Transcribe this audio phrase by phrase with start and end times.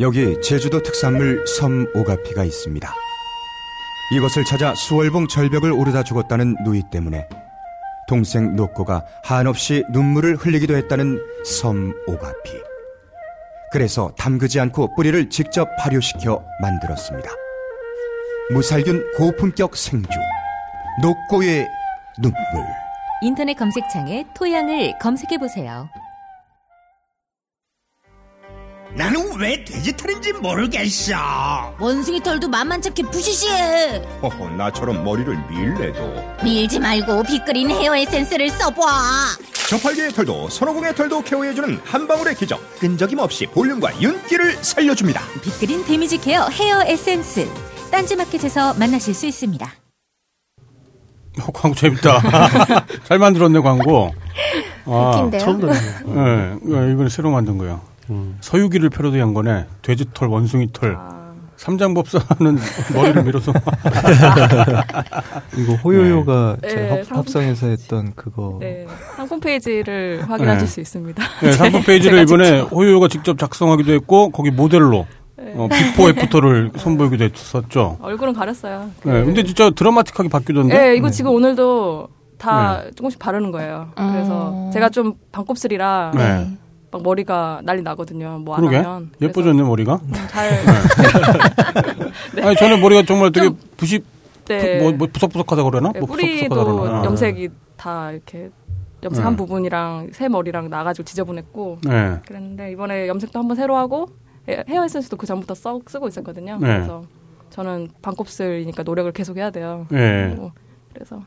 [0.00, 2.92] 여기 제주도 특산물 섬 오가피가 있습니다.
[4.16, 7.28] 이것을 찾아 수월봉 절벽을 오르다 죽었다는 누이 때문에
[8.08, 12.50] 동생 노코가 한없이 눈물을 흘리기도 했다는 섬 오가피.
[13.70, 17.30] 그래서 담그지 않고 뿌리를 직접 발효시켜 만들었습니다.
[18.50, 20.08] 무살균 고품격 생주.
[21.02, 21.68] 노코의
[22.20, 22.40] 눈물.
[23.22, 25.88] 인터넷 검색창에 토양을 검색해 보세요.
[28.96, 31.14] 나는 왜 돼지 털인지 모르겠어.
[31.80, 33.98] 원숭이 털도 만만찮게 부시시해.
[34.22, 36.22] 허허, 나처럼 머리를 밀래도.
[36.44, 38.82] 밀지 말고 빅그린 헤어 에센스를 써봐.
[39.68, 42.60] 저팔계의 털도 손오공의 털도 케어해주는 한 방울의 기적.
[42.78, 45.20] 끈적임 없이 볼륨과 윤기를 살려줍니다.
[45.42, 47.48] 빅그린 데미지 케어 헤어 에센스.
[47.90, 49.72] 딴지마켓에서 만나실 수 있습니다.
[51.40, 52.22] 어, 광고 재밌다.
[53.08, 54.14] 잘 만들었네 광고.
[54.86, 55.40] 아, 웃긴데요?
[55.40, 55.74] 처음 들어요.
[55.76, 57.80] 예, 이거 이번에 새로 만든 거예요.
[58.10, 58.36] 음.
[58.40, 59.66] 서유기를 패러디한 거네.
[59.82, 60.96] 돼지털, 원숭이털.
[61.56, 62.58] 삼장법사는
[62.94, 63.52] 머리를 밀어서.
[65.56, 66.74] 이거 호요요가 네.
[66.74, 68.58] 네, 합, 상품- 합성해서 했던 그거.
[68.60, 70.66] 네, 상품 페이지를 확인하실 네.
[70.66, 71.22] 수 있습니다.
[71.42, 75.06] 네, 상품 페이지를 이번에 직접- 호요요가 직접 작성하기도 했고, 거기 모델로
[75.56, 77.98] 어, before after를 선보이기도 했었죠.
[78.00, 78.90] 얼굴은 가렸어요.
[79.04, 80.76] 네, 근데 진짜 드라마틱하게 바뀌던데?
[80.76, 83.88] 네, 이거 지금 오늘도 다 조금씩 바르는 거예요.
[83.94, 84.70] 그래서 음.
[84.72, 86.50] 제가 좀 반곱슬이라 네.
[86.94, 88.38] 막 머리가 난리 나거든요.
[88.38, 88.64] 뭐 안.
[88.66, 89.10] 하면.
[89.20, 90.00] 예뻐졌네, 머리가.
[90.28, 90.48] 잘.
[92.40, 94.00] 아니, 전에 머리가 정말 되게 좀- 부시,
[94.46, 94.78] 네.
[94.80, 95.90] 뭐, 뭐 부석부석하다 그러나?
[95.92, 97.04] 네, 뭐 뿌리도 그러나?
[97.04, 98.50] 염색이 다 이렇게
[99.02, 99.36] 염색한 네.
[99.36, 102.20] 부분이랑 새 머리랑 나가지고 지저분했고 네.
[102.26, 104.06] 그랬는데 이번에 염색도 한번 새로 하고
[104.48, 106.58] 헤- 헤어 에센스도 그 전부터 써, 쓰고 있었거든요.
[106.60, 106.66] 네.
[106.74, 107.02] 그래서
[107.50, 109.86] 저는 반곱슬이니까 노력을 계속 해야 돼요.
[109.90, 110.28] 네.
[110.28, 110.52] 그리고
[110.92, 111.24] 그래서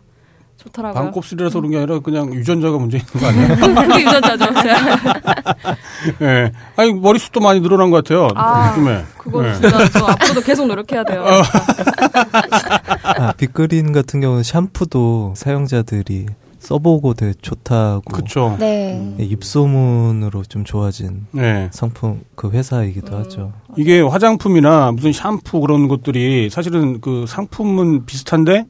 [0.57, 1.03] 좋더라고요.
[1.03, 3.47] 반곱슬이라서 그런 게 아니라 그냥 유전자가 문제 있는 거 아니에요?
[3.87, 4.53] 그게 유전자죠.
[4.61, 5.77] 제가.
[6.21, 6.51] 예.
[6.75, 8.27] 아니, 머리숱도 많이 늘어난 것 같아요.
[8.35, 9.03] 아, 요즘에.
[9.17, 9.53] 그거 네.
[9.53, 11.23] 진짜 저 앞으로도 계속 노력해야 돼요.
[13.03, 16.27] 아, 빅그린 같은 경우는 샴푸도 사용자들이
[16.59, 18.01] 써보고 되게 좋다고.
[18.11, 18.57] 그쵸.
[18.59, 19.13] 네.
[19.17, 21.69] 네, 입소문으로 좀 좋아진 네.
[21.71, 23.53] 상품 그 회사이기도 하죠.
[23.77, 28.65] 이게 화장품이나 무슨 샴푸 그런 것들이 사실은 그 상품은 비슷한데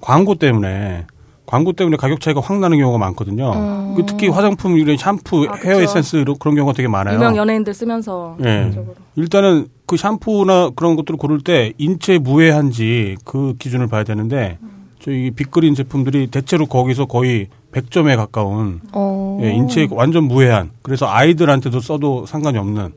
[0.00, 1.06] 광고 때문에
[1.52, 3.52] 광고 때문에 가격 차이가 확 나는 경우가 많거든요.
[3.52, 3.94] 음.
[3.94, 5.82] 그 특히 화장품 이런 샴푸, 아, 헤어 그쵸.
[5.82, 7.16] 에센스 이런 그런 경우가 되게 많아요.
[7.16, 8.72] 유명 연예인들 쓰면서 네.
[9.16, 14.56] 일단은 그 샴푸나 그런 것들을 고를 때 인체 무해한지 그 기준을 봐야 되는데
[14.98, 19.38] 저희 빅그린 제품들이 대체로 거기서 거의 100점에 가까운 어.
[19.42, 22.94] 예, 인체에 완전 무해한 그래서 아이들한테도 써도 상관이 없는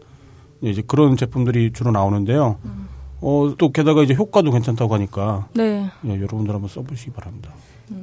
[0.64, 2.56] 예, 이제 그런 제품들이 주로 나오는데요.
[3.20, 5.90] 어, 또 게다가 이제 효과도 괜찮다고 하니까 네.
[6.06, 7.52] 예, 여러분들 한번 써보시기 바랍니다.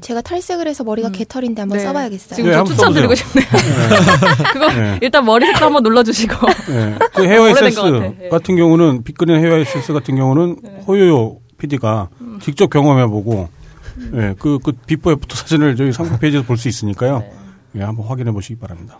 [0.01, 1.13] 제가 탈색을 해서 머리가 음.
[1.13, 1.85] 개털인데 한번 네.
[1.85, 2.37] 써봐야겠어요.
[2.37, 3.47] 지금 네, 저 한번 추천드리고 싶네요.
[4.53, 4.99] 그거 네.
[5.03, 6.35] 일단 머리 색깔 한번 눌러주시고.
[6.71, 7.81] 예, 그 헤어 에센스.
[8.23, 8.29] 예.
[8.29, 10.57] 같은 경우는 빅그린 헤어 에센스 같은 경우는
[10.87, 12.09] 호요요 PD가
[12.41, 13.49] 직접 경험해보고
[14.15, 17.25] 예, 그, 그 before after 사진을 저희 상품 페이지에서 볼 수 있으니까요.
[17.77, 18.97] 예, 한번 확인해 보시기 바랍니다.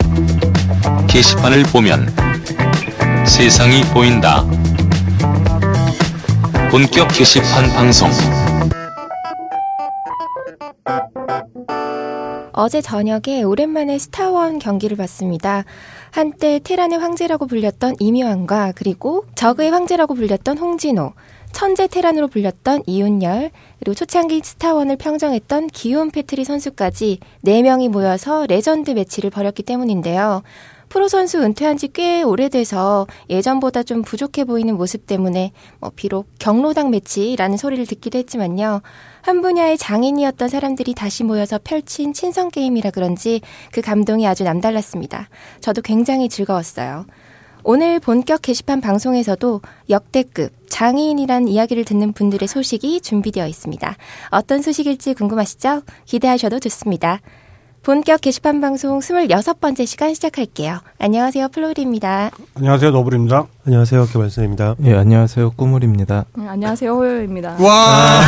[1.09, 2.13] 게시판을 보면
[3.27, 4.45] 세상이 보인다.
[6.71, 8.11] 본격 게시판 방송.
[12.55, 15.65] 어제 저녁에 오랜만에 스타원 경기를 봤습니다.
[16.11, 21.15] 한때 테란의 황제라고 불렸던 이묘한과 그리고 저그의 황제라고 불렸던 홍진호,
[21.53, 29.31] 천재 테란으로 불렸던 이윤열, 그리고 초창기 스타원을 평정했던 기욤 패트리 선수까지 4명이 모여서 레전드 매치를
[29.31, 30.43] 벌였기 때문인데요.
[30.93, 36.91] 프로 선수 은퇴한 지 꽤 오래돼서 예전보다 좀 부족해 보이는 모습 때문에 뭐 비록 경로당
[36.91, 38.83] 매치라는 소리를 듣기도 했지만요.
[39.23, 43.41] 한 분야의 장인이었던 사람들이 다시 모여서 펼친 친선 게임이라 그런지
[43.73, 45.31] 그 감동이 아주 남달랐습니다.
[45.63, 47.07] 저도 굉장히 즐거웠어요.
[47.65, 53.97] 오늘 본격 게시판 방송에서도 역대급 장인이란 이야기를 듣는 분들의 소식이 준비되어 있습니다.
[54.31, 55.83] 어떤 소식일지 궁금하시죠?
[56.05, 57.21] 기대하셔도 좋습니다.
[57.83, 60.79] 본격 게시판 방송 26번째 시간 시작할게요.
[61.01, 61.49] 안녕하세요.
[61.49, 62.31] 플로리입니다.
[62.55, 63.47] 안녕하세요, 너블입니다.
[63.67, 64.77] 안녕하세요, 개발사입니다.
[64.85, 65.51] 예, 안녕하세요.
[65.57, 66.27] 꾸물입니다.
[66.37, 67.57] 네, 안녕하세요 호요입니다.
[67.59, 68.21] 와!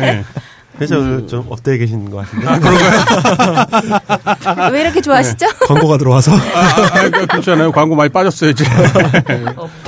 [0.00, 0.24] 네.
[0.80, 2.46] 회사 오늘 좀 up되어 계신 것 같은데.
[4.72, 5.46] 왜 이렇게 좋아하시죠?
[5.66, 6.32] 광고가 들어와서.
[6.32, 7.72] 아, 아, 그렇잖아요.
[7.72, 8.64] 광고 많이 빠졌어요, 이제.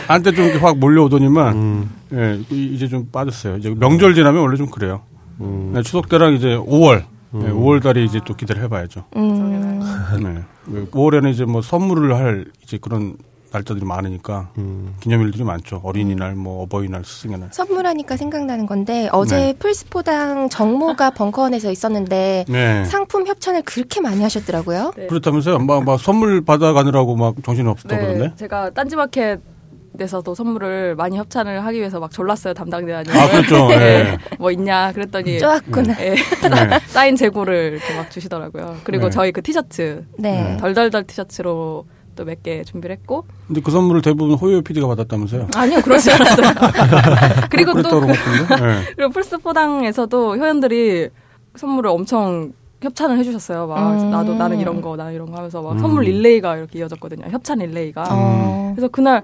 [0.08, 3.56] 한때 좀 이렇게 확 몰려오더니만, 음, 예, 이- 이제 좀 빠졌어요.
[3.56, 5.00] 이제 명절 지나면 원래 좀 그래요.
[5.40, 5.70] 음.
[5.75, 7.40] 네, 추석 때랑 이제 5월, 음.
[7.40, 9.04] 네, 5월 달에 이제 또 기대를 해봐야죠.
[9.16, 9.80] 음,
[10.22, 10.42] 네.
[10.90, 13.16] 5월에는 이제 뭐 선물을 할 이제 그런
[13.52, 14.94] 날짜들이 많으니까 음.
[15.00, 15.80] 기념일들이 많죠.
[15.82, 17.48] 어린이날, 뭐 어버이날, 스승의 날.
[17.52, 19.52] 선물하니까 생각나는 건데 어제 네.
[19.54, 22.84] 플스포당 정모가 벙커원에서 있었는데 네.
[22.84, 24.92] 상품 협찬을 그렇게 많이 하셨더라고요.
[24.96, 25.06] 네.
[25.08, 25.58] 그렇다면서요?
[25.58, 28.34] 막, 막 선물 받아가느라고 막 정신이 없었다고 네, 그러네?
[28.36, 29.40] 제가 딴지마켓
[29.98, 33.12] 데서도 선물을 많이 협찬을 하기 위해서 막 졸랐어요 담당자님.
[33.12, 33.69] 아, 그렇죠.
[33.75, 34.19] 예.
[34.38, 35.96] 뭐 있냐 그랬더니 쪼았구나.
[36.00, 36.10] 예.
[36.14, 36.16] 네.
[36.88, 38.78] 사인 재고를 이렇게 막 주시더라고요.
[38.84, 39.10] 그리고 네.
[39.10, 40.56] 저희 그 티셔츠 네.
[40.58, 45.48] 덜덜덜 티셔츠로 또 몇 개 준비를 했고 근데 그 선물을 대부분 호요 PD가 받았다면서요?
[45.54, 46.54] 아니요 그러지 않았어요.
[47.50, 48.56] 그리고 또 그, 같은데?
[48.56, 48.82] 네.
[48.96, 51.08] 그리고 플스 포당에서도 회원들이
[51.56, 52.52] 선물을 엄청
[52.82, 53.66] 협찬을 해주셨어요.
[53.66, 54.10] 막 음.
[54.10, 55.78] 나도 나는 이런 거, 나는 이런 거 하면서 막 음.
[55.78, 57.26] 선물 릴레이가 이렇게 이어졌거든요.
[57.31, 58.04] 협찬 릴레이가.
[58.10, 58.72] 어.
[58.75, 59.22] 그래서 그날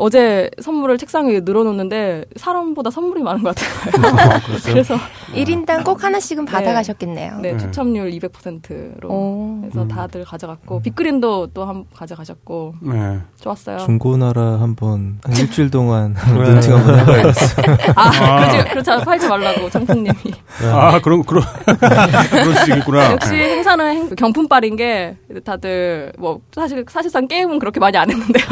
[0.00, 4.16] 어제 선물을 책상 위에 늘어놓는데 사람보다 선물이 많은 것 같아요.
[4.16, 4.72] 아, 그랬어요?
[4.72, 4.94] 그래서
[5.34, 7.38] 1인당 꼭 하나씩은 받아가셨겠네요.
[7.42, 7.58] 네, 네.
[7.58, 9.58] 추첨률 200%로 오.
[9.62, 9.88] 그래서 음.
[9.88, 13.18] 다들 가져갔고 빅그린도 또 한 가져가셨고 네.
[13.40, 13.78] 좋았어요.
[13.78, 17.76] 중고나라 한번 한 일주일 동안 눈팅 한번 해봐야겠어요.
[17.96, 18.48] 아, 아.
[18.48, 20.14] 그렇지, 그렇지 팔지 말라고 장풍님이.
[20.72, 21.42] 아, 그런, 그런,
[22.30, 23.12] 그럴 수 있겠구나.
[23.12, 28.46] 역시 행사는 행- 경품빨인 게 다들 뭐 사실 사실상 게임은 그렇게 많이 안 했는데요.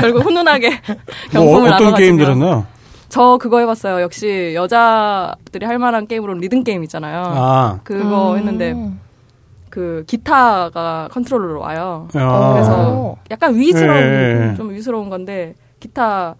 [0.00, 0.96] 결국 훈훈 하게 뭐,
[1.32, 1.96] 경품을 어떤 나눠가지고.
[1.96, 2.66] 게임들었나요?
[3.08, 4.02] 저 그거 해봤어요.
[4.02, 7.22] 역시 여자들이 할 만한 게임으로는 리듬 게임 있잖아요.
[7.26, 7.80] 아.
[7.84, 8.38] 그거 음.
[8.38, 8.74] 했는데
[9.70, 12.08] 그 기타가 컨트롤러로 와요.
[12.14, 12.52] 아.
[12.52, 14.54] 그래서 약간 Wii스러운 예, 예.
[14.56, 16.34] 좀 Wii스러운 건데 기타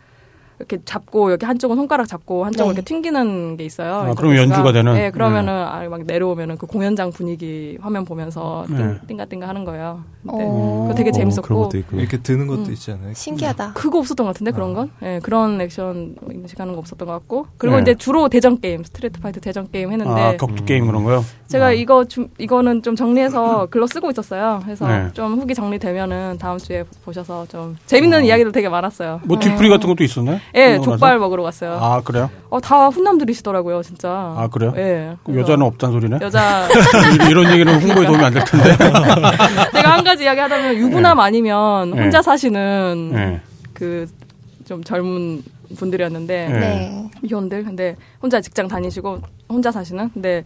[0.58, 2.75] 이렇게 잡고 여기 한쪽은 손가락 잡고 한쪽은 네.
[2.75, 3.94] 이렇게 튕기는 게 있어요.
[3.94, 4.14] 아.
[4.14, 4.94] 그럼 연주가 되는?
[4.94, 8.99] 네, 그러면은 아, 막 내려오면은 그 공연장 분위기 화면 보면서 띵- 네.
[9.06, 10.02] 띵가띵가 하는 거예요.
[10.26, 10.82] 근데 어.
[10.82, 11.96] 그거 되게 어, 재밌었고 것도 있고.
[11.99, 12.72] 이렇게 드는 것도 음.
[12.72, 13.14] 있지 않아요?
[13.14, 13.72] 신기하다.
[13.75, 14.90] 그거 없었던 것 같은데 그런 건?
[15.02, 17.82] 예, 그런 액션 인식하는 거 없었던 것 같고 그리고 네.
[17.82, 21.25] 이제 주로 대전 게임, 스트리트 파이터 대전 게임 했는데 아, 격투 게임 그런 거요?
[21.46, 21.72] 제가 아.
[21.72, 24.60] 이거 좀 이거는 좀 정리해서 글로 쓰고 있었어요.
[24.64, 25.08] 그래서 네.
[25.14, 28.22] 좀 후기 정리되면은 다음 주에 보셔서 좀 재밌는 어.
[28.22, 29.20] 이야기도 되게 많았어요.
[29.25, 30.40] 뭐 뒤풀이 같은 것도 있었나요?
[30.55, 31.19] 예, 끝나고 족발 나서?
[31.21, 31.79] 먹으러 갔어요.
[31.81, 32.31] 아, 그래요?
[32.50, 34.09] 어, 다 훈남들이시더라고요, 진짜.
[34.11, 34.73] 아, 그래요?
[34.77, 35.17] 예.
[35.23, 36.19] 그럼 그래서 여자는 없단 소리네?
[36.23, 36.69] 여자
[37.31, 38.77] 이런 얘기는 홍보에 도움이 안 될 텐데.
[39.75, 42.03] 제가 한 가지 이야기 하자면 유부남 아니면 네.
[42.03, 43.41] 혼자 사시는 네.
[43.75, 45.43] 그좀 젊은
[45.77, 46.59] 분들이었는데 네.
[46.61, 47.11] 네.
[47.23, 50.44] 미혼들 근데 혼자 직장 다니시고 혼자 사시는 근데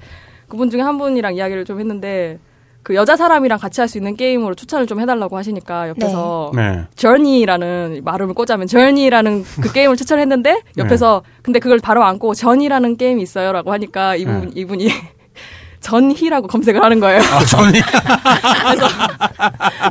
[0.49, 2.39] 그분 중에 한 분이랑 이야기를 좀 했는데
[2.83, 6.83] 그 여자 사람이랑 같이 할 수 있는 게임으로 추천을 좀 해달라고 하시니까 옆에서 네.
[6.97, 13.73] 저니라는 발음을 꽂자면 저니라는 그 게임을 추천했는데 옆에서 근데 그걸 바로 안고 전이라는 게임이 있어요라고
[13.73, 14.51] 하니까 이분 네.
[14.55, 14.89] 이분이
[15.81, 17.21] 전희라고 검색을 하는 거예요.
[17.21, 17.73] 아, 전이.
[18.63, 18.87] 그래서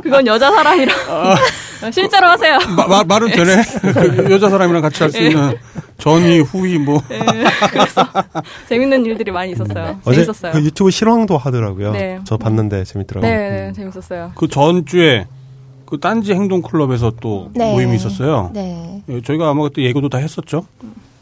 [0.02, 0.92] 그건 여자 사람이라
[1.90, 2.58] 실제로 하세요.
[2.76, 3.62] 마, 마, 말은 되네.
[4.24, 5.28] 그 여자 사람이랑 같이 할수 예.
[5.28, 5.54] 있는
[5.98, 7.00] 전이, 후이, 뭐.
[7.10, 7.20] 예,
[7.70, 8.06] 그래서
[8.68, 9.98] 재밌는 일들이 많이 있었어요.
[10.04, 10.52] 재밌었어요.
[10.52, 11.92] 그 유튜브 실황도 하더라고요.
[11.92, 12.18] 네.
[12.24, 13.30] 저 봤는데 재밌더라고요.
[13.30, 14.32] 네, 네, 재밌었어요.
[14.34, 15.26] 그 전주에
[15.86, 17.70] 그 딴지 행동 클럽에서 또 네.
[17.72, 18.50] 모임이 있었어요.
[18.54, 19.02] 네.
[19.08, 20.66] 예, 저희가 아마 그때 예고도 다 했었죠.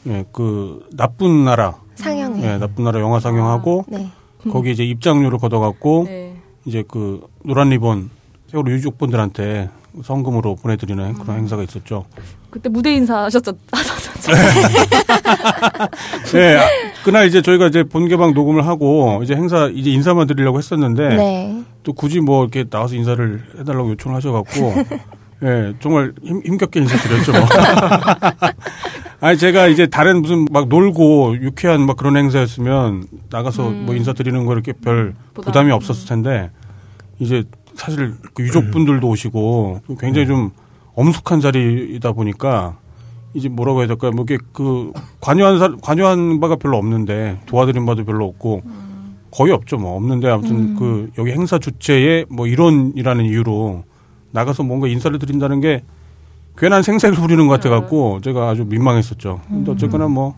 [0.07, 2.43] 예, 그 나쁜 나라, 상영회.
[2.43, 4.09] 예, 나쁜 나라 영화 상영하고 네.
[4.51, 6.37] 거기 이제 입장료를 걷어갖고 네.
[6.65, 8.11] 이제 그 노란 리본
[8.51, 9.69] 세월호 유족분들한테
[10.05, 12.05] 성금으로 보내드리는 그런 행사가 있었죠.
[12.51, 13.53] 그때 무대 인사 하셨죠?
[13.73, 14.33] 하셨죠?
[16.33, 16.63] 네, 아,
[17.05, 21.63] 그날 이제 저희가 이제 본개방 녹음을 하고 이제 행사 이제 인사만 드리려고 했었는데 네.
[21.83, 24.75] 또 굳이 뭐 이렇게 나와서 인사를 해달라고 요청을 하셔갖고
[25.45, 27.33] 예 정말 힘, 힘겹게 인사드렸죠.
[27.33, 27.41] 뭐.
[29.23, 33.87] 아니 제가 이제 다른 무슨 막 놀고 유쾌한 막 그런 행사였으면 나가서 음.
[33.87, 35.53] 뭐 인사드리는 거 이렇게 별 부담.
[35.53, 36.51] 부담이 없었을 텐데
[37.19, 37.45] 이제
[37.81, 40.50] 사실 그 유족분들도 오시고 굉장히 좀
[40.94, 42.77] 엄숙한 자리이다 보니까
[43.32, 44.11] 이제 뭐라고 해야 될까요?
[44.11, 48.62] 뭐 이게 그 관여한 사, 관여한 바가 별로 없는데 도와드린 바도 별로 없고
[49.31, 49.78] 거의 없죠.
[49.78, 53.85] 뭐 없는데 아무튼 그 여기 행사 주체의 뭐 일원이라는 이유로
[54.33, 55.83] 나가서 뭔가 인사를 드린다는 게
[56.59, 59.40] 괜한 생색을 부리는 것 같아 갖고 제가 아주 민망했었죠.
[59.49, 60.37] 근데 어쨌거나 뭐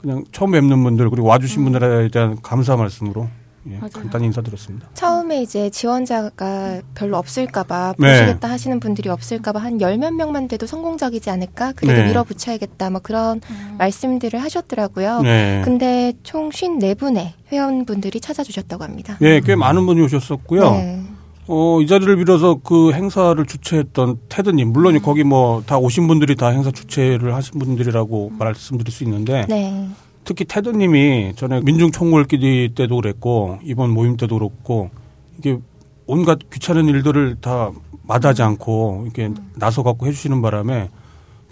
[0.00, 3.28] 그냥 처음 뵙는 분들 그리고 와주신 분들에 대한 감사 말씀으로
[3.70, 3.78] 예.
[3.92, 4.88] 간단히 인사드렸습니다.
[4.94, 8.12] 처음에 이제 지원자가 별로 없을까봐 네.
[8.20, 11.72] 보시겠다 하시는 분들이 없을까봐 한 열 몇 명만 돼도 성공적이지 않을까?
[11.72, 12.08] 그래도 네.
[12.08, 12.90] 밀어붙여야겠다.
[12.90, 13.40] 뭐 그런
[13.78, 15.20] 말씀들을 하셨더라고요.
[15.22, 15.62] 네.
[15.64, 19.16] 근데 총 54분의 회원분들이 찾아주셨다고 합니다.
[19.22, 20.70] 예, 꽤 많은 분이 오셨었고요.
[20.72, 21.02] 네.
[21.48, 26.48] 어, 이 자리를 빌어서 그 행사를 주최했던 테드님, 물론 거기 뭐 다 오신 분들이 다
[26.48, 29.88] 행사 주최를 하신 분들이라고 말씀드릴 수 있는데, 네.
[30.24, 34.90] 특히 테드님이 전에 민중총궐끼리 때도 그랬고, 이번 모임 때도 그렇고,
[35.38, 35.58] 이게
[36.06, 37.70] 온갖 귀찮은 일들을 다
[38.04, 40.88] 마다하지 않고, 이렇게 나서 갖고 해주시는 바람에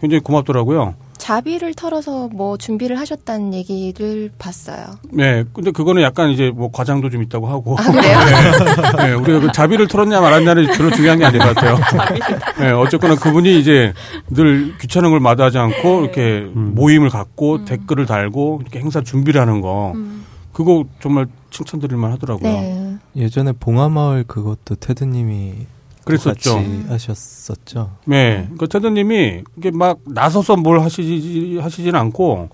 [0.00, 0.94] 굉장히 고맙더라고요.
[1.20, 4.86] 자비를 털어서 뭐 준비를 하셨다는 얘기를 봤어요.
[5.12, 7.76] 네, 근데 그거는 약간 이제 뭐 과장도 좀 있다고 하고.
[7.78, 8.18] 아, 그래요?
[8.96, 11.76] 네, 네, 우리가 그 자비를 털었냐 말았냐는 별로 중요한 게 아닌 것 같아요.
[12.58, 13.92] 네, 어쨌거나 그분이 이제
[14.30, 19.92] 늘 귀찮은 걸 마다하지 않고 이렇게 모임을 갖고 댓글을 달고 이렇게 행사 준비를 하는 거.
[20.52, 22.50] 그거 정말 칭찬드릴 만 하더라고요.
[22.50, 22.96] 네.
[23.16, 25.66] 예전에 봉화마을 그것도 테드님이
[26.04, 26.56] 그랬었죠.
[26.56, 27.90] 같이 하셨었죠.
[28.06, 28.48] 네.
[28.58, 32.48] 그 테드님이 이게 막 나서서 뭘 하시지 하시진 않고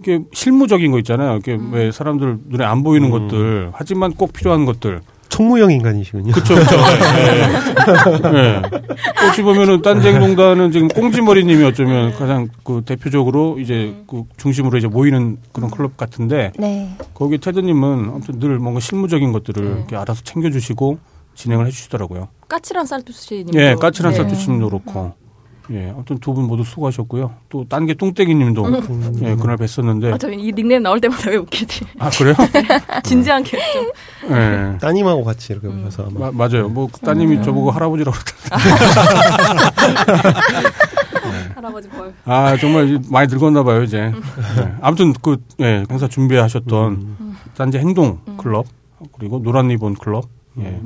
[0.00, 1.38] 이게 실무적인 거 있잖아요.
[1.38, 1.70] 이게 음.
[1.72, 5.00] 왜 사람들 눈에 안 보이는 것들 하지만 꼭 필요한 것들.
[5.28, 6.32] 총무형 인간이시군요.
[6.32, 6.76] 그렇죠, 그렇죠.
[8.32, 8.32] 네.
[8.32, 8.62] 네.
[9.28, 15.70] 어찌 보면은 딴쟁농단은 지금 꽁지머리님이 어쩌면 가장 그 대표적으로 이제 그 중심으로 이제 모이는 그런
[15.70, 16.96] 클럽 같은데 네.
[17.14, 20.98] 거기 테드님은 아무튼 늘 뭔가 실무적인 것들을 이렇게 알아서 챙겨주시고
[21.38, 22.28] 진행을 해주시더라고요.
[22.48, 23.54] 까칠한 쌀투시님.
[23.54, 24.16] 예, 까칠한 네.
[24.18, 25.12] 쌀투씨님도 그렇고.
[25.70, 27.30] 예, 아무튼 두 분 모두 수고하셨고요.
[27.50, 28.64] 또 딴게 뚱땡이님도
[29.22, 30.14] 예 그날 뵀었는데.
[30.14, 31.84] 아, 저이 닉네임 나올 때마다 왜 웃기지?
[31.98, 32.34] 아 그래요?
[33.04, 33.80] 진지한 캐릭터.
[34.30, 34.78] 예.
[34.78, 36.68] 따님하고 같이 이렇게 오셔서 아마 마- 맞아요.
[36.70, 38.58] 뭐 따님이 저보고 할아버지라고 그랬다.
[41.54, 42.14] 할아버지 벌.
[42.24, 43.98] 아 정말 많이 늙었나 봐요 이제.
[43.98, 44.12] 예.
[44.80, 47.16] 아무튼 그 예, 행사 준비하셨던
[47.56, 48.66] 딴지 행동 클럽
[49.18, 50.24] 그리고 노란 리본 클럽
[50.60, 50.80] 예.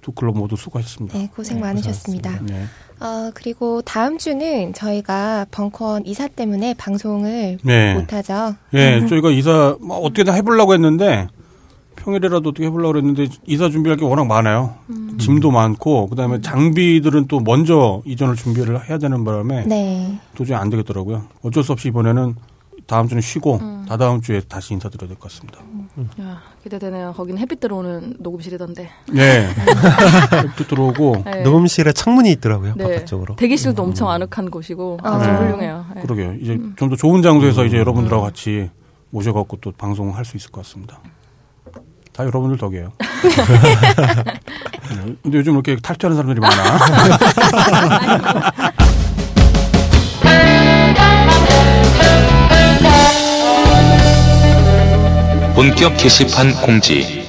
[0.00, 1.18] 두 클럽 모두 수고하셨습니다.
[1.18, 2.40] 네, 고생 많으셨습니다.
[2.42, 2.64] 네.
[3.00, 7.94] 어, 그리고 다음 주는 저희가 벙커원 이사 때문에 방송을 네.
[7.94, 8.54] 못하죠.
[8.74, 11.28] 예, 저희가 이사 뭐 어떻게든 해보려고 했는데
[11.96, 14.74] 평일에라도 어떻게 해보려고 했는데 이사 준비할 게 워낙 많아요.
[15.18, 20.18] 짐도 많고 그다음에 장비들은 또 먼저 이전을 준비를 해야 되는 바람에 네.
[20.34, 21.24] 도저히 안 되겠더라고요.
[21.42, 22.36] 어쩔 수 없이 이번에는
[22.86, 25.60] 다음 주는 쉬고 다다음 주에 다시 인사드려야 될 것 같습니다.
[26.20, 27.12] 야, 기대되네요.
[27.16, 28.90] 거기는 햇빛 들어오는 녹음실이던데.
[29.12, 29.48] 네.
[30.56, 31.42] 또 들어오고 네.
[31.42, 32.84] 녹음실에 창문이 있더라고요 네.
[32.84, 33.36] 바깥쪽으로.
[33.36, 35.36] 대기실도 엄청 아늑한 곳이고 아주 네.
[35.36, 35.86] 훌륭해요.
[35.94, 36.02] 네.
[36.02, 36.34] 그러게요.
[36.40, 38.70] 이제 좀 더 좋은 장소에서 이제 여러분들하고 같이
[39.10, 41.00] 모셔갖고 또 방송을 할 수 있을 것 같습니다.
[42.12, 42.92] 다 여러분들 덕이에요.
[42.98, 43.06] 네.
[45.22, 46.78] 근데 요즘 이렇게 탈퇴하는 사람들이 많아.
[55.60, 57.22] 본격 게시판 공지.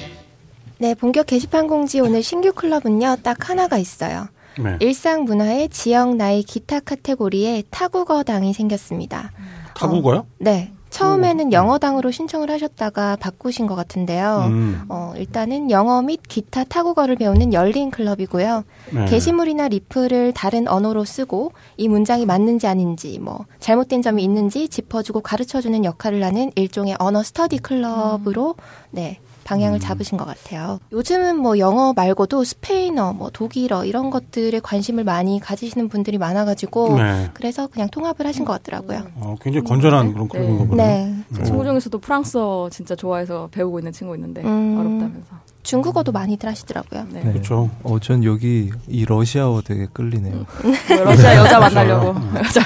[0.78, 4.30] 네, 본격 게시판 공지 오늘 신규 클럽은요, 딱 하나가 있어요.
[4.58, 4.78] 네.
[4.80, 9.34] 일상 문화의 지역 나이 기타 카테고리에 타국어당이 생겼습니다.
[9.76, 10.28] 타국어요?
[10.38, 10.72] 네.
[10.92, 14.46] 처음에는 영어당으로 신청을 하셨다가 바꾸신 것 같은데요.
[14.50, 14.82] 음.
[14.90, 18.64] 어, 일단은 영어 및 기타 타국어를 배우는 열린 클럽이고요.
[18.92, 19.06] 네.
[19.06, 25.84] 게시물이나 리플을 다른 언어로 쓰고 이 문장이 맞는지 아닌지 뭐 잘못된 점이 있는지 짚어주고 가르쳐주는
[25.86, 28.56] 역할을 하는 일종의 언어 스터디 클럽으로
[28.92, 29.20] 네
[29.52, 30.80] 방향을 잡으신 것 같아요.
[30.94, 37.30] 요즘은 뭐 영어 말고도 스페인어, 뭐 독일어 이런 것들에 관심을 많이 가지시는 분들이 많아가지고 네.
[37.34, 39.08] 그래서 그냥 통합을 하신 것 같더라고요.
[39.16, 40.88] 어, 굉장히 건전한 그런 클럽인 거 보네요.
[40.88, 41.16] 네.
[41.36, 44.78] 제 친구 중에서도 프랑스어 진짜 좋아해서 배우고 있는 친구 있는데 음.
[44.80, 45.52] 어렵다면서.
[45.64, 47.06] 중국어도 많이들 하시더라고요.
[47.12, 47.22] 네.
[47.24, 47.34] 네.
[47.34, 47.70] 그렇죠.
[47.84, 50.34] 어, 전 여기 이 러시아어 되게 끌리네요.
[50.34, 50.46] 뭐
[51.04, 52.62] 러시아 여자 만나려고 여자.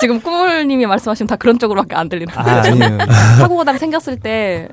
[0.00, 2.62] 지금 꾸물님이 말씀하시면 다 그런 쪽으로밖에 안 들리는 아.
[2.62, 2.98] 아니에요.
[3.40, 4.68] 타국어당 생겼을 때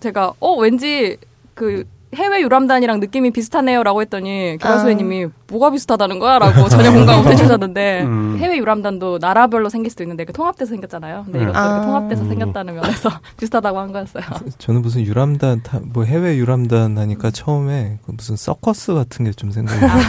[0.00, 1.16] 제가 어 왠지
[1.54, 1.84] 그
[2.16, 8.36] 해외 유람단이랑 느낌이 비슷하네요라고 했더니 교수님이 뭐가 비슷하다는 거야라고 전혀 공감 못 해주셨는데 음.
[8.40, 11.22] 해외 유람단도 나라별로 생길 수도 있는데 그 통합돼서 생겼잖아요.
[11.26, 11.44] 근데 네.
[11.44, 11.82] 이것도 아.
[11.82, 14.24] 통합돼서 생겼다는 면에서 비슷하다고 한 거였어요.
[14.58, 19.52] 저는 무슨 유람단 타, 뭐 해외 유람단 하니까 처음에 그 무슨 서커스 같은 게 좀
[19.52, 20.02] 생각이 나요.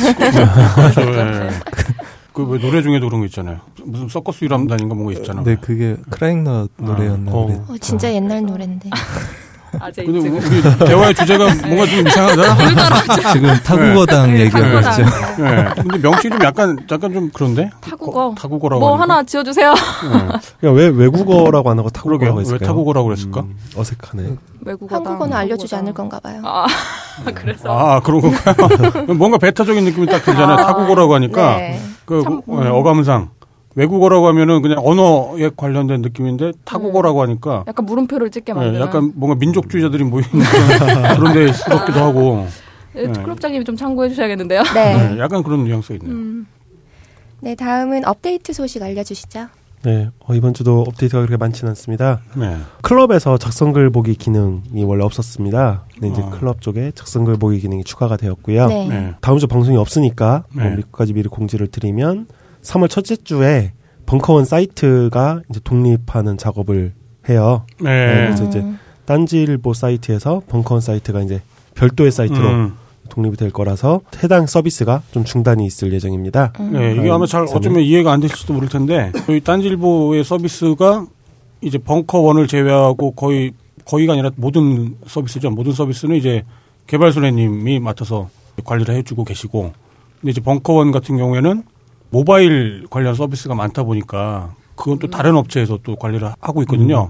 [0.74, 1.02] 그렇죠.
[1.02, 1.50] 예.
[2.34, 3.60] 그 왜 노래 중에도 그런 거 있잖아요.
[3.84, 5.44] 무슨 서커스 유람단인가 뭔가 있잖아요.
[5.44, 7.46] 근데 그게 크라잉넛 노래였나 어.
[7.46, 7.60] 그래.
[7.68, 8.90] 어, 진짜 옛날 노래인데.
[9.80, 10.30] 아재 근데.
[10.30, 13.32] 우리 대화의 주제가 뭔가 좀 이상하다.
[13.34, 14.92] 지금 타국어당 네, 얘기하고 타국어당.
[14.92, 15.46] 있죠.
[15.46, 15.82] 예.
[15.82, 17.70] 근데 명칭이 좀 약간 약간 좀 그런데.
[17.82, 18.36] 타국어.
[18.38, 18.80] 타국어라고.
[18.80, 18.96] 뭐.
[18.96, 19.72] 하나 지어주세요.
[19.74, 20.40] 예.
[20.60, 21.90] 그러니까 왜 외국어라고 안 하고.
[21.90, 22.68] 타국어라고 왜 했을까요?
[22.68, 23.42] 타국어라고 그랬을까?
[23.42, 24.36] 음, 어색하네.
[24.64, 26.42] 외국어 한국어는 알려주지 않을 건가 봐요.
[26.46, 26.68] 아
[27.34, 29.06] 그래서 아 그런 건가요?
[29.16, 30.58] 뭔가 배타적인 느낌이 딱 들잖아요.
[30.58, 30.66] 아.
[30.68, 31.82] 타국어라고 하니까 네.
[32.06, 33.30] 그 참, 예, 어감상
[33.76, 38.82] 외국어라고 하면은 그냥 언어에 관련된 느낌인데 타국어라고 하니까 약간 물음표를 찍게 예, 만드는.
[38.82, 42.48] 약간 뭔가 민족주의자들이 모이는 그런, 그런 데 스럽기도 하고
[42.96, 44.64] 예, 클럽장님이 좀 참고해 주셔야겠는데요.
[44.74, 45.16] 네.
[45.16, 46.12] 예, 약간 그런 뉘앙스가 있네요.
[46.12, 46.48] 음.
[47.40, 49.48] 네, 다음은 업데이트 소식 알려주시죠.
[49.84, 52.22] 네, 어, 이번 주도 업데이트가 그렇게 많지는 않습니다.
[52.36, 52.56] 네.
[52.84, 55.86] 클럽에서 작성글 보기 기능이 원래 없었습니다.
[55.94, 56.30] 근데 이제 아.
[56.30, 58.68] 클럽 쪽에 작성글 보기 기능이 추가가 되었고요.
[58.68, 58.88] 네.
[58.88, 59.14] 네.
[59.22, 60.76] 다음 주 방송이 없으니까 뭐 네.
[60.76, 62.28] 몇 가지 미리 공지를 드리면
[62.62, 63.74] 3월 첫째 주에
[64.06, 66.94] 벙커원 사이트가 이제 독립하는 작업을
[67.30, 67.66] 해요.
[67.80, 68.26] 네, 네.
[68.26, 68.66] 그래서 이제
[69.06, 71.42] 딴지일보 사이트에서 벙커원 사이트가 이제
[71.76, 72.74] 별도의 사이트로 음.
[73.10, 76.54] 독립이 될 거라서 해당 서비스가 좀 중단이 있을 예정입니다.
[76.72, 81.06] 네, 이게 아마 잘 어쩌면 이해가 안 되실지도 모를 텐데 저희 딴질보의 서비스가
[81.62, 83.52] 이제 벙커원을 제외하고 거의
[83.86, 85.50] 거의가 아니라 모든 서비스죠.
[85.52, 86.44] 모든 서비스는 이제
[86.88, 88.30] 개발소래님이 맡아서
[88.64, 89.74] 관리를 해주고 계시고
[90.20, 91.64] 근데 이제 벙커원 같은 경우에는
[92.12, 97.10] 모바일 관련 서비스가 많다 보니까 그건 또 다른 업체에서 또 관리를 하고 있거든요.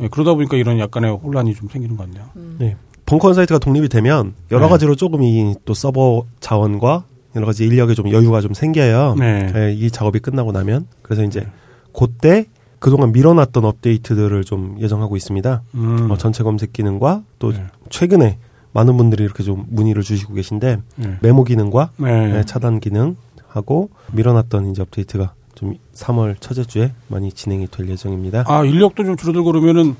[0.00, 2.24] 예, 그러다 보니까 이런 약간의 혼란이 좀 생기는 것 같네요.
[2.58, 2.76] 네.
[3.06, 4.70] 벙커원 사이트가 독립이 되면 여러 네.
[4.70, 7.04] 가지로 조금 이 또 서버 자원과
[7.34, 9.16] 여러 가지 인력에 좀 여유가 좀 생겨요.
[9.18, 9.52] 네.
[9.54, 11.46] 예, 이 작업이 끝나고 나면 그래서 이제
[11.94, 12.46] 그때
[12.78, 15.62] 그동안 밀어놨던 업데이트들을 좀 예정하고 있습니다.
[15.74, 16.10] 음.
[16.10, 17.64] 어, 전체 검색 기능과 또 네.
[17.90, 18.38] 최근에
[18.72, 21.16] 많은 분들이 이렇게 좀 문의를 주시고 계신데 네.
[21.20, 22.32] 메모 기능과 네.
[22.32, 23.16] 네, 차단 기능
[23.52, 28.44] 하고 밀어놨던 이제 업데이트가 좀 3월 첫째 주에 많이 진행이 될 예정입니다.
[28.46, 29.96] 아 인력도 좀 줄어들고 그러면은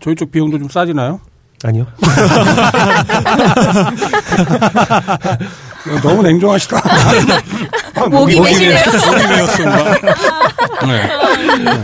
[0.00, 1.20] 저희 쪽 비용도 좀 싸지나요?
[1.62, 1.86] 아니요.
[6.02, 6.78] 너무 냉정하시다.
[7.96, 8.72] 아, 목이 메시네요.
[8.72, 8.78] 목이.
[10.86, 11.06] 네.
[11.64, 11.82] 네.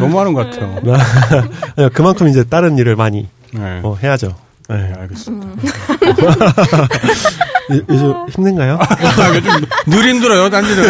[0.00, 0.76] 너무 하는 것 같아요.
[1.76, 3.80] 아니요, 그만큼 이제 다른 일을 많이 네.
[3.82, 4.34] 어, 해야죠.
[4.68, 4.76] 네.
[4.76, 5.46] 네, 알겠습니다.
[7.70, 8.78] 요- 요즘 힘든가요?
[8.80, 9.50] 아, 요즘
[9.86, 10.84] 늘 힘들어요, 단지는.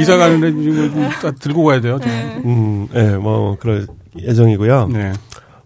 [0.00, 2.42] 이사 가는데 지금 좀다 들고 가야 돼요, 지금.
[2.44, 3.86] 음, 예, 뭐 그럴
[4.18, 4.88] 예정이고요.
[4.92, 5.12] 네.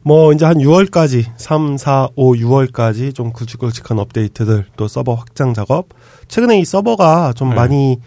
[0.02, 5.88] 뭐 이제 한 6월까지 3, 4, 5, 6월까지 좀 굵직굵직한 업데이트들 또 서버 확장 작업.
[6.28, 7.54] 최근에 이 서버가 좀 네.
[7.56, 8.00] 많이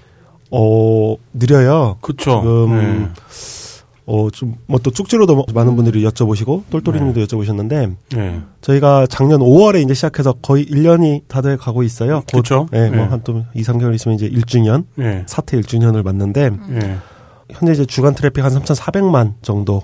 [0.49, 1.97] 어 느려요.
[2.01, 2.41] 그쵸.
[2.41, 3.13] 지금
[4.07, 8.41] 어 좀 뭐또 쭉지로도 많은 분들이 여쭤보시고 똘똘이님도 여쭤보셨는데 네.
[8.61, 12.23] 저희가 작년 5월에 이제 시작해서 거의 1년이 다들 가고 있어요.
[12.31, 12.67] 곧, 그쵸.
[12.73, 12.97] 예, 네.
[12.97, 15.23] 뭐 한 또 2, 3개월 있으면 이제 1주년 네.
[15.27, 16.97] 사태 1주년을 맞는데 네.
[17.51, 19.83] 현재 이제 주간 트래픽 한 3,400만 정도.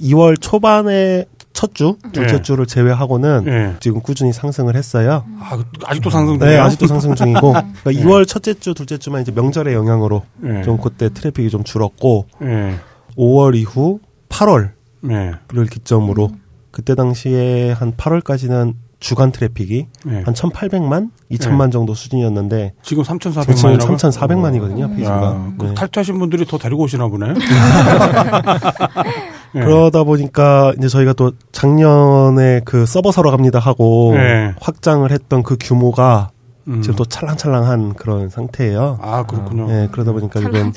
[0.00, 2.42] 2월 초반에 첫 주, 둘째 네.
[2.42, 3.74] 주를 제외하고는 네.
[3.78, 5.24] 지금 꾸준히 상승을 했어요.
[5.40, 6.58] 아, 아직도 상승 중이에요?
[6.58, 7.52] 네, 아직도 상승 중이고.
[7.52, 10.62] 그러니까 2월 첫째 주, 둘째 주만 이제 명절의 영향으로 네.
[10.64, 12.74] 좀 그때 트래픽이 좀 줄었고, 네.
[13.16, 14.70] 5월 이후 8월을
[15.02, 15.32] 네.
[15.70, 16.30] 기점으로
[16.70, 20.22] 그때 당시에 한 8월까지는 주간 트래픽이 네.
[20.24, 23.98] 한 1,800만, 2,000만 정도 수준이었는데 지금 지금 3,400만이라고?
[23.98, 25.24] 3,400만이거든요, 페이지가.
[25.24, 25.74] 야, 그 네.
[25.74, 27.34] 탈퇴하신 분들이 더 데리고 오시나 보네.
[29.54, 29.60] 네.
[29.60, 34.54] 그러다 보니까 이제 저희가 또 작년에 그 서버 사러 갑니다 하고 네.
[34.60, 36.30] 확장을 했던 그 규모가
[36.68, 36.80] 음.
[36.82, 38.98] 지금 또 찰랑찰랑한 그런 상태예요.
[39.00, 39.66] 아, 그렇군요.
[39.66, 40.72] 네, 그러다 보니까 지금.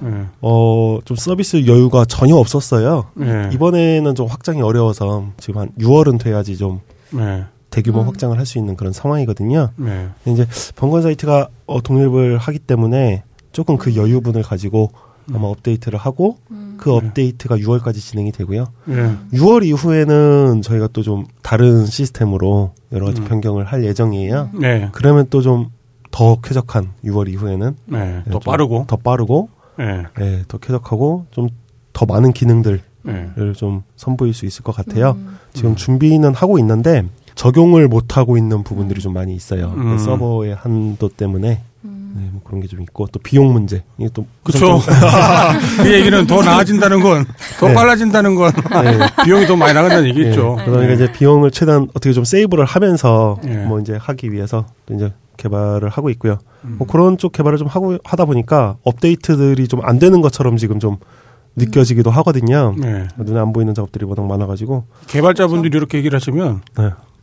[0.00, 0.24] 네.
[0.40, 3.06] 어, 좀 서비스 여유가 전혀 없었어요.
[3.14, 3.50] 네.
[3.52, 7.44] 이번에는 좀 확장이 어려워서 지금 한 6월은 돼야지 좀 네.
[7.70, 8.06] 대규모 음.
[8.06, 9.70] 확장을 할 수 있는 그런 상황이거든요.
[9.76, 10.08] 네.
[10.26, 14.90] 이제 번건 사이트가 어, 독립을 하기 때문에 조금 그 여유분을 가지고
[15.32, 16.63] 아마 업데이트를 하고 음.
[16.78, 18.66] 그 업데이트가 6월까지 진행이 되고요.
[18.86, 19.16] 네.
[19.32, 23.26] 6월 이후에는 저희가 또 좀 다른 시스템으로 여러 가지 음.
[23.26, 24.50] 변경을 할 예정이에요.
[24.60, 24.88] 네.
[24.92, 25.70] 그러면 또 좀
[26.10, 27.98] 더 쾌적한 6월 이후에는 네.
[27.98, 28.84] 네, 더좀 빠르고.
[28.86, 30.04] 더 빠르고 네.
[30.20, 31.48] 예, 더 쾌적하고 좀
[31.94, 33.30] 더 많은 기능들을 네.
[33.56, 35.12] 좀 선보일 수 있을 것 같아요.
[35.12, 35.38] 음.
[35.52, 35.76] 지금 음.
[35.76, 37.04] 준비는 하고 있는데
[37.36, 39.72] 적용을 못 하고 있는 부분들이 좀 많이 있어요.
[39.74, 39.98] 그 음.
[39.98, 41.93] 서버의 한도 때문에 음.
[42.16, 44.80] 네, 뭐 그런 게 좀 있고 또 비용 문제 이게 또 그쵸.
[45.82, 47.24] 그 얘기는 더 나아진다는 건,
[47.58, 47.74] 더 네.
[47.74, 48.52] 빨라진다는 건,
[48.84, 48.98] 네.
[49.24, 50.56] 비용이 더 많이 나간다는 얘기겠죠.
[50.60, 53.56] 예, 그러니까 이제 비용을 최대한 어떻게 좀 세이브를 하면서 예.
[53.64, 56.38] 뭐 이제 하기 위해서 또 이제 개발을 하고 있고요.
[56.64, 56.76] 음.
[56.78, 60.96] 뭐 그런 쪽 개발을 좀 하고 하다 보니까 업데이트들이 좀 안 되는 것처럼 지금 좀
[61.56, 62.74] 느껴지기도 하거든요.
[62.78, 63.06] 네.
[63.18, 66.62] 눈에 안 보이는 작업들이 워낙 많아가지고 개발자분들이 이렇게 얘기를 하시면,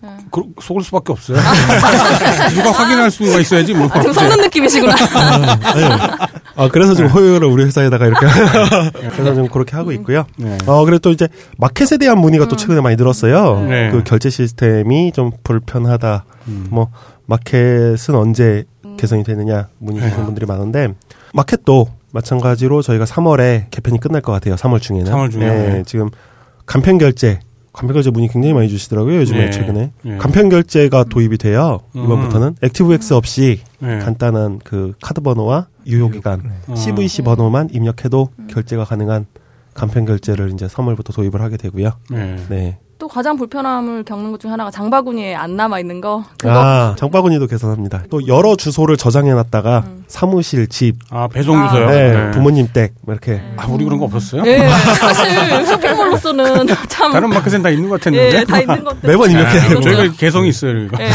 [0.02, 0.10] 네.
[0.32, 1.38] 그, 속을 수밖에 없어요.
[2.56, 3.88] 누가 확인할 수가 있어야지, 뭐.
[4.02, 4.96] 좀 섞는 느낌이시구나.
[6.56, 8.26] 아 그래서 지금 호요를 우리 회사에다가 이렇게
[9.12, 10.26] 그래서 좀 그렇게 하고 있고요.
[10.38, 10.58] 네.
[10.66, 13.62] 어 그리고 또 이제 마켓에 대한 문의가 또 최근에 많이 들었어요.
[13.68, 13.90] 네.
[13.92, 16.26] 그 결제 시스템이 좀 불편하다.
[16.50, 16.68] 음.
[16.70, 16.90] 뭐
[17.26, 18.66] 마켓은 언제
[18.98, 20.08] 개선이 되느냐 문의 네.
[20.08, 20.94] 주시는 분들이 많은데
[21.34, 24.56] 마켓도 마찬가지로 저희가 3월에 개편이 끝날 것 같아요.
[24.56, 25.12] 3월 중에는.
[25.12, 25.46] 3월 중에.
[25.46, 25.84] 네, 네.
[25.86, 26.10] 지금
[26.66, 27.40] 간편 결제
[27.74, 29.18] 간편 결제 문의 굉장히 많이 주시더라고요.
[29.18, 29.50] 요즘에 네.
[29.52, 30.18] 최근에 네.
[30.18, 31.80] 간편 결제가 도입이 돼요.
[31.96, 32.04] 음.
[32.04, 34.00] 이번부터는 액티브엑스 없이 네.
[34.00, 36.76] 간단한 그 카드 번호와 유효 기간 어.
[36.76, 39.26] CVC 번호만 입력해도 결제가 가능한
[39.74, 41.92] 간편 결제를 이제 3월부터 도입을 하게 되고요.
[42.50, 42.78] 네.
[43.02, 43.04] 네.
[43.04, 46.24] 또 가장 불편함을 겪는 것 중에 하나가 장바구니에 안 남아 있는 거.
[46.38, 46.54] 그거.
[46.54, 48.04] 아, 장바구니도 개선합니다.
[48.12, 50.04] 또 여러 주소를 저장해 놨다가 음.
[50.08, 51.90] 사무실, 집, 아, 배송 주소요?
[51.90, 54.44] 네, 부모님 댁 이렇게 아, 우리 그런 거 없었어요?
[54.46, 57.12] 예, 사실 쇼핑몰로서는 참.
[57.12, 58.38] 다른 마켓엔 다 있는 것 같았는데.
[58.40, 59.10] 예, 다 있는 것들.
[59.10, 59.82] 매번 입력해야 네, 되고.
[59.82, 60.98] 저희가 개성이 있어요, 이거.
[61.02, 61.10] 예,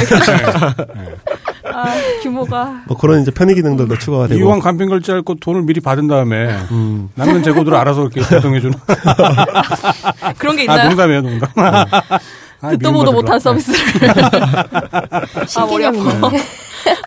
[1.77, 1.85] 아,
[2.23, 2.85] 규모가.
[2.87, 4.41] 뭐 그런 이제 편의 기능들도 추가가 되고.
[4.41, 7.11] 이왕 간편 결제할 거 돈을 미리 받은 다음에 음.
[7.15, 8.79] 남는 재고들을 알아서 이렇게 배송해 주는.
[10.39, 10.89] 그런 게 아, 있나요?
[10.89, 11.51] 농담이에요, 농담.
[11.57, 13.39] 아, 듣도 보도 못한.
[13.39, 14.11] 서비스를.
[15.57, 16.31] 아, 머리 아파.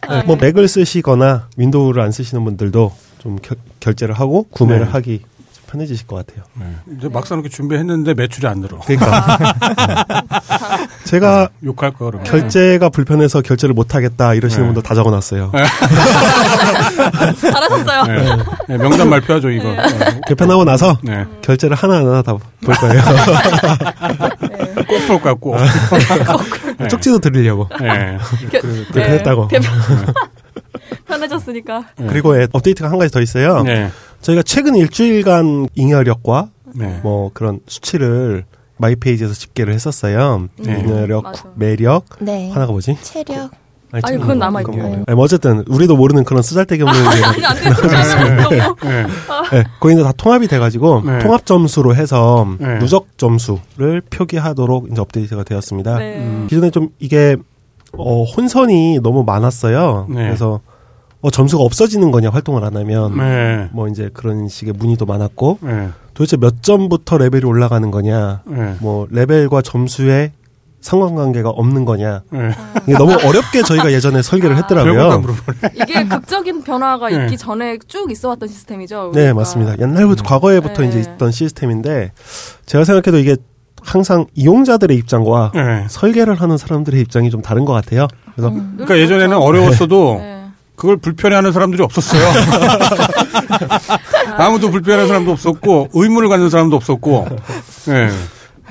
[0.09, 4.91] 네, 뭐 맥을 쓰시거나 윈도우를 안 쓰시는 분들도 좀 결, 결제를 하고 구매를 네.
[4.91, 6.43] 하기 좀 편해지실 것 같아요.
[6.59, 6.65] 네.
[6.97, 8.79] 이제 막상 이렇게 준비했는데 매출이 안 들어.
[8.85, 9.37] 그러니까
[11.09, 12.23] 제가 욕할 거 그러면.
[12.23, 14.67] 결제가 불편해서 결제를 못 하겠다 이러시는 네.
[14.67, 15.51] 분들 다 적어놨어요.
[17.41, 18.03] 잘하셨어요.
[18.03, 18.35] 네.
[18.67, 19.69] 네, 명단 발표하죠, 이거.
[19.71, 20.21] 네.
[20.27, 21.25] 개편하고 나서 네.
[21.41, 23.01] 결제를 하나 하나 다 볼 거예요.
[24.87, 25.55] 꼭 볼 거야, 꼭.
[26.77, 26.87] 네.
[26.89, 27.67] 쪽지도 드리려고.
[27.81, 28.17] 네.
[28.51, 29.49] 겨- 그, 그- 개편했다고.
[29.53, 29.73] 예, 개편-
[31.07, 31.85] 편해졌으니까.
[32.07, 33.63] 그리고 예, 업데이트가 한 가지 더 있어요.
[33.63, 33.89] 네.
[34.21, 36.99] 저희가 최근 일주일간 잉여력과 네.
[37.01, 38.45] 뭐 그런 수치를
[38.79, 40.47] 마이페이지에서 집계를 했었어요.
[40.57, 40.79] 네.
[40.79, 41.43] 잉여력, 맞아.
[41.55, 42.49] 매력, 네.
[42.51, 42.97] 하나가 뭐지?
[43.01, 43.51] 체력.
[43.91, 44.71] 아니, 참, 그건 남아 있고.
[44.71, 45.05] 그건 뭐예요?
[45.07, 48.57] 네, 뭐 어쨌든 우리도 모르는 그런 쓰잘데기 없는 게 아니, 안 돼.
[48.57, 48.75] 너무.
[48.83, 49.05] 네.
[49.51, 51.19] 네, 거기는 다 통합이 돼가지고 네.
[51.19, 52.77] 통합 점수로 해서 네.
[52.79, 55.97] 누적 점수를 표기하도록 이제 업데이트가 되었습니다.
[55.97, 56.17] 네.
[56.19, 56.47] 음.
[56.49, 57.35] 기존에 좀 이게
[57.97, 60.05] 어, 혼선이 너무 많았어요.
[60.09, 60.25] 네.
[60.27, 60.59] 그래서
[61.21, 63.69] 어, 점수가 없어지는 거냐 활동을 안 하면 네.
[63.71, 65.89] 뭐 이제 그런 식의 문의도 많았고 네.
[66.19, 68.75] 도대체 몇 점부터 레벨이 올라가는 거냐 네.
[68.81, 70.33] 뭐 레벨과 점수에
[70.81, 72.51] 상관관계가 없는 거냐 네.
[72.83, 75.23] 이게 너무 어렵게 저희가 예전에 설계를 다 했더라고요.
[75.75, 77.23] 이게 극적인 변화가 네.
[77.23, 79.11] 있기 전에 쭉 있어왔던 시스템이죠.
[79.13, 79.33] 네 그러니까.
[79.35, 79.79] 맞습니다.
[79.79, 80.89] 옛날부터 과거에부터 네.
[80.89, 82.11] 이제 있던 시스템인데
[82.65, 83.37] 제가 생각해도 이게
[83.81, 85.85] 항상 이용자들의 입장과 네.
[85.87, 88.09] 설계를 하는 사람들의 입장이 좀 다른 것 같아요.
[88.35, 90.38] 그래서 그러니까 예전에는 어려웠어도 네.
[90.79, 92.21] 그걸 불편해하는 사람들이 없었어요.
[94.37, 97.27] 아무도 불편해하는 사람도 없었고 의문을 갖는 사람도 없었고,
[97.89, 98.09] 예.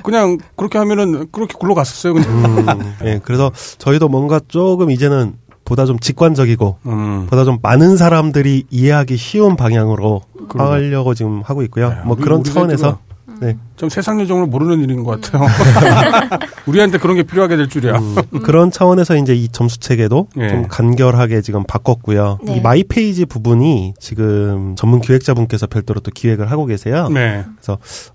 [0.01, 2.15] 그냥 그렇게 하면은 그렇게 굴러갔었어요.
[2.15, 2.29] 그냥.
[2.29, 7.27] 음, 예, 그래서 저희도 뭔가 조금 이제는 보다 좀 직관적이고 음.
[7.29, 10.21] 보다 좀 많은 사람들이 이해하기 쉬운 방향으로
[10.57, 11.89] 하려고 지금 하고 있고요.
[11.89, 12.97] 네, 뭐 우리- 그런 우리 차원에서
[13.41, 13.57] 네.
[13.77, 15.47] 좀 세상 요정을 모르는 일인 것 같아요.
[16.67, 17.97] 우리한테 그런 게 필요하게 될 줄이야.
[17.97, 20.49] 음, 그런 차원에서 이제 이 점수 체계도 예.
[20.49, 22.39] 좀 간결하게 지금 바꿨고요.
[22.43, 22.57] 네.
[22.57, 27.07] 이 my page 부분이 지금 전문 기획자분께서 별도로 또 기획을 하고 계세요.
[27.09, 27.45] 네.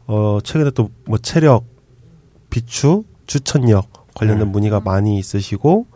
[0.07, 1.65] 어 최근에 또 뭐 체력,
[2.51, 4.51] 비추, 추천력 관련된 네.
[4.53, 5.87] 문의가 많이 있으시고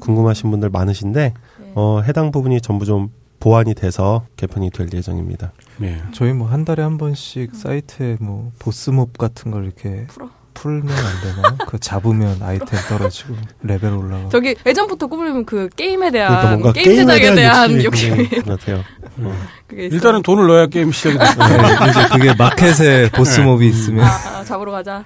[0.00, 1.34] 궁금하신 분들 많으신데
[1.74, 5.52] 어 해당 부분이 전부 좀 보완이 돼서 개편이 될 예정입니다.
[5.78, 6.02] 네.
[6.12, 10.28] 저희 뭐 한 달에 한 번씩 사이트에 뭐 boss mob 같은 걸 이렇게 풀어.
[10.54, 11.56] 풀면 안 되나요?
[11.68, 14.30] 그 잡으면 아이템 떨어지고 레벨 올라가고.
[14.30, 18.76] 저기 예전부터 꾸미면 그 게임에 대한 그러니까 뭔가 게임 제작에 대한 욕심이 욕심이 같아요.
[19.18, 19.34] 있어요.
[19.70, 21.38] 일단은 돈을 넣어야 게임 시작이 되죠.
[21.46, 25.04] 네, 이제 그게 마켓에 boss mob이 있으면 아, 아, 잡으러 가자.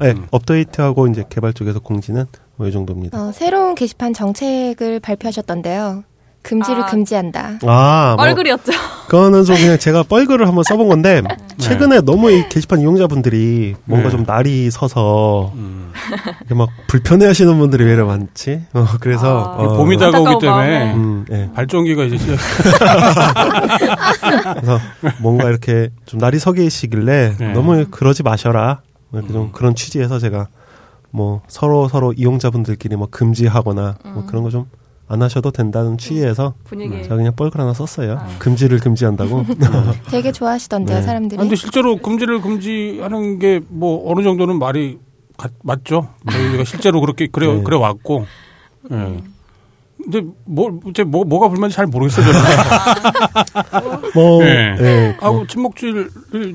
[0.00, 3.18] 네, 업데이트하고 이제 개발 쪽에서 공지는 뭐 이 정도입니다.
[3.18, 6.04] 어, 새로운 게시판 정책을 발표하셨던데요.
[6.44, 6.86] 금지를 아.
[6.86, 7.58] 금지한다.
[7.62, 8.72] 아, 뭐 얼굴이었죠.
[9.08, 11.22] 그거는 좀 그냥 제가 뻘글을 한번 써본 건데
[11.58, 14.16] 최근에 너무 이 게시판 이용자분들이 뭔가 네.
[14.16, 15.92] 좀 날이 서서 음.
[16.40, 18.62] 이렇게 막 불편해하시는 분들이 왜 이래 많지?
[18.74, 19.62] 어, 그래서 아.
[19.62, 20.94] 어, 봄이 다가오기 때문에.
[20.94, 21.50] 음, 예.
[21.54, 22.36] 발전기가 이제 시작.
[24.54, 24.78] 그래서
[25.20, 27.52] 뭔가 이렇게 좀 날이 서 계시길래 네.
[27.52, 28.82] 너무 그러지 마셔라.
[29.14, 30.48] 이렇게 좀 그런 취지에서 제가
[31.10, 34.66] 뭐 서로 서로 이용자분들끼리 뭐 금지하거나 뭐 그런 거좀
[35.06, 37.02] 안 하셔도 된다는 취지에서 분위기.
[37.02, 38.14] 제가 그냥 뻘글 하나 썼어요.
[38.20, 38.26] 아.
[38.38, 39.44] 금지를 금지한다고.
[40.10, 41.02] 되게 좋아하시던데요, 네.
[41.02, 41.38] 사람들이.
[41.38, 44.98] 근데 실제로 금지를 금지하는 게 뭐 어느 정도는 말이
[45.36, 46.08] 가- 맞죠.
[46.30, 47.62] 저희가 실제로 그렇게 그래 네.
[47.62, 48.24] 그래 왔고.
[48.92, 49.22] 예.
[50.02, 52.26] 근데 뭐 이제 뭐 뭐가 불만인지 잘 모르겠어요.
[52.26, 52.40] 저는.
[54.14, 54.76] 뭐, 네.
[54.80, 55.16] 예.
[55.18, 56.08] 그- 아우 침묵질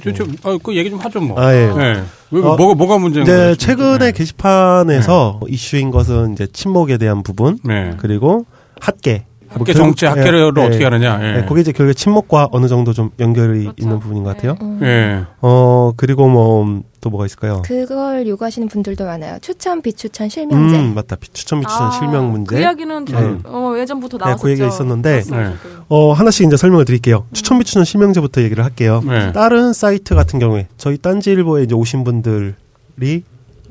[0.04, 1.40] 도대체 아, 그 얘기 좀 하죠 뭐.
[1.40, 1.58] 아, 예.
[1.58, 2.04] 예.
[2.32, 3.56] 왜, 어, 뭐가 뭐가 문제인 거예요?
[3.56, 7.94] 최근에 게시판에서 이슈인 것은 이제 침묵에 대한 부분 네.
[7.98, 8.46] 그리고
[8.80, 9.26] 학계.
[9.50, 10.84] 뭐 학계 결국- 정치 학계를 예, 어떻게 예.
[10.86, 11.20] 하느냐.
[11.22, 11.32] 예.
[11.42, 13.76] 네, 그게 이제 결국에 침묵과 어느 정도 좀 연결이 그렇죠.
[13.78, 14.56] 있는 부분인 것 같아요.
[14.62, 14.80] 음.
[14.84, 15.24] 예.
[15.42, 17.62] 어 그리고 뭐 또 뭐가 있을까요?
[17.64, 19.38] 그걸 요구하시는 분들도 많아요.
[19.40, 20.78] 추천, 비추천, 실명제.
[20.78, 22.56] 음 맞다 추천 비추천 아, 실명 문제.
[22.58, 23.40] 그 이야기는 전, 네.
[23.46, 24.44] 어, 예전부터 네, 나왔었죠.
[24.44, 25.86] 그 얘기가 있었는데 나왔었죠.
[25.88, 27.26] 어 하나씩 이제 설명을 드릴게요.
[27.32, 29.02] 추천 비추천 실명제부터 얘기를 할게요.
[29.08, 29.32] 네.
[29.32, 32.54] 다른 사이트 같은 경우에 저희 딴지일보에 이제 오신 분들이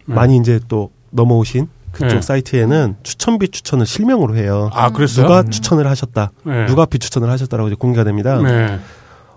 [0.07, 2.23] 많이 이제 또 넘어오신 그쪽 네.
[2.23, 4.71] 사이트에는 추천 비 추천을 실명으로 해요.
[4.73, 5.27] 아 그랬어요?
[5.27, 6.31] 누가 추천을 하셨다.
[6.45, 6.67] 네.
[6.67, 8.41] 누가 비추천을 하셨다라고 이제 공개가 됩니다.
[8.41, 8.79] 네.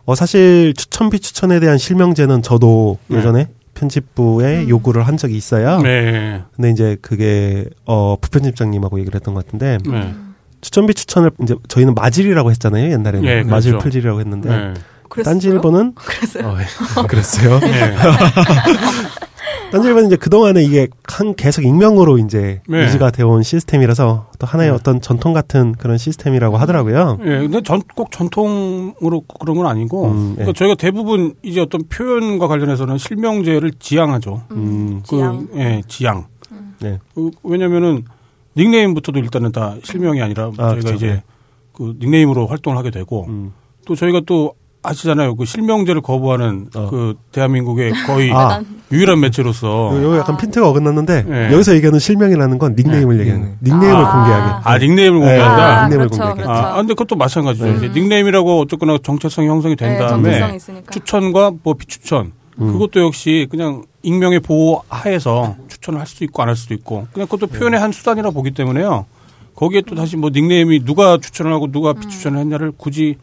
[0.06, 3.18] 어, 사실 추천 비 추천에 대한 실명제는 저도 네.
[3.18, 5.82] 예전에 편집부에 요구를 한 적이 있어요.
[5.82, 6.44] 네.
[6.56, 10.14] 근데 이제 그게 어 부편집장님하고 얘기를 했던 것 같은데 네.
[10.62, 13.84] 추천 비 추천을 이제 저희는 마질이라고 했잖아요 옛날에는 예, 마질 그렇죠.
[13.84, 14.74] 풀질이라고 했는데 네.
[15.10, 15.34] 그랬어요?
[15.34, 16.48] 딴지일보는 그랬어요.
[16.48, 16.66] 어, 예.
[17.08, 17.60] 그랬어요.
[19.72, 19.78] 네.
[19.78, 22.84] 딴지일보는 이제 그 동안에 이게 한 계속 익명으로 이제 네.
[22.84, 24.76] 유지가 되어온 시스템이라서 또 하나의 네.
[24.76, 27.20] 어떤 전통 같은 그런 시스템이라고 하더라고요.
[27.22, 30.42] 예, 근데 전, 꼭 전통으로 그런 건 아니고, 음, 예.
[30.42, 34.44] 그러니까 저희가 대부분 이제 어떤 표현과 관련해서는 실명제를 지향하죠.
[34.52, 35.48] 음, 지향.
[35.48, 36.26] 그, 예, 지향.
[36.82, 37.00] 네.
[37.16, 38.04] 그, 왜냐면은
[38.58, 40.94] 닉네임부터도 일단은 다 실명이 아니라 아, 저희가 그렇죠.
[40.96, 41.24] 이제 네.
[41.74, 43.54] 그 닉네임으로 활동을 하게 되고, 음.
[43.86, 45.36] 또 저희가 또 아시잖아요.
[45.36, 46.90] 그 실명제를 거부하는 어.
[46.90, 48.62] 그 대한민국의 거의 아.
[48.92, 49.68] 유일한 매체로서.
[49.96, 51.54] 요- 요 약간 핀트가 어긋났는데 네.
[51.54, 53.22] 여기서 얘기하는 실명이라는 건 닉네임을 네.
[53.22, 53.80] 얘기하는 닉네임.
[53.82, 54.12] 닉네임을 아.
[54.12, 54.62] 공개하게.
[54.70, 55.26] 아, 닉네임을 네.
[55.26, 55.64] 공개한다?
[55.64, 56.44] 아, 닉네임을 그렇죠, 공개하게.
[56.44, 56.62] 그렇죠.
[56.68, 57.66] 아, 근데 그것도 마찬가지죠.
[57.66, 57.76] 네.
[57.78, 60.58] 이제 닉네임이라고 어쨌거나 정체성이 형성이 된 네, 다음에.
[60.92, 62.74] 추천과 뭐 비추천 음.
[62.74, 67.28] 그것도 역시 그냥 익명의 보호 하에서 추천을 할 수도 있고 안 할 수도 있고 그냥
[67.28, 69.06] 그것도 표현의 한 수단이라 보기 때문에요.
[69.56, 73.16] 거기에 또 다시 뭐 닉네임이 누가 추천을 하고 누가 비추천을 했냐를 굳이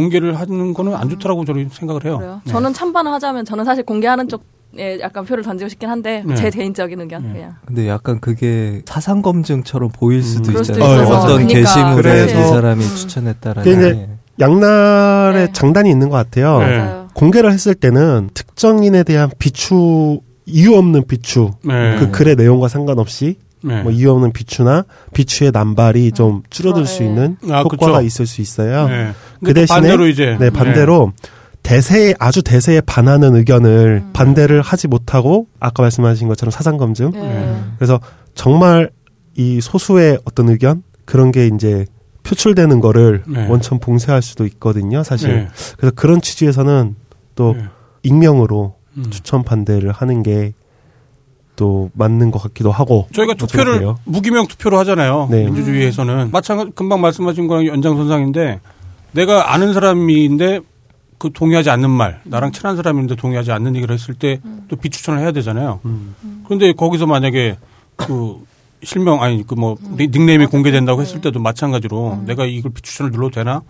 [0.00, 2.18] 공개를 하는 거는 안 좋다라고 저는 생각을 해요.
[2.18, 2.40] 그래요?
[2.44, 2.52] 네.
[2.52, 6.34] 저는 찬반을 하자면 저는 사실 공개하는 쪽에 약간 표를 던지고 싶긴 한데 네.
[6.34, 7.54] 제 개인적인 의견 그냥.
[7.64, 11.02] 근데 약간 그게 사상 검증처럼 보일 수도 그럴 수도 있잖아요.
[11.02, 11.18] 있어서.
[11.24, 11.58] 어떤 그러니까.
[11.60, 12.88] 게시물에 이 그래서- 사람이 음.
[12.88, 14.08] 추천했다라는 게.
[14.38, 15.52] 양날의 네.
[15.54, 16.58] 장단이 있는 것 같아요.
[16.58, 16.76] 네.
[16.78, 17.08] 맞아요.
[17.14, 21.96] 공개를 했을 때는 특정인에 대한 비추 이유 없는 비추 네.
[21.98, 23.82] 그 글의 내용과 상관없이 네.
[23.82, 27.08] 뭐 이유 없는 비추나 비추의 남발이 좀 줄어들 어, 수 네.
[27.08, 28.02] 있는 아, 효과가 그쵸.
[28.02, 28.88] 있을 수 있어요.
[28.88, 29.12] 네.
[29.44, 31.12] 그 대신에 반대로 이제 네, 반대로
[31.62, 34.10] 대세에 아주 대세에 반하는 의견을 음.
[34.12, 37.10] 반대를 하지 못하고 아까 말씀하신 것처럼 사상 검증.
[37.10, 37.56] 네.
[37.76, 38.00] 그래서
[38.34, 38.90] 정말
[39.34, 41.84] 이 소수의 어떤 의견 그런 게 이제
[42.22, 43.48] 표출되는 거를 네.
[43.48, 45.34] 원천 봉쇄할 수도 있거든요, 사실.
[45.34, 45.48] 네.
[45.76, 46.94] 그래서 그런 취지에서는
[47.34, 47.64] 또 네.
[48.02, 49.04] 익명으로 음.
[49.10, 50.52] 추천 반대를 하는 게
[51.56, 53.08] 또 맞는 것 같기도 하고.
[53.12, 53.98] 저희가 뭐 투표를 그렇고요.
[54.04, 55.28] 무기명 투표로 하잖아요.
[55.30, 55.44] 네.
[55.44, 58.60] 민주주의에서는 마찬가지 금방 말씀하신 거랑 연장선상인데
[59.12, 60.60] 내가 아는 사람인데
[61.18, 64.38] 그 동의하지 않는 말, 나랑 친한 사람인데 동의하지 않는 얘기를 했을 때
[64.68, 65.80] 또 비추천을 해야 되잖아요.
[65.84, 66.14] 음.
[66.44, 67.56] 그런데 거기서 만약에
[67.96, 68.36] 그
[68.82, 73.62] 실명 아니 그 뭐 닉네임이 공개된다고 했을 때도 마찬가지로 내가 이걸 비추천을 눌러도 되나?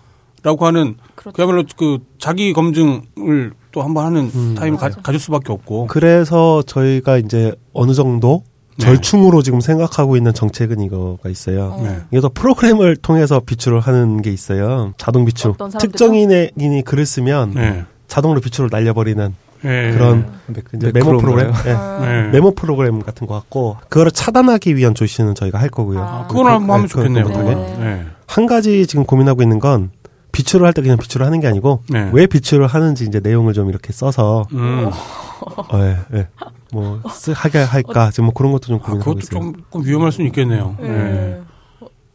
[0.42, 1.34] 라고 하는 그렇죠.
[1.36, 4.54] 그야말로 그 자기 검증을 또 한 번 하는 음.
[4.58, 8.42] 타임을 가, 가질 수밖에 없고 그래서 저희가 이제 어느 정도
[8.78, 8.86] 네.
[8.86, 11.78] 절충으로 지금 생각하고 있는 정책은 이거가 있어요.
[11.82, 11.98] 네.
[12.08, 14.94] 그래서 프로그램을 통해서 비추를 하는 게 있어요.
[14.96, 15.48] 자동 비추.
[15.50, 15.90] 어떤 사람들은?
[15.92, 17.84] 특정인의 인이 글을 쓰면 네.
[18.08, 19.90] 자동으로 비추를 날려버리는 네.
[19.92, 20.26] 그런
[20.74, 21.72] 이제 메모 프로그램, 예.
[22.06, 22.28] 네.
[22.32, 26.00] 메모 프로그램 같은 거 같고 그거를 차단하기 위한 조치는 저희가 할 거고요.
[26.00, 26.26] 아.
[26.28, 27.24] 그걸 한번 하면 네, 좋겠네요.
[27.24, 27.80] 그거는.
[27.80, 28.04] 네.
[28.26, 29.90] 한 가지 지금 고민하고 있는 건
[30.36, 32.10] 비추를 할 때 그냥 비추를 하는 게 아니고 네.
[32.12, 34.90] 왜 비추를 하는지 이제 내용을 좀 이렇게 써서 음.
[34.90, 36.28] 어, 예, 예.
[36.72, 39.52] 뭐 쓰, 하게 할까 지금 뭐 그런 것도 좀 아, 고민하고 그것도 있어요.
[39.70, 40.76] 조금 위험할 수는 있겠네요.
[40.78, 40.88] 네.
[40.88, 41.40] 네.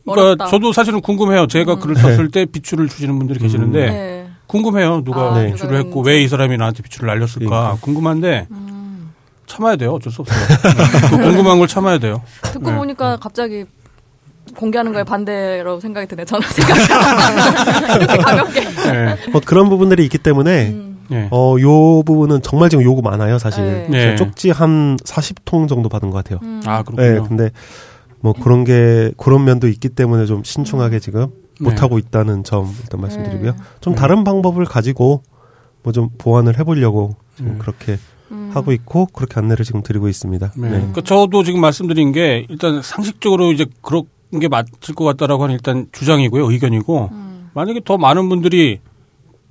[0.06, 0.22] 어렵다.
[0.24, 1.48] 그러니까 저도 사실은 궁금해요.
[1.48, 4.28] 제가 글을 썼을 때 비추를 주시는 분들이 계시는데 네.
[4.48, 5.04] 궁금해요.
[5.04, 5.52] 누가 아, 네.
[5.52, 7.78] 비추를 했고 왜 이 사람이 나한테 비추를 날렸을까.
[7.82, 9.12] 궁금한데 음.
[9.48, 9.94] 참아야 돼요.
[9.94, 10.40] 어쩔 수 없어요.
[10.48, 11.10] 네.
[11.10, 12.22] 그 궁금한 걸 참아야 돼요.
[12.44, 12.78] 듣고 네.
[12.78, 13.66] 보니까 갑자기
[14.56, 16.26] 공개하는 거에 반대라고 생각이 드네.
[16.26, 16.82] 저는 생각이
[18.02, 18.62] 이렇게 가볍게.
[18.62, 19.16] 네.
[19.34, 21.00] 어, 그런 부분들이 있기 때문에 음.
[21.10, 21.28] 네.
[21.32, 23.64] 어, 요 부분은 정말 지금 요구 많아요, 사실.
[23.64, 23.88] 네.
[23.90, 24.16] 네.
[24.16, 26.40] 쪽지 한 40통 정도 받은 것 같아요.
[26.44, 26.62] 음.
[26.66, 27.28] 아 네, 그렇군요.
[27.28, 27.50] 근데
[28.22, 31.28] 뭐 그런 게 그런 면도 있기 때문에 좀 신중하게 지금
[31.60, 31.70] 네.
[31.70, 33.52] 못 하고 있다는 점 일단 말씀드리고요.
[33.52, 33.58] 네.
[33.82, 34.00] 좀 네.
[34.00, 35.24] 다른 방법을 가지고
[35.84, 37.58] 뭐 좀 보완을 해 보려고 지금 네.
[37.58, 37.98] 그렇게
[38.32, 38.52] 음.
[38.54, 40.54] 하고 있고 그렇게 안내를 지금 드리고 있습니다.
[40.56, 40.62] 네.
[40.70, 40.76] 네.
[40.78, 44.10] 그러니까 저도 지금 말씀드린 게 일단 상식적으로 이제 그런 게
[44.50, 47.50] 맞을 것 같다라고 하는 일단 주장이고요, 의견이고 음.
[47.54, 48.80] 만약에 더 많은 분들이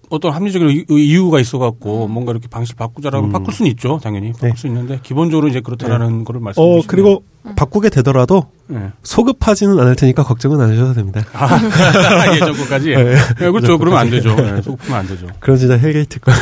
[0.08, 3.32] 어떤 합리적인 의- 이유가 있어갖고 뭔가 이렇게 방식 바꾸자라고 음.
[3.32, 4.56] 바꿀 수는 있죠, 당연히 바꿀 네.
[4.56, 7.22] 수 있는데 기본적으로 이제 그렇다라는 거를 말씀해 어 주시면 그리고
[7.54, 8.88] 바꾸게 되더라도 네.
[9.04, 11.22] 소급하지는 않을 테니까 걱정은 안 하셔도 됩니다.
[11.32, 11.48] 아,
[12.34, 12.88] 예정거까지.
[12.90, 13.04] 네.
[13.14, 13.78] 네, 그렇죠.
[13.78, 14.34] 그러면 안 되죠.
[14.34, 15.26] 네, 소급하면 안 되죠.
[15.38, 16.32] 그런 진짜 hell gate 거.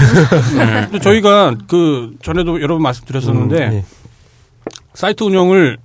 [0.90, 0.98] 네.
[1.01, 3.85] 저희가 그 전에도 여러 번 말씀드렸었는데 음, 네.
[4.94, 5.77] 사이트 운영을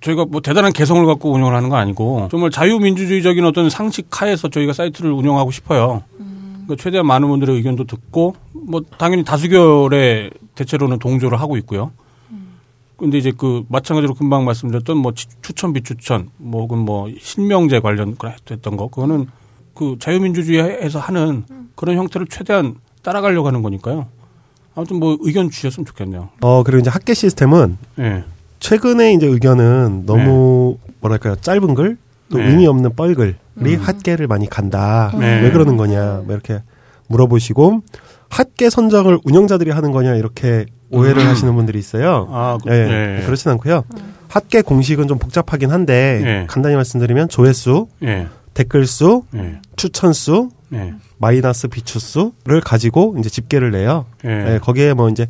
[0.00, 4.72] 저희가 뭐 대단한 개성을 갖고 운영을 하는 건 아니고 정말 자유민주주의적인 어떤 상식 하에서 저희가
[4.72, 6.02] 사이트를 운영하고 싶어요.
[6.18, 11.90] 그러니까 최대한 많은 분들의 의견도 듣고 뭐 당연히 다수결의 대체로는 동조를 하고 있고요.
[12.96, 18.14] 근데 이제 그 마찬가지로 금방 말씀드렸던 뭐 치- 추천 비추천 뭐 혹은 뭐 신명제 관련
[18.50, 19.26] 했던 거 그거는
[19.74, 21.44] 그 자유민주주의에서 하는
[21.76, 24.06] 그런 형태를 최대한 따라가려고 하는 거니까요.
[24.74, 26.28] 아무튼 뭐 의견 주셨으면 좋겠네요.
[26.42, 28.24] 어 그리고 이제 학계 시스템은 예.
[28.60, 31.96] 최근에 이제 의견은 너무 뭐랄까요 짧은 글
[32.30, 32.48] 또 네.
[32.48, 33.76] 의미 없는 뻘글이 음.
[33.80, 35.12] 핫계를 많이 간다.
[35.18, 35.42] 네.
[35.42, 36.62] 왜 그러는 거냐 뭐 이렇게
[37.08, 37.82] 물어보시고
[38.30, 41.26] 핫계 선정을 운영자들이 하는 거냐 이렇게 오해를 음.
[41.26, 42.28] 하시는 분들이 있어요.
[42.30, 43.24] 아, 그, 예, 예.
[43.26, 43.84] 그렇진 않고요.
[44.28, 46.46] 핫계 공식은 좀 복잡하긴 한데 예.
[46.48, 48.28] 간단히 말씀드리면 조회수, 예.
[48.54, 49.60] 댓글 수, 예.
[49.74, 50.94] 추천 수, 예.
[51.18, 54.06] 마이너스 비추 수를 가지고 이제 집계를 내요.
[54.24, 54.54] 예.
[54.54, 55.26] 예, 거기에 뭐 이제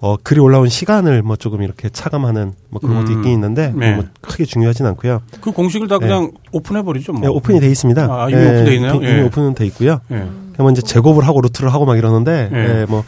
[0.00, 3.18] 어, 글이 올라온 시간을 뭐 조금 이렇게 차감하는 뭐 그런 것도 음.
[3.18, 3.94] 있긴 있는데 네.
[3.94, 5.22] 뭐 크게 중요하진 않고요.
[5.40, 7.12] 그 공식을 다 그냥 오픈해 버리죠.
[7.12, 7.22] 뭐.
[7.24, 8.02] 예, 오픈이 돼 있습니다.
[8.10, 8.94] 아, 이미 예, 오픈돼 있나요?
[8.96, 9.22] 이미 예.
[9.22, 10.00] 오픈은 돼 있고요.
[10.10, 10.26] 예.
[10.52, 12.80] 그러면 이제 제곱을 하고 루트를 하고 막 이러는데 예.
[12.80, 13.04] 예, 뭐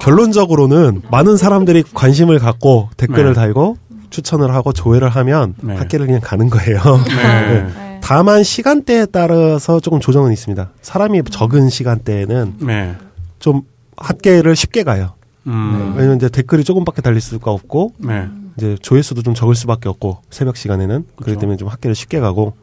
[0.00, 3.32] 결론적으로는 많은 사람들이 관심을 갖고 댓글을 네.
[3.34, 3.76] 달고
[4.10, 5.74] 추천을 하고 조회를 하면 네.
[5.74, 6.80] 학계를 그냥 가는 거예요.
[7.08, 7.62] 네.
[7.64, 7.98] 네.
[8.00, 10.70] 다만 시간대에 따라서 조금 조정은 있습니다.
[10.82, 12.94] 사람이 적은 시간대에는 네.
[13.38, 13.62] 좀
[13.96, 15.17] 학계를 쉽게 가요.
[15.48, 15.94] 음.
[15.96, 18.28] 왜냐면 이제 댓글이 조금밖에 달릴 수가 없고 네.
[18.56, 21.40] 이제 조회수도 좀 적을 수밖에 없고 새벽 시간에는 그렇기 그렇죠.
[21.40, 22.54] 때문에 좀 학계를 쉽게 가고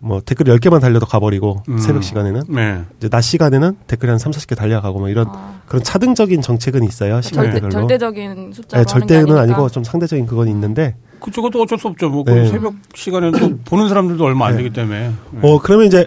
[0.00, 1.78] 뭐 댓글 10개만 달려도 가버리고 음.
[1.78, 2.82] 새벽 시간에는 네.
[2.98, 5.60] 이제 낮 시간에는 댓글이 한 3, 40개 달려가고 뭐 이런 아.
[5.66, 7.20] 그런 차등적인 정책은 있어요.
[7.20, 7.70] 절대, 시간대별로.
[7.70, 9.38] 절대 적인 숫자로 네, 하는 게 절대는.
[9.42, 12.08] 아니고 좀 상대적인 그건 있는데 그쪽도 어쩔 수 없죠.
[12.10, 12.48] 뭐, 그 네.
[12.48, 15.10] 새벽 시간에는 또 보는 사람들도 얼마 안 되기 때문에.
[15.42, 16.06] 어 그러면 이제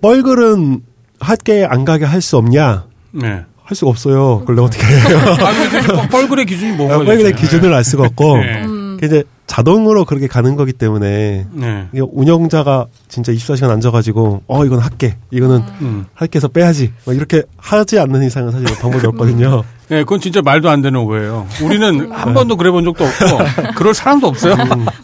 [0.00, 0.82] 뻘글은
[1.20, 2.86] 학교에 안 가게 할 수 없냐?
[3.12, 3.44] 네.
[3.64, 4.40] 할 수가 없어요.
[4.40, 5.18] 그걸 내가 어떻게 해요?
[5.40, 6.98] 아, 근데 뻘글의 기준이 뭔가.
[6.98, 8.62] 뻘글의 기준을 알 수가 없고 네.
[8.66, 11.88] 그게 이제 자동으로 그렇게 가는 거기 때문에 네.
[11.92, 16.06] 운영자가 진짜 24시간 앉아가지고 어 이건 할게 이거는 음.
[16.14, 19.62] 할게서 빼야지 막 이렇게 하지 않는 이상은 사실 방법이 없거든요.
[19.88, 21.46] 네, 그건 진짜 말도 안 되는 오해예요.
[21.62, 24.56] 우리는 한 번도 그래 본 적도 없고, 그럴 사람도 없어요.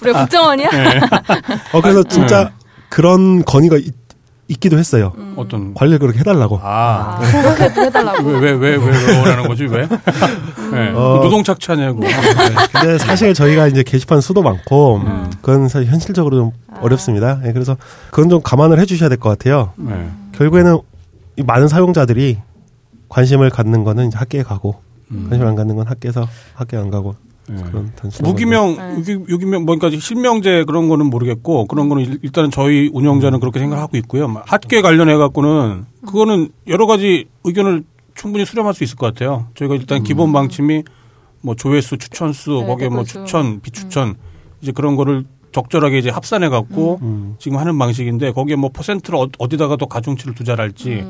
[0.02, 0.70] 우리가 국정원이야?
[0.70, 1.00] 네.
[1.72, 2.50] 어 그래서 진짜
[2.88, 3.92] 그런 건의가 있,
[4.50, 5.12] 있기도 했어요.
[5.36, 5.74] 어떤.
[5.74, 6.58] 관리를 그렇게 해달라고.
[6.62, 7.18] 아.
[7.56, 8.28] 그렇게 해달라고.
[8.28, 9.86] 왜, 왜, 왜, 왜, 왜 원하는 거지, 왜?
[10.72, 10.90] 네.
[10.94, 11.20] 어.
[11.22, 12.00] 노동 착취하냐고.
[12.72, 15.02] 근데 사실 저희가 이제 게시판 수도 많고
[15.40, 17.40] 그건 사실 현실적으로 좀 어렵습니다.
[17.46, 17.76] 예, 그래서
[18.10, 19.72] 그건 좀 감안을 해주셔야 될 것 같아요.
[19.76, 20.08] 네.
[20.32, 20.78] 결국에는
[21.36, 22.38] 이 많은 사용자들이
[23.08, 27.14] 관심을 갖는 거는 이제 학교에 가고 관심을 안 갖는 건 학교에서 학교에 안 가고
[27.56, 28.94] 그런 단순한 무기명, 네.
[28.98, 33.96] 유기, 유기명, 뭐니까 실명제 그런 거는 모르겠고, 그런 거는 일- 일단은 저희 운영자는 그렇게 생각하고
[33.98, 34.26] 있고요.
[34.46, 37.84] 학계 관련해 갖고는, 그거는 여러 가지 의견을
[38.14, 39.46] 충분히 수렴할 수 있을 것 같아요.
[39.54, 40.82] 저희가 일단 기본 방침이
[41.42, 43.24] 뭐 조회수, 추천수, 네, 거기에 뭐 댓글수.
[43.26, 44.14] 추천, 비추천,
[44.60, 47.34] 이제 그런 거를 적절하게 이제 합산해 갖고 음.
[47.38, 51.04] 지금 하는 방식인데, 거기에 뭐 퍼센트를 어- 어디다가 더 가중치를 두자랄지,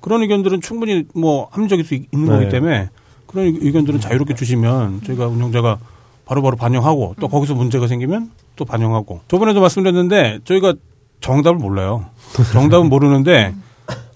[0.00, 2.32] 그런 의견들은 충분히 뭐 합리적일 수 있- 있는 네.
[2.38, 2.88] 거기 때문에
[3.26, 5.78] 그런 의- 의견들은 자유롭게 주시면 저희가 운영자가
[6.24, 10.74] 바로 바로 반영하고 또 거기서 문제가 생기면 또 반영하고 저번에도 말씀드렸는데 저희가
[11.20, 12.06] 정답을 몰라요.
[12.52, 13.54] 정답은 모르는데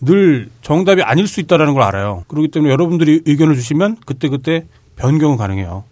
[0.01, 2.25] 늘 정답이 아닐 수 있다라는 걸 알아요.
[2.29, 5.85] 그렇기 때문에 여러분들이 의견을 주시면 그때 그때 변경은 가능해요.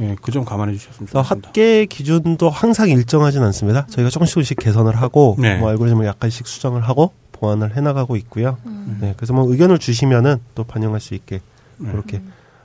[0.00, 1.20] 예, 그 점 감안해 주셨으면 좋겠습니다.
[1.48, 3.86] 학계 기준도 항상 일정하진 않습니다.
[3.86, 5.56] 저희가 조금씩 조금씩 개선을 하고 네.
[5.58, 8.56] 뭐 알고리즘을 약간씩 수정을 하고 보완을 해나가고 있고요.
[8.66, 8.98] 음.
[9.00, 11.42] 네, 그래서 뭐 의견을 주시면은 또 반영할 수 있게 네.
[11.90, 12.20] 그렇게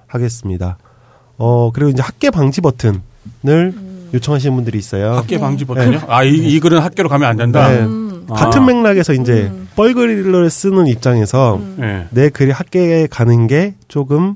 [0.08, 0.78] 하겠습니다.
[1.38, 3.02] 어 그리고 이제 학계 방지 버튼을
[3.46, 4.10] 음.
[4.14, 5.14] 요청하시는 분들이 있어요.
[5.14, 6.02] 학계 방지 버튼요?
[6.08, 7.68] 아, 이, 이 글은 학계로 가면 안 된다.
[7.70, 7.80] 네.
[7.82, 8.26] 음.
[8.30, 8.34] 아.
[8.34, 12.08] 같은 맥락에서 이제 뻘글을 쓰는 입장에서 네.
[12.12, 14.36] 내 글이 학계에 가는 게 조금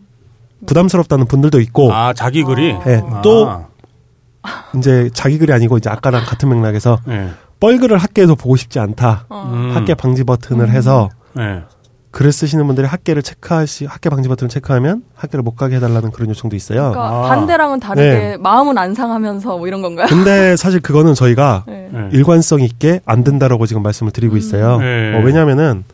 [0.65, 3.21] 부담스럽다는 분들도 있고 아, 자기 글이 네, 아.
[3.21, 3.65] 또
[4.77, 7.29] 이제 자기 글이 아니고 이제 아까랑 같은 맥락에서 네.
[7.59, 9.25] 뻘글을 학계에서 보고 싶지 않다.
[9.31, 9.71] 음.
[9.73, 11.61] 학계 방지 버튼을 해서 네.
[12.12, 16.30] 글을 쓰시는 분들이 학계를 체크할 수 학계 방지 버튼을 체크하면 학계를 못 가게 해달라는 그런
[16.30, 16.91] 요청도 있어요.
[16.91, 17.21] 그러니까 아.
[17.30, 18.38] 반대랑은 다르게 네.
[18.38, 20.08] 마음은 안 상하면서 뭐 이런 건가요?
[20.08, 21.89] 근데 사실 그거는 저희가 네.
[21.91, 22.10] 네.
[22.12, 24.78] 일관성 있게 안 된다라고 지금 말씀을 드리고 있어요.
[24.80, 25.15] 네.
[25.15, 25.86] 어, 왜냐하면은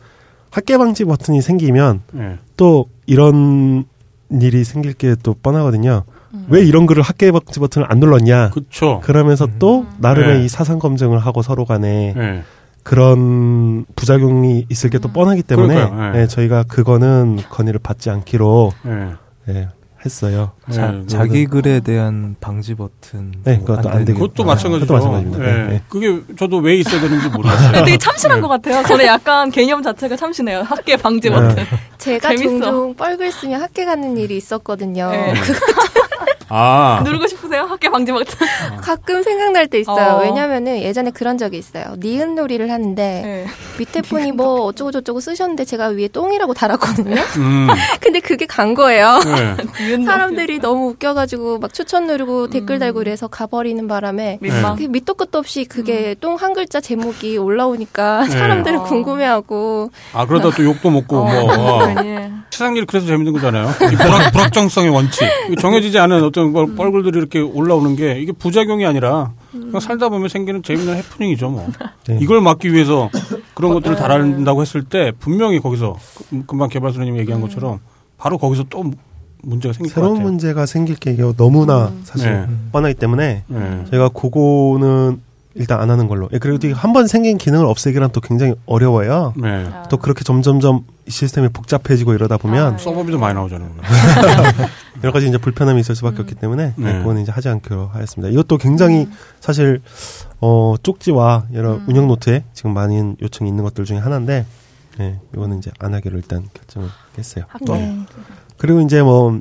[0.50, 2.36] 학계 방지 버튼이 생기면 네.
[2.56, 3.84] 또 이런
[4.30, 6.02] 일이 생길 게 또 뻔하거든요.
[6.48, 8.50] 왜 이런 글을 학계 방지 버튼을 안 눌렀냐?
[8.50, 9.00] 그쵸.
[9.04, 10.44] 그러면서 또 나름의 네.
[10.44, 12.42] 이 사상 검증을 하고 서로 간에 네.
[12.88, 15.74] 그런 부작용이 있을 게 또 뻔하기 때문에.
[15.74, 16.10] 네.
[16.12, 19.12] 네, 저희가 그거는 건의를 받지 않기로 네.
[19.46, 19.68] 네,
[20.04, 20.52] 했어요.
[20.70, 21.06] 자, 네.
[21.06, 23.32] 자기 글에 대한 방지 버튼.
[23.44, 24.18] 네, 그것도 안 되고.
[24.20, 24.86] 그것도 아, 마찬가지죠.
[24.92, 25.44] 그것도 마찬가지입니다.
[25.44, 25.62] 네.
[25.64, 25.82] 네, 네.
[25.88, 27.84] 그게 저도 왜 있어야 되는지 모르겠어요.
[27.84, 28.82] 되게 참신한 것 같아요.
[28.84, 30.62] 저는 약간 개념 자체가 참신해요.
[30.62, 31.64] 학계 방지 버튼.
[31.98, 32.48] 제가 재밌어.
[32.48, 35.12] 종종 뻘글 쓰면 학교 가는 일이 있었거든요.
[36.50, 36.54] 네.
[36.56, 37.00] 아.
[37.04, 37.62] 누르고 싶으세요?
[37.64, 38.46] 학계 방지 버튼.
[38.80, 40.16] 가끔 생각날 때 있어요.
[40.16, 40.20] 어.
[40.22, 41.94] 왜냐면은 예전에 그런 적이 있어요.
[41.98, 43.46] 니은 놀이를 하는데 네.
[43.78, 47.20] 밑에 분이 뭐 어쩌고 저쩌고 쓰셨는데 제가 위에 똥이라고 달았거든요.
[47.36, 47.68] 음.
[48.00, 49.18] 근데 그게 간 거예요.
[49.24, 50.04] 네.
[50.04, 54.38] 사람들이 너무 웃겨가지고 막 추천 누르고 댓글 달고 이래서 가버리는 바람에.
[54.40, 58.30] 그 밑도 끝도 없이 그게 똥한 글자 제목이 올라오니까 네.
[58.30, 58.84] 사람들은 어.
[58.84, 61.52] 궁금해하고 아, 그러다 또 욕도 먹고, 뭐.
[61.52, 61.86] 어.
[61.94, 62.28] 괜히.
[62.50, 63.68] 세상 일 그래서 재밌는 거잖아요.
[63.92, 65.22] 이 불확, 불확정성의 원칙.
[65.50, 70.28] 이 정해지지 않은 어떤 걸 뻘글들이 이렇게 올라오는 게 이게 부작용이 아니라 그냥 살다 보면
[70.28, 71.68] 생기는 재밌는 해프닝이죠, 뭐.
[72.08, 72.18] 네.
[72.20, 73.10] 이걸 막기 위해서
[73.54, 75.96] 그런 것들을 달아낸다고 했을 때 분명히 거기서
[76.30, 77.80] 그- 금방 개발소님이 얘기한 것처럼
[78.16, 78.90] 바로 거기서 또
[79.42, 80.28] 문제가 생길 것 새로운 같아요.
[80.28, 82.46] 문제가 생길 게 너무나 사실 네.
[82.72, 83.84] 뻔하기 때문에 네.
[83.90, 85.20] 저희가 그거는
[85.58, 86.28] 일단 안 하는 걸로.
[86.32, 89.34] 예, 그리고 한 번 생긴 기능을 없애기란 또 굉장히 어려워요.
[89.36, 89.68] 네.
[89.90, 93.70] 또 그렇게 점점점 시스템이 복잡해지고 이러다 보면 아, 서버비도 많이 나오잖아요.
[95.02, 96.98] 여러 가지 이제 불편함이 있을 수밖에 없기 때문에 네, 네.
[96.98, 98.32] 그거는 이제 하지 않기로 하였습니다.
[98.32, 99.08] 이것도 굉장히
[99.40, 99.80] 사실
[100.40, 104.46] 어 쪽지와 여러 운영 노트에 지금 많은 요청이 있는 것들 중에 하나인데
[104.98, 107.44] 네, 이거는 이제 안 하기로 일단 결정을 했어요.
[107.66, 107.98] 네.
[108.56, 109.40] 그리고 이제 뭐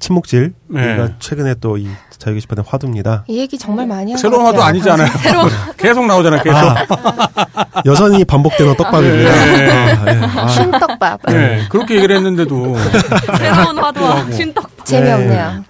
[0.00, 0.92] 침묵질 네.
[0.94, 1.88] 우리가 최근에 또 이
[2.18, 3.24] 자유 게시판의 화두입니다.
[3.28, 5.08] 이 얘기 정말 많이 하는 새로운 화도 아니잖아요.
[5.78, 6.56] 계속 나오잖아요, 계속.
[6.58, 9.30] 아, 여전히 반복되는 떡밥입니다.
[9.30, 9.70] 네.
[9.70, 10.20] 아, 네.
[10.24, 11.62] 아, 쉰떡밥 네.
[11.70, 12.76] 그렇게 얘기를 했는데도
[13.38, 14.84] 새로운 화두와 쉰떡.
[14.84, 15.64] 재미없네요.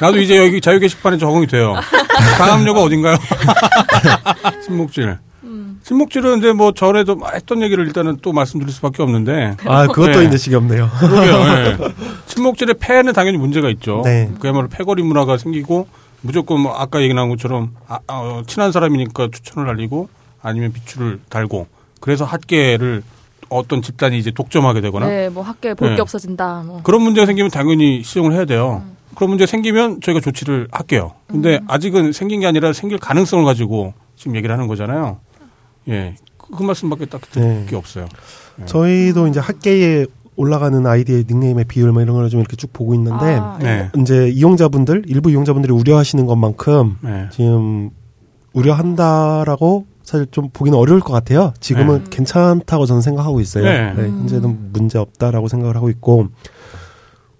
[0.00, 1.74] 나도 이제 여기 자유 게시판에 적응이 돼요.
[2.36, 3.16] 다음료가 어딘가요?
[4.64, 5.18] 침묵질.
[5.86, 9.56] 침묵질은 근데 뭐 전에도 했던 얘기를 일단은 또 말씀드릴 수밖에 없는데.
[9.66, 10.24] 아, 그것도 네.
[10.24, 10.90] 이제 지겹네요.
[10.98, 11.34] 그러게요.
[11.38, 11.76] 예.
[12.26, 14.02] 침묵질의 폐에는 당연히 문제가 있죠.
[14.04, 14.28] 네.
[14.40, 15.86] 그야말로 패거리 문화가 생기고
[16.22, 20.08] 무조건 뭐 아까 얘기 나온 것처럼 아, 어, 친한 사람이니까 추천을 알리고
[20.42, 21.68] 아니면 비추를 달고
[22.00, 23.04] 그래서 학계를
[23.48, 26.00] 어떤 집단이 이제 독점하게 되거나 네, 뭐 학교에 볼게 네.
[26.00, 26.64] 없어진다.
[26.66, 26.80] 뭐.
[26.82, 28.82] 그런 문제가 생기면 당연히 시정을 해야 돼요.
[29.14, 31.12] 그런 문제 생기면 저희가 조치를 할게요.
[31.28, 35.20] 근데 아직은 생긴 게 아니라 생길 가능성을 가지고 지금 얘기를 하는 거잖아요.
[35.88, 36.14] 예.
[36.38, 37.66] 그, 그 말씀밖에 딱 드릴 네.
[37.68, 38.06] 게 없어요.
[38.64, 40.06] 저희도 이제 학계에
[40.36, 43.90] 올라가는 아이디의 닉네임의 비율 뭐 이런 걸 좀 이렇게 쭉 보고 있는데 아, 네.
[43.98, 47.26] 이제 이용자분들 일부 이용자분들이 우려하시는 것만큼 네.
[47.32, 47.90] 지금
[48.52, 51.52] 우려한다라고 사실 좀 보기는 어려울 것 같아요.
[51.60, 53.64] 지금은 괜찮다고 저는 생각하고 있어요.
[53.64, 53.92] 네.
[53.94, 56.28] 네, 현재는 문제 없다라고 생각을 하고 있고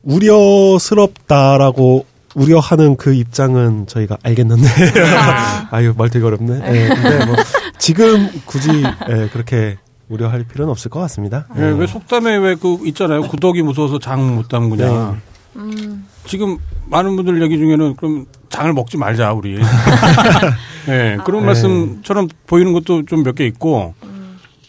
[0.02, 4.66] 우려스럽다라고 우려하는 그 입장은 저희가 알겠는데
[5.70, 6.58] 아유 말 되게 어렵네.
[6.58, 7.36] 네, 근데 뭐
[7.78, 8.70] 지금 굳이
[9.08, 9.76] 예, 그렇게
[10.08, 11.46] 우려할 필요는 없을 것 같습니다.
[11.56, 13.22] 예, 왜 속담에 왜 그 있잖아요.
[13.22, 15.20] 구덕이 무서워서 장 못 담그냐.
[15.56, 16.06] 음.
[16.26, 19.58] 지금 많은 분들 얘기 중에는 그럼 장을 먹지 말자 우리.
[20.88, 21.46] 예, 그런 네.
[21.46, 23.94] 말씀처럼 보이는 것도 좀 몇 개 있고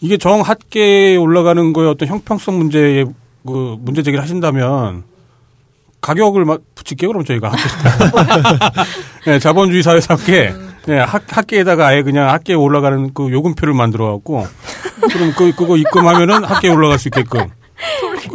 [0.00, 3.04] 이게 정 학계에 올라가는 거에 어떤 형평성 문제에
[3.46, 5.04] 그 문제 제기를 하신다면
[6.00, 7.50] 가격을 막 붙일게요 그럼 저희가
[9.26, 10.24] 예, 자본주의 사회에서 학
[10.88, 14.46] 계 예, 학, 학계에다가 아예 그냥 학계에 올라가는 그 요금표를 만들어 갖고
[15.12, 17.48] 그럼 그 그거 입금하면은 학계에 올라갈 수 있게끔.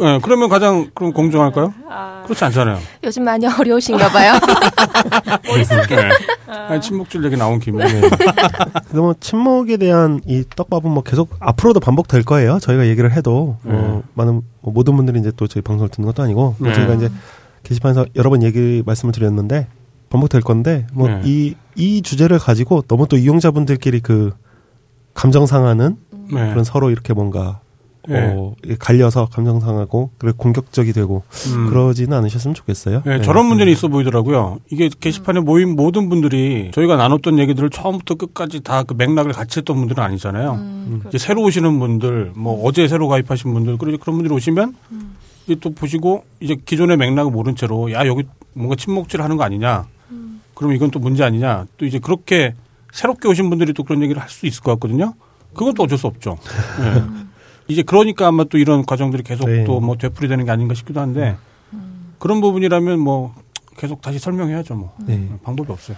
[0.00, 1.74] 예, 그러면 가장 그럼 공정할까요?
[2.24, 2.78] 그렇지 않잖아요.
[3.02, 4.34] 요즘 많이 어려우신가 봐요.
[5.88, 6.10] 네.
[6.46, 7.84] 아니, 침묵질 얘기 나온 김에.
[7.90, 12.60] 그래서 뭐 침묵에 대한 이 떡밥은 뭐 계속 앞으로도 반복될 거예요.
[12.60, 16.54] 저희가 얘기를 해도 어, 많은 뭐 모든 분들이 이제 또 저희 방송을 듣는 것도 아니고
[16.58, 16.74] 뭐 네.
[16.74, 17.10] 저희가 이제
[17.64, 19.66] 게시판에서 여러 번 얘기 말씀을 드렸는데
[20.14, 21.54] 반복될 건데 뭐 네.
[21.76, 24.32] 이이 주제를 가지고 너무 또 이용자분들끼리 그
[25.12, 25.96] 감정 상하는
[26.32, 26.50] 네.
[26.50, 27.60] 그런 서로 이렇게 뭔가
[28.06, 28.34] 네.
[28.36, 31.22] 어, 갈려서 감정 상하고 그리고 공격적이 되고
[31.54, 31.70] 음.
[31.70, 33.02] 그러지는 않으셨으면 좋겠어요.
[33.04, 33.22] 네, 네.
[33.22, 34.60] 저런 문제는 있어 보이더라고요.
[34.70, 39.76] 이게 게시판에 모인 모든 분들이 저희가 나눴던 얘기들을 처음부터 끝까지 다 그 맥락을 같이 했던
[39.76, 40.52] 분들은 아니잖아요.
[40.52, 44.74] 음, 이제 새로 오시는 분들, 뭐 어제 새로 가입하신 분들, 그런 그런 분들이 오시면
[45.46, 49.86] 이제 또 보시고 이제 기존의 맥락을 모른 채로 야 여기 뭔가 침묵질 하는 거 아니냐.
[50.54, 51.66] 그러면 이건 또 문제 아니냐.
[51.76, 52.54] 또 이제 그렇게
[52.92, 55.14] 새롭게 오신 분들이 또 그런 얘기를 할 수 있을 것 같거든요.
[55.54, 56.38] 그건 또 어쩔 수 없죠.
[56.80, 57.02] 예.
[57.68, 59.64] 이제 그러니까 아마 또 이런 과정들이 계속 네.
[59.64, 61.36] 또뭐 되풀이되는 게 아닌가 싶기도 한데
[62.18, 63.34] 그런 부분이라면 뭐
[63.76, 65.28] 계속 다시 설명해야죠 뭐 네.
[65.42, 65.96] 방법이 없어요.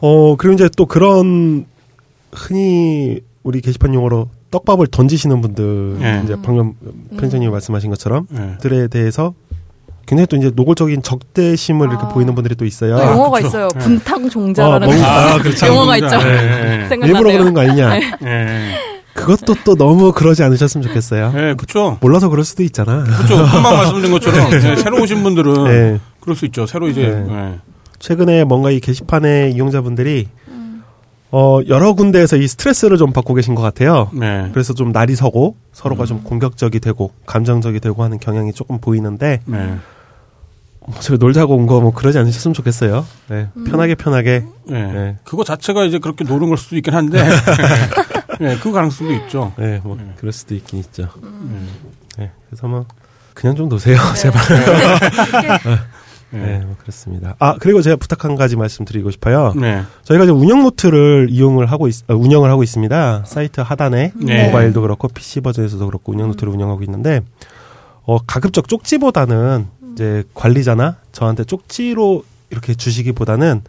[0.00, 1.66] 어, 그리고 이제 또 그런
[2.32, 6.22] 흔히 우리 게시판 용어로 떡밥을 던지시는 분들, 네.
[6.24, 6.72] 이제 방금
[7.10, 8.56] 편집장님이 말씀하신 것처럼, 네.
[8.60, 9.34] 들에 대해서
[10.08, 12.96] 굉장히 또 이제 노골적인 적대심을 이렇게 보이는 분들이 또 있어요.
[12.96, 13.46] 아, 영어가 그쵸.
[13.48, 13.68] 있어요.
[13.74, 13.78] 네.
[13.80, 15.66] 분탕 종자라는 아, 뭔가- 아, 그렇죠.
[15.66, 16.16] 영어가 있죠.
[16.18, 16.86] 네.
[16.88, 17.06] 생각나네요.
[17.06, 17.88] 일부러 그러는 거 아니냐.
[17.90, 18.02] 네.
[18.24, 18.74] 예.
[19.12, 21.32] 그것도 또 너무 그러지 않으셨으면 좋겠어요.
[21.36, 21.98] 예, 그렇죠.
[22.00, 23.02] 몰라서 그럴 수도 있잖아.
[23.04, 23.36] 그렇죠.
[23.36, 26.00] 금방 말씀드린 것처럼 예, 새로 오신 분들은 네.
[26.20, 26.66] 그럴 수 있죠.
[26.66, 27.26] 새로 이제 네.
[27.34, 27.54] 예.
[27.98, 30.28] 최근에 뭔가 이 게시판의 이용자분들이
[31.30, 34.08] 어, 여러 군데에서 이 스트레스를 좀 받고 계신 것 같아요.
[34.14, 34.48] 네.
[34.52, 39.58] 그래서 좀 날이 서고 서로가 좀 공격적이 되고 감정적이 되고 하는 경향이 조금 보이는데 네.
[39.58, 39.78] 뭐
[41.00, 43.04] 저희 놀자고 온 거 뭐 그러지 않으셨으면 좋겠어요.
[43.28, 43.48] 네.
[43.66, 44.44] 편하게 편하게.
[44.70, 44.72] 예.
[44.72, 45.16] 네.
[45.24, 47.18] 그거 자체가 이제 그렇게 노는 걸 수도 있긴 한데
[48.40, 49.52] 예, 그 가능성도 있죠.
[49.58, 51.08] 네, 뭐 그럴 수도 있긴 있죠.
[52.16, 52.30] 네.
[52.48, 52.86] 그래서 뭐
[53.34, 54.42] 그냥 좀 노세요, 제발.
[56.34, 56.36] 예.
[56.36, 57.36] 네, 뭐 그렇습니다.
[57.38, 59.54] 아 그리고 제가 부탁 한 가지 말씀드리고 싶어요.
[59.56, 59.82] 네.
[60.04, 63.24] 저희가 이제 운영 노트를 이용을 하고 있, 어, 운영을 하고 있습니다.
[63.26, 64.46] 사이트 하단에 네.
[64.46, 67.20] 모바일도 그렇고 PC 버전에서도 그렇고 운영 노트를 운영하고 있는데
[68.04, 69.68] 어 가급적 쪽지보다는
[69.98, 73.62] 이제 관리자나 저한테 쪽지로 이렇게 주시기보다는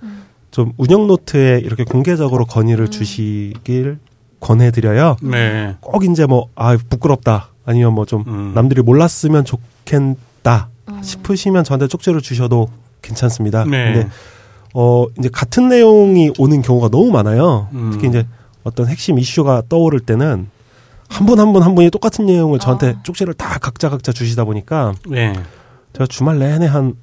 [0.52, 3.98] 좀 운영 노트에 이렇게 공개적으로 건의를 주시길
[4.40, 5.18] 권해드려요.
[5.24, 5.76] 네.
[5.82, 8.52] 꼭 이제 뭐 아 부끄럽다 아니면 뭐좀 음.
[8.54, 10.70] 남들이 몰랐으면 좋겠다
[11.02, 12.68] 싶으시면 저한테 쪽지를 주셔도
[13.02, 13.64] 괜찮습니다.
[13.66, 13.94] 네.
[13.94, 14.10] 근데
[14.76, 17.70] 어 이제 같은 내용이 오는 경우가 너무 많아요.
[17.74, 17.90] 음.
[17.92, 18.28] 특히 이제
[18.64, 20.48] 어떤 핵심 이슈가 떠오를 때는
[21.10, 25.34] 한 분 한 분한 분이 똑같은 내용을 저한테 쪽지를 다 각자 각자 주시다 보니까 네.
[26.00, 26.94] 제가 주말 내내 한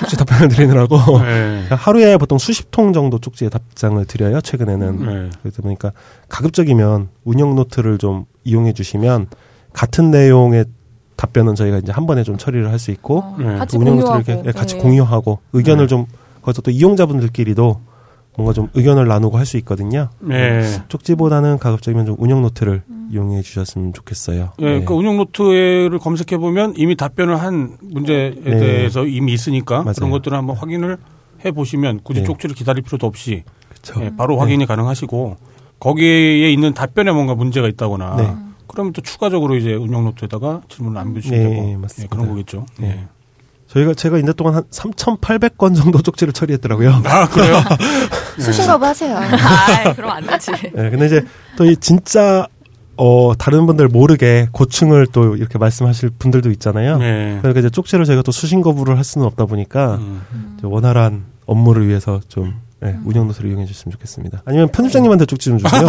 [0.00, 1.66] 쪽지 답변을 드리느라고 네.
[1.70, 4.40] 하루에 보통 수십 통 정도 쪽지에 답장을 드려요.
[4.40, 5.30] 최근에는 네.
[5.42, 5.92] 그러다 보니까
[6.30, 9.26] 가급적이면 운영 노트를 좀 이용해 주시면
[9.74, 10.64] 같은 내용의
[11.16, 13.56] 답변은 저희가 이제 한 번에 좀 처리를 할 수 있고 어, 네.
[13.58, 14.18] 같이 또 운영 공유하고.
[14.18, 14.80] 노트를 이렇게 같이 네.
[14.80, 15.88] 공유하고 의견을 네.
[15.88, 16.06] 좀
[16.40, 17.80] 거기서 또 이용자분들끼리도
[18.36, 20.08] 뭔가 좀 의견을 나누고 할 수 있거든요.
[20.20, 20.62] 네.
[20.88, 22.82] 쪽지보다는 가급적이면 좀 운영 노트를
[23.12, 24.52] 이용해 주셨으면 좋겠어요.
[24.58, 28.58] 예, 그러니까 운영 노트를 검색해 보면 이미 답변을 한 문제에 네.
[28.58, 29.94] 대해서 이미 있으니까 맞아요.
[29.94, 30.98] 그런 것들을 한번 확인을
[31.44, 32.26] 해 보시면 굳이 네.
[32.26, 33.44] 쪽지를 기다릴 필요도 없이.
[34.00, 35.36] 예, 바로 확인이 가능하시고
[35.78, 38.34] 거기에 있는 답변에 뭔가 문제가 있다거나 네.
[38.66, 42.02] 그러면 또 추가적으로 이제 운영 노트에다가 질문을 남겨주시면 네, 되고 맞습니다.
[42.02, 42.66] 예, 그런 거겠죠.
[42.80, 43.06] 네.
[43.68, 43.72] 예.
[43.72, 47.02] 저희가 제가 있는 동안 한 3,800건 정도 쪽지를 처리했더라고요.
[47.04, 47.62] 아 그래요?
[48.38, 49.16] 수신 거부 하세요.
[49.16, 50.52] 아, 그럼 안 되지.
[50.52, 51.24] 네, 근데 이제
[51.56, 52.46] 또 이 진짜
[52.98, 56.96] 어 다른 분들 모르게 고충을 또 이렇게 말씀하실 분들도 있잖아요.
[56.98, 57.38] 네.
[57.42, 60.22] 그러니까 이제 쪽지를 저희가 또 수신 거부를 할 수는 없다 보니까 음.
[60.62, 64.42] 원활한 업무를 위해서 좀 네, 운영 노트를 이용해 주셨으면 좋겠습니다.
[64.44, 65.80] 아니면 편집장님한테 쪽지 좀 주세요.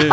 [0.00, 0.08] 예.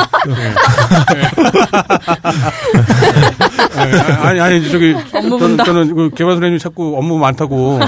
[3.77, 3.81] 예,
[4.21, 5.57] 아니 아니 저기 업무 저는.
[5.63, 7.79] 저는 그 개발 선생님이 자꾸 업무 많다고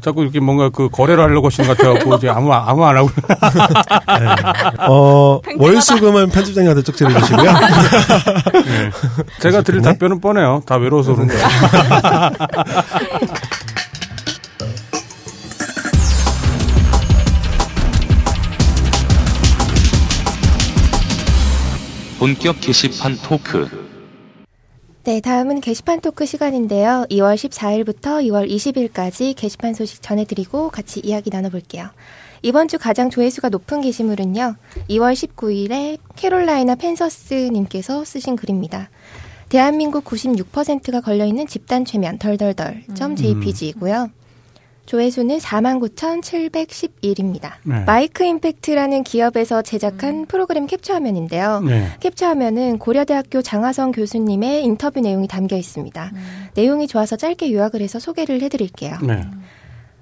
[0.00, 3.10] 자꾸 이렇게 뭔가 그 거래를 하려고 하시는 것 같아갖고 이제 아무 아무 안 하고
[4.88, 7.50] 어, 월수금은 편집장님한테 쪽지를 주시고요.
[7.50, 8.90] 예.
[9.40, 9.90] 제가 드릴 네?
[9.92, 10.62] 답변은 뻔해요.
[10.66, 11.46] 다 외로워서 그런 거예요.
[22.18, 23.68] 본격 게시판 토크.
[25.04, 27.06] 네, 다음은 게시판 토크 시간인데요.
[27.10, 31.90] 2월 14일부터 2월 20일까지 게시판 소식 전해드리고 같이 이야기 나눠볼게요.
[32.42, 34.56] 이번 주 가장 조회수가 높은 게시물은요.
[34.90, 38.90] 2월 19일에 캐롤라이나 펜서스님께서 쓰신 글입니다.
[39.48, 44.10] 대한민국 96%가 걸려있는 집단 최면 덜덜덜.jpg이고요.
[44.88, 47.52] 조회수는 49,711입니다.
[47.62, 47.84] 네.
[47.84, 51.60] 마이크 임팩트라는 기업에서 제작한 프로그램 캡처 화면인데요.
[51.60, 51.88] 네.
[52.00, 56.10] 캡처 화면은 고려대학교 장하성 교수님의 인터뷰 내용이 담겨 있습니다.
[56.54, 58.96] 내용이 좋아서 짧게 요약을 해서 소개를 해드릴게요.
[59.02, 59.26] 네.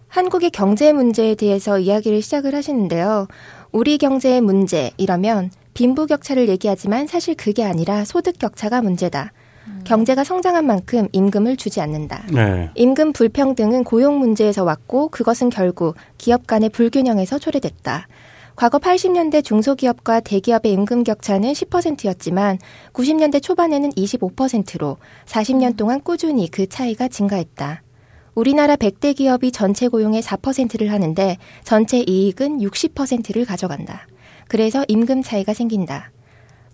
[0.06, 3.26] 한국의 경제 문제에 대해서 이야기를 시작을 하시는데요.
[3.72, 9.32] 우리 경제의 문제 이라면 빈부격차를 얘기하지만 사실 그게 아니라 소득 격차가 문제다.
[9.84, 12.26] 경제가 성장한 만큼 임금을 주지 않는다.
[12.32, 12.70] 네.
[12.74, 18.08] 임금 불평등은 고용 문제에서 왔고 그것은 결국 기업 간의 불균형에서 초래됐다.
[18.56, 22.58] 과거 80년대 중소기업과 대기업의 임금 격차는 10%였지만
[22.94, 24.96] 90년대 초반에는 25%로
[25.26, 27.82] 40년 동안 꾸준히 그 차이가 증가했다.
[28.34, 34.06] 우리나라 100대 기업이 전체 고용의 4%를 하는데 전체 이익은 60%를 가져간다.
[34.48, 36.10] 그래서 임금 차이가 생긴다.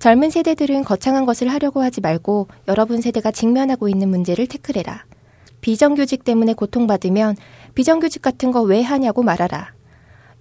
[0.02, 5.04] 젊은 세대들은 거창한 것을 하려고 하지 말고 여러분 세대가 직면하고 있는 문제를 태클해라.
[5.60, 7.36] 비정규직 때문에 고통받으면
[7.76, 9.72] 비정규직 같은 거 왜 하냐고 말하라.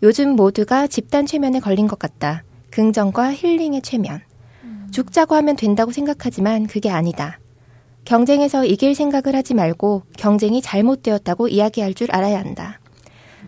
[0.01, 2.43] 요즘 모두가 집단 최면에 걸린 것 같다.
[2.72, 4.22] 긍정과 힐링의 최면.
[4.89, 7.38] 죽자고 하면 된다고 생각하지만 그게 아니다.
[8.03, 12.80] 경쟁에서 이길 생각을 하지 말고 경쟁이 잘못되었다고 이야기할 줄 알아야 한다.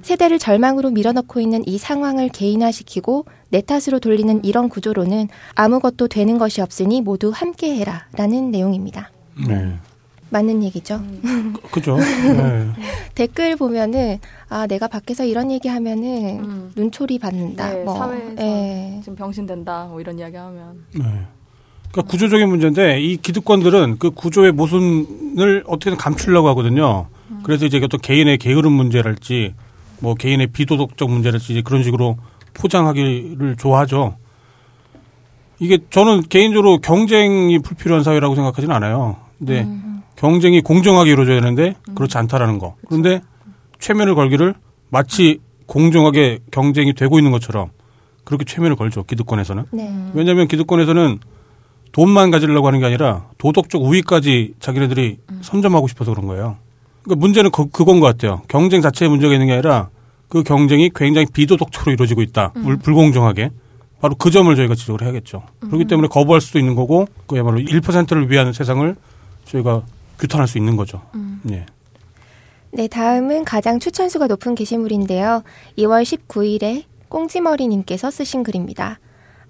[0.03, 6.61] 세대를 절망으로 밀어넣고 있는 이 상황을 개인화시키고 내 탓으로 돌리는 이런 구조로는 아무것도 되는 것이
[6.61, 8.05] 없으니 모두 함께 해라.
[8.15, 9.11] 라는 내용입니다.
[9.47, 9.73] 네.
[10.29, 10.99] 맞는 얘기죠.
[11.71, 11.97] 그죠.
[11.97, 12.69] 네.
[13.13, 14.17] 댓글 보면은,
[14.49, 16.71] 아, 내가 밖에서 이런 얘기 하면은 음.
[16.75, 17.71] 눈초리 받는다.
[17.71, 18.99] 네, 뭐, 사회에서 예.
[19.01, 21.03] 지금 병신된다 뭐 이런 이야기 하면 네.
[21.91, 27.07] 그러니까 구조적인 문제인데 이 기득권들은 그 구조의 모순을 어떻게든 감추려고 하거든요.
[27.43, 29.53] 그래서 이제 어떤 개인의 게으름 문제랄지
[30.03, 32.17] 뭐 개인의 비도덕적 문제랄지 이제 그런 식으로
[32.55, 34.17] 포장하기를 좋아하죠.
[35.59, 39.15] 이게 저는 개인적으로 경쟁이 불필요한 사회라고 생각하지는 않아요.
[39.39, 39.65] 근데
[40.17, 42.75] 경쟁이 공정하게 이루어져야 되는데 그렇지 않다라는 거.
[42.85, 43.21] 그런데
[43.79, 44.55] 최면을 걸기를
[44.89, 47.69] 마치 공정하게 경쟁이 되고 있는 것처럼
[48.25, 49.03] 그렇게 최면을 걸죠.
[49.03, 49.67] 기득권에서는.
[49.71, 50.11] 네.
[50.13, 51.19] 왜냐하면 기득권에서는
[51.93, 56.57] 돈만 가지려고 하는 게 아니라 도덕적 우위까지 자기네들이 선점하고 싶어서 그런 거예요.
[57.03, 58.41] 그러니까 문제는 그, 그건 것 같아요.
[58.47, 59.89] 경쟁 자체에 문제가 있는 게 아니라
[60.29, 62.53] 그 경쟁이 굉장히 비도덕적으로 이루어지고 있다.
[62.53, 63.51] 불, 불공정하게.
[64.01, 65.43] 바로 그 점을 저희가 지적을 해야겠죠.
[65.61, 68.95] 그렇기 때문에 거부할 수도 있는 거고 그야말로 1%를 위한 세상을
[69.45, 69.83] 저희가
[70.19, 71.01] 규탄할 수 있는 거죠.
[71.51, 71.65] 예.
[72.71, 75.43] 네, 다음은 가장 추천수가 높은 게시물인데요.
[75.77, 78.99] 2월 19일에 꽁지머리님께서 쓰신 글입니다.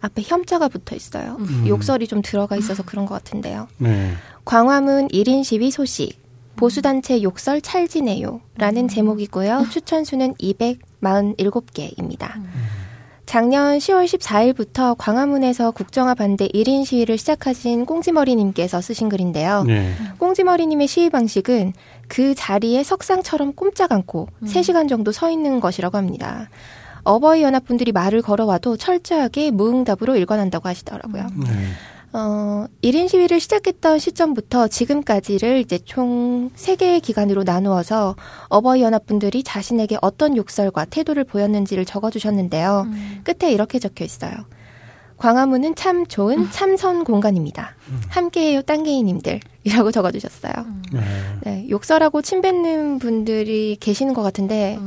[0.02, 1.38] 앞에 혐자가 붙어 있어요.
[1.66, 3.68] 욕설이 좀 들어가 있어서 그런 것 같은데요.
[3.78, 4.14] 네.
[4.44, 6.22] 광화문 1인 시위 소식.
[6.56, 8.42] 보수단체 욕설 찰지네요.
[8.58, 9.68] 라는 제목이고요.
[9.72, 12.32] 추천수는 247개입니다.
[13.26, 19.64] 작년 10월 14일부터 광화문에서 국정화 반대 1인 시위를 시작하신 꽁지머리님께서 쓰신 글인데요.
[19.64, 19.94] 네.
[20.20, 21.74] 꽁지머리님의 시위 방식은
[22.08, 26.50] 그 자리에 석상처럼 꼼짝 않고 3시간 정도 서 있는 것이라고 합니다.
[27.04, 31.24] 어버이 연합분들이 말을 걸어와도 철저하게 무응답으로 일관한다고 하시더라고요.
[31.36, 31.50] 네.
[32.14, 38.16] 어, 1인 시위를 시작했던 시점부터 지금까지를 이제 총 3개의 기간으로 나누어서
[38.50, 42.88] 어버이 연합분들이 자신에게 어떤 욕설과 태도를 보였는지를 적어주셨는데요.
[43.24, 44.32] 끝에 이렇게 적혀 있어요.
[45.18, 47.76] 광화문은 참 좋은 참선 공간입니다.
[48.10, 49.40] 함께해요, 딴개이님들.
[49.64, 50.54] 이라고 적어주셨어요.
[50.92, 51.02] 네.
[51.46, 54.78] 네, 욕설하고 침뱉는 분들이 계시는 것 같은데,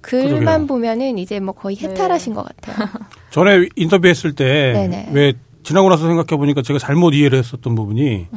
[0.00, 0.66] 글만 그러게요.
[0.66, 2.88] 보면은 이제 뭐 거의 해탈하신 것 같아요.
[3.30, 5.10] 전에 인터뷰했을 때 네네.
[5.12, 5.32] 왜
[5.64, 8.28] 지나고 나서 생각해 보니까 제가 잘못 이해를 했었던 부분이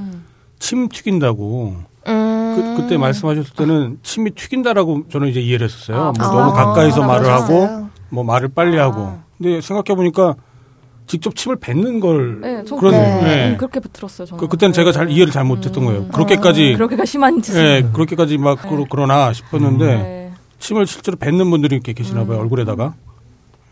[0.59, 1.75] 침 튀긴다고
[2.07, 5.97] 음, 그, 그때 말씀하셨을 때는 침이 튀긴다라고 저는 이제 이해를 했었어요.
[5.97, 7.87] 아, 뭐 아, 너무 가까이서 아, 말을 하고?
[8.09, 9.19] 뭐 말을 빨리 하고.
[9.37, 10.35] 근데 생각해 보니까
[11.05, 13.21] 직접 침을 뱉는 걸 네, 저 그런 네.
[13.21, 13.49] 네.
[13.51, 14.25] 음, 그렇게 들었어요.
[14.25, 14.39] 저는.
[14.39, 16.07] 그, 그때는 제가 잘 이해를 잘 못했던 거예요.
[16.07, 17.55] 그렇게까지 그렇게가 심한 짓.
[17.55, 20.33] 예, 그렇게까지 막 그러, 그러나 싶었는데 네.
[20.59, 22.39] 침을 실제로 뱉는 분들이 이렇게 계시나 봐요.
[22.39, 22.95] 얼굴에다가.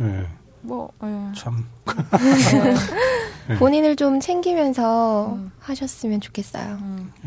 [0.01, 0.27] 예.
[0.61, 1.07] 뭐 예.
[1.35, 1.65] 참.
[3.47, 3.55] 네.
[3.57, 5.51] 본인을 좀 챙기면서 음.
[5.59, 6.77] 하셨으면 좋겠어요.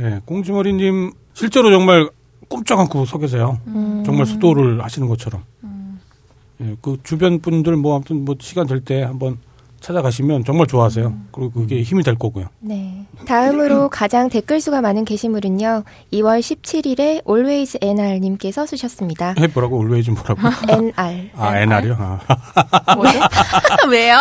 [0.00, 2.08] 예, 꽁지머리님 실제로 정말
[2.48, 3.58] 꼼짝 않고 서 계세요.
[3.66, 4.02] 음.
[4.04, 5.42] 정말 수도를 하시는 것처럼.
[6.60, 9.38] 예, 그 주변 분들 뭐 아무튼 뭐 시간 될 때 한번
[9.80, 11.14] 찾아가시면 정말 좋아하세요.
[11.32, 12.46] 그리고 그게 힘이 될 거고요.
[12.60, 13.06] 네.
[13.26, 15.84] 다음으로 가장 댓글 수가 많은 게시물은요.
[16.12, 19.34] 2월 17일에 always nr님께서 쓰셨습니다.
[19.38, 20.40] 해 뭐라고 올웨이즈 뭐라고?
[20.68, 21.30] nr.
[21.36, 21.96] 아, NR이요?
[21.98, 23.18] 아, 뭐죠?
[23.90, 24.16] 왜요?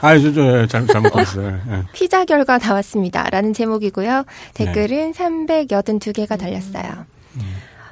[0.00, 1.60] 아, 저, 저, 예, 잘못, 잘못 들었어요.
[1.70, 1.82] 예.
[1.92, 3.28] 피자 결과 나왔습니다.
[3.30, 4.24] 라는 제목이고요.
[4.54, 7.06] 댓글은 382개가 달렸어요.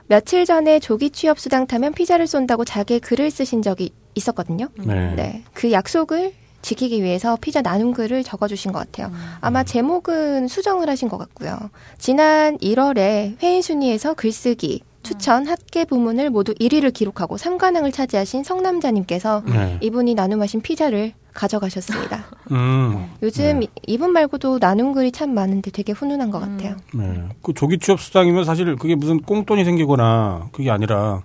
[0.08, 4.68] 며칠 전에 조기 취업 수당 타면 피자를 쏜다고 자기의 글을 쓰신 적이 있었거든요.
[4.78, 5.14] 네.
[5.16, 5.42] 네.
[5.52, 6.32] 그 약속을
[6.66, 9.12] 지키기 위해서 피자 나눔 글을 적어주신 것 같아요.
[9.40, 11.56] 아마 제목은 수정을 하신 것 같고요.
[11.96, 19.78] 지난 1월에 회인 순위에서 글쓰기, 추천, 학계 부문을 모두 1위를 기록하고 3관왕을 차지하신 성남자님께서 네.
[19.80, 22.24] 이분이 나눔하신 피자를 가져가셨습니다.
[22.50, 23.12] 음.
[23.22, 26.74] 요즘 이분 말고도 나눔 글이 참 많은데 되게 훈훈한 것 같아요.
[26.94, 27.28] 네.
[27.42, 31.22] 그 조기 취업 수당이면 사실 그게 무슨 꽁돈이 생기거나 그게 아니라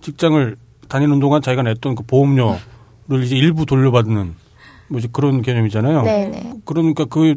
[0.00, 0.56] 직장을
[0.88, 4.41] 다니는 동안 자기가 냈던 그 보험료를 이제 일부 돌려받는
[4.92, 6.02] 뭐 이제 그런 개념이잖아요.
[6.02, 6.52] 네네.
[6.64, 7.34] 그러니까 그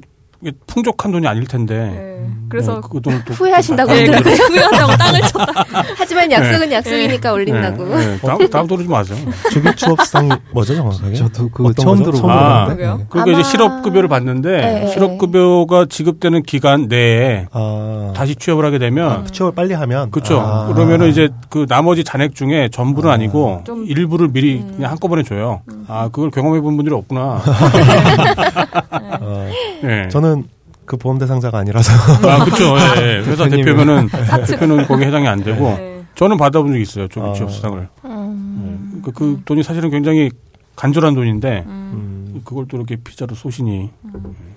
[0.67, 1.75] 풍족한 돈이 아닐 텐데.
[1.75, 2.11] 네.
[2.47, 5.65] 그래서 네, 그또 후회하신다고 다- 그래서 후회한다고 땅을 쳤다.
[5.97, 7.85] 하지만 약속은 약속이니까 올린다고.
[7.85, 8.17] 네, 네.
[8.19, 9.17] 다음, 다음 들어오지 마세요.
[9.51, 11.13] 조기 취업상이 뭐죠 정확하게?
[11.15, 12.11] 저도 어떤 처음 거죠?
[12.11, 12.85] 들어보는데.
[12.85, 12.97] 아.
[13.09, 19.53] 그러니까 이제 실업급여를 받는데 네, 실업급여가 지급되는 기간 내에 아, 다시 취업을 하게 되면 취업을
[19.55, 20.39] 빨리 하면 그렇죠.
[20.39, 20.67] 아.
[20.67, 25.61] 그러면은 이제 그 나머지 잔액 중에 전부는 아 니고 좀- 일부를 미리 그냥 한꺼번에 줘요.
[25.87, 27.41] 아 그걸 경험해 본 분들이 없구나.
[29.21, 29.49] 어,
[29.83, 30.07] 예.
[30.09, 30.34] 저는
[30.85, 31.91] 그 보험 대상자가 아니라서
[32.27, 32.75] 아 그렇죠.
[32.97, 33.17] 예, 예.
[33.25, 34.09] 회사 대표면은
[34.47, 36.03] 대표는 거기 해당이 안 되고 네.
[36.15, 37.07] 저는 받아본 적이 있어요.
[37.07, 37.33] 조기 아.
[37.33, 37.87] 취업 수당을.
[38.05, 38.93] 음.
[38.97, 39.01] 예.
[39.03, 40.29] 그, 그 돈이 사실은 굉장히
[40.75, 43.89] 간절한 돈인데 음, 그걸 또 이렇게 피자로 쏘시니.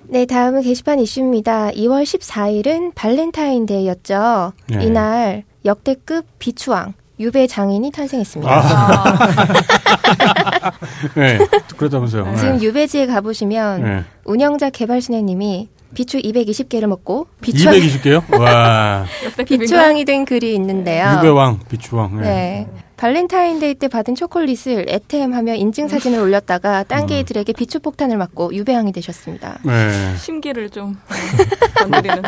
[0.09, 1.71] 네, 다음은 게시판 이슈입니다.
[1.71, 4.53] 2월 14일은 발렌타인데이였죠.
[4.69, 4.85] 네.
[4.85, 8.53] 이날 역대급 비추왕 유배 장인이 탄생했습니다.
[8.53, 9.19] 아.
[11.15, 11.39] 네.
[11.77, 12.37] 그렇다면서요.
[12.37, 12.65] 지금 네.
[12.65, 14.05] 유배지에 가보시면 네.
[14.25, 18.39] 운영자 개발순애님이 비추 220개를 먹고 비추왕, 220개요?
[18.41, 19.05] 와.
[19.47, 21.17] 비추왕이 된 글이 있는데요.
[21.19, 22.17] 유배왕, 비추왕.
[22.19, 22.23] 네.
[22.23, 22.67] 네.
[22.97, 29.59] 발렌타인데이 때 받은 초콜릿을 득템하며 인증 사진을 올렸다가 딴 게이들에게 비추 폭탄을 맞고 유배왕이 되셨습니다.
[29.63, 30.17] 네.
[30.17, 30.99] 심기를 좀
[31.79, 32.23] 건드리는.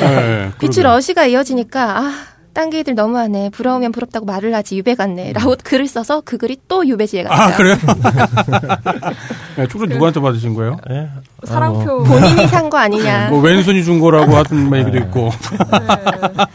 [0.00, 0.50] 네.
[0.58, 0.82] 비추.
[0.82, 2.12] 러시가 이어지니까 아,
[2.58, 3.50] 딴 게이들 너무하네.
[3.50, 5.32] 부러우면 부럽다고 말을 하지 유배 같네.
[5.32, 7.54] 라고 글을 써서 그 글이 또 유배지에 갔어요.
[7.54, 7.76] 아, 그래요?
[9.56, 10.76] 네, 초콜릿 누구한테 받으신 거예요?
[10.90, 11.08] 예.
[11.44, 12.02] 사랑표.
[12.02, 13.28] 본인이 산 거 아니냐.
[13.30, 15.30] 뭐 왼손이 준 거라고 하던 얘기도 있고.
[15.30, 15.86] 네.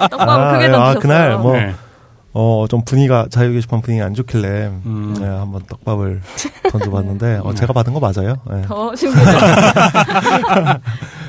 [0.12, 0.72] 떡밥을 아, 크게 예.
[0.72, 0.82] 던지셨어요.
[0.82, 1.74] 아, 그날 뭐 네.
[2.34, 5.16] 어, 좀 분위기가 자유 게시판 분위기가 안 좋길래 음.
[5.18, 6.22] 네, 한번 떡밥을
[6.70, 8.36] 던져봤는데 어, 제가 받은 거 맞아요.
[8.54, 8.62] 예.
[8.64, 9.24] 더 심기를.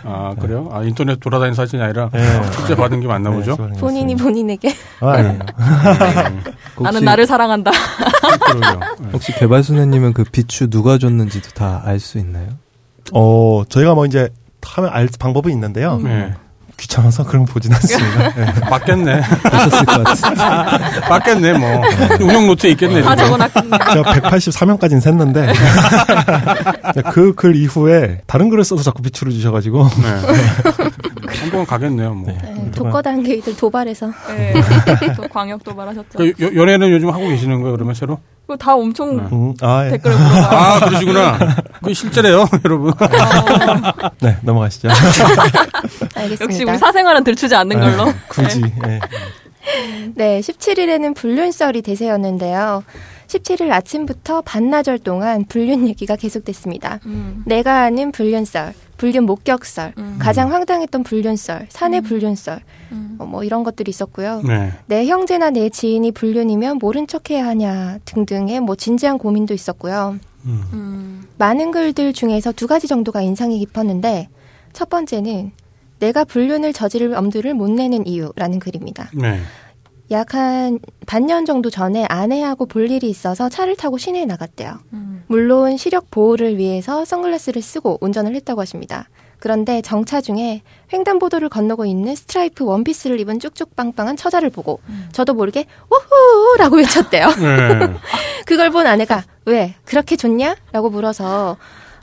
[0.04, 0.68] 아, 그래요?
[0.72, 2.20] 아, 인터넷 돌아다니는 사진이 아니라 예.
[2.56, 3.56] 실제 받은 게 맞나 보죠?
[3.58, 4.74] 네, 본인이 본인에게.
[5.00, 5.38] 아, 아니에요.
[5.58, 6.42] 나는
[6.76, 7.70] 혹시, 나를 사랑한다.
[7.70, 9.08] 네.
[9.12, 12.48] 혹시 개발순애님은 그 비추 누가 줬는지도 다 알 수 있나요?
[13.12, 14.28] 어, 저희가 뭐 이제
[14.62, 15.98] 하면 알 방법은 있는데요.
[15.98, 16.34] 네.
[16.76, 18.26] 귀찮아서 그런 거 보진 않습니다.
[18.36, 18.68] 예.
[18.68, 19.22] 맞겠네.
[19.42, 20.42] 보셨을 것 같은데.
[21.08, 21.82] 맞겠네, 뭐.
[22.20, 23.02] 운영 노트에 있겠네.
[23.02, 23.30] 다 지금.
[23.38, 23.78] 적어놨겠네.
[23.92, 25.54] 제가 183명까지는 샜는데
[27.12, 31.36] 그 글 이후에 다른 글을 써서 자꾸 비추를 주셔가지고 네.
[31.40, 32.26] 한동안 가겠네요, 뭐.
[32.32, 34.10] 네, 독거단 게이들 도발해서.
[34.36, 34.54] 네.
[35.16, 36.16] 또 광역 도발하셨죠.
[36.16, 38.18] 그 여- 연애는 요즘 하고 계시는 거예요, 그러면 새로?
[38.46, 39.22] 그거 다 엄청 네.
[39.32, 39.90] 음, 아, 예.
[39.92, 40.44] 댓글을 물어봐요.
[40.58, 41.38] 아, 그러시구나.
[41.80, 42.92] 그게 실제래요, 여러분.
[44.20, 44.88] 네 넘어가시죠.
[46.14, 46.44] 알겠습니다.
[46.44, 48.04] 역시 우리 사생활은 들추지 않는 걸로.
[48.06, 49.00] 네, 굳이 예.
[50.14, 52.84] 네, 17일에는 불륜설이 대세였는데요.
[53.26, 57.00] 17일 아침부터 반나절 동안 불륜 얘기가 계속됐습니다.
[57.06, 57.42] 음.
[57.46, 60.16] 내가 아는 불륜설, 불륜 목격설, 음.
[60.18, 62.02] 가장 황당했던 불륜설, 사내 음.
[62.02, 62.60] 불륜설,
[62.92, 63.16] 음.
[63.18, 64.42] 어, 뭐 이런 것들이 있었고요.
[64.46, 64.72] 네.
[64.86, 70.18] 내 형제나 내 지인이 불륜이면 모른 척해야 하냐 등등의 뭐 진지한 고민도 있었고요.
[70.46, 70.62] 음.
[70.72, 71.24] 음.
[71.38, 74.28] 많은 글들 중에서 두 가지 정도가 인상이 깊었는데
[74.72, 75.52] 첫 번째는
[75.98, 79.10] 내가 불륜을 저지를 엄두를 못 내는 이유라는 글입니다.
[79.14, 79.40] 네.
[80.10, 84.78] 약 한 반년 정도 전에 아내하고 볼 일이 있어서 차를 타고 시내에 나갔대요.
[84.92, 85.24] 음.
[85.26, 89.08] 물론 시력 보호를 위해서 선글라스를 쓰고 운전을 했다고 하십니다.
[89.38, 94.80] 그런데 정차 중에 횡단보도를 건너고 있는 스트라이프 원피스를 입은 쭉쭉 빵빵한 처자를 보고
[95.12, 97.28] 저도 모르게 우후라고 외쳤대요.
[97.28, 97.94] 네.
[98.46, 100.56] 그걸 본 아내가 왜 그렇게 좋냐?
[100.72, 101.56] 라고 물어서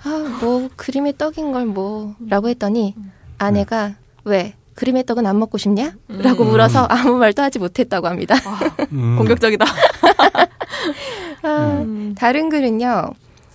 [0.03, 2.95] 아, 뭐 그림의 떡인 걸 뭐라고 했더니
[3.39, 5.93] 아내가 왜 그림의 떡은 안 먹고 싶냐?
[6.07, 8.35] 라고 물어서 아무 말도 하지 못했다고 합니다.
[8.91, 9.15] 음.
[9.17, 9.65] 공격적이다.
[11.43, 11.85] 아,
[12.17, 13.11] 다른 글은요.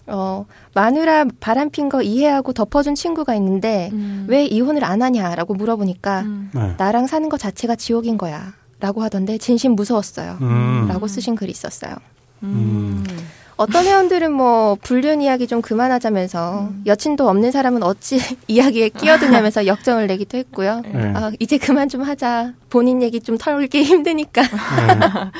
[0.09, 3.91] 어, 마누라 바람핀 거 이해하고 덮어준 친구가 있는데
[4.29, 6.75] 왜 이혼을 안 하냐라고 물어보니까 네.
[6.77, 8.55] 나랑 사는 거 자체가 지옥인 거야.
[8.79, 10.37] 라고 하던데 진심 무서웠어요.
[10.43, 10.87] 음.
[10.89, 11.95] 라고 쓰신 글이 있었어요.
[13.57, 13.63] 음.
[13.63, 20.39] 어떤 회원들은 뭐 불륜 이야기 좀 그만하자면서 여친도 없는 사람은 어찌 이야기에 끼어드냐면서 역정을 내기도
[20.39, 20.83] 했고요.
[20.93, 21.13] 네.
[21.15, 22.53] 아, 이제 그만 좀 하자.
[22.69, 24.43] 본인 얘기 좀 털기 힘드니까.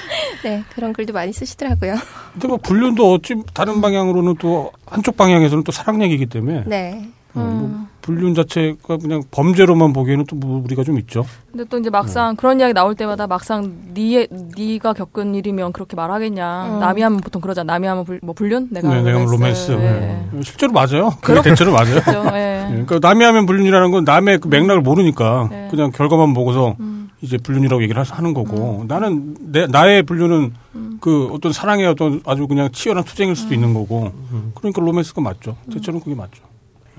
[0.43, 1.97] 네, 그런 글도 많이 쓰시더라고요.
[2.33, 7.11] 근데 뭐 불륜도 어찌 다른 방향으로는 또 한쪽 방향에서는 또 사랑 얘기이기 때문에 네.
[7.37, 11.27] 어, 뭐 불륜 자체가 그냥 범죄로만 보기에는 또 무리가 좀 있죠.
[11.51, 14.27] 근데 또 이제 막상 그런 이야기 나올 때마다 막상 니
[14.57, 16.75] 네가 겪은 일이면 그렇게 말하겠냐.
[16.77, 16.81] 음.
[16.81, 17.73] 남이 하면 보통 그러잖아.
[17.75, 18.69] 남이 하면 불, 뭐 불륜?
[18.71, 19.33] 내가 네, 내가 로맨스.
[19.33, 19.73] 로맨스.
[19.73, 19.77] 예.
[19.77, 20.43] 네.
[20.43, 21.11] 실제로 맞아요.
[21.21, 21.97] 그게 대체로 맞아요.
[22.37, 25.69] 예, 그러니까 남이 하면 불륜이라는 건 남의 그 맥락을 모르니까 네.
[25.71, 27.11] 그냥 결과만 보고서 음.
[27.23, 30.99] 이제 불륜이라고 얘기를 하- 하는 거고 나는 내 나의 불륜은 음.
[31.01, 34.13] 그 어떤 사랑의 어떤 아주 그냥 치열한 투쟁일 수도 있는 거고
[34.55, 35.57] 그러니까 로맨스가 맞죠.
[35.73, 36.45] 대체로는 그게 맞죠.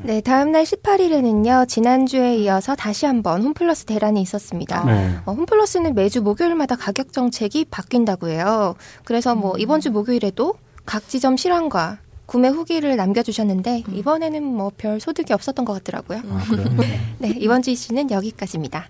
[0.04, 4.84] 네, 다음 날 18일에는요, 지난주에 이어서 다시 한번 홈플러스 대란이 있었습니다.
[4.86, 5.16] 네.
[5.26, 8.76] 어, 홈플러스는 매주 목요일마다 가격 정책이 바뀐다고 해요.
[9.04, 10.54] 그래서 뭐 이번 주 목요일에도
[10.86, 16.20] 각 지점 실황과 구매 후기를 남겨주셨는데 이번에는 뭐 별 소득이 없었던 것 같더라고요.
[16.30, 16.68] 아, 그래요?
[17.20, 18.88] 네, 이번 주 이슈는 여기까지입니다.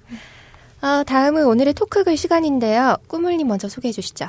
[0.81, 2.97] 어, 다음은 오늘의 토크글 시간인데요.
[3.07, 4.27] 꾸물님 먼저 소개해 주시죠.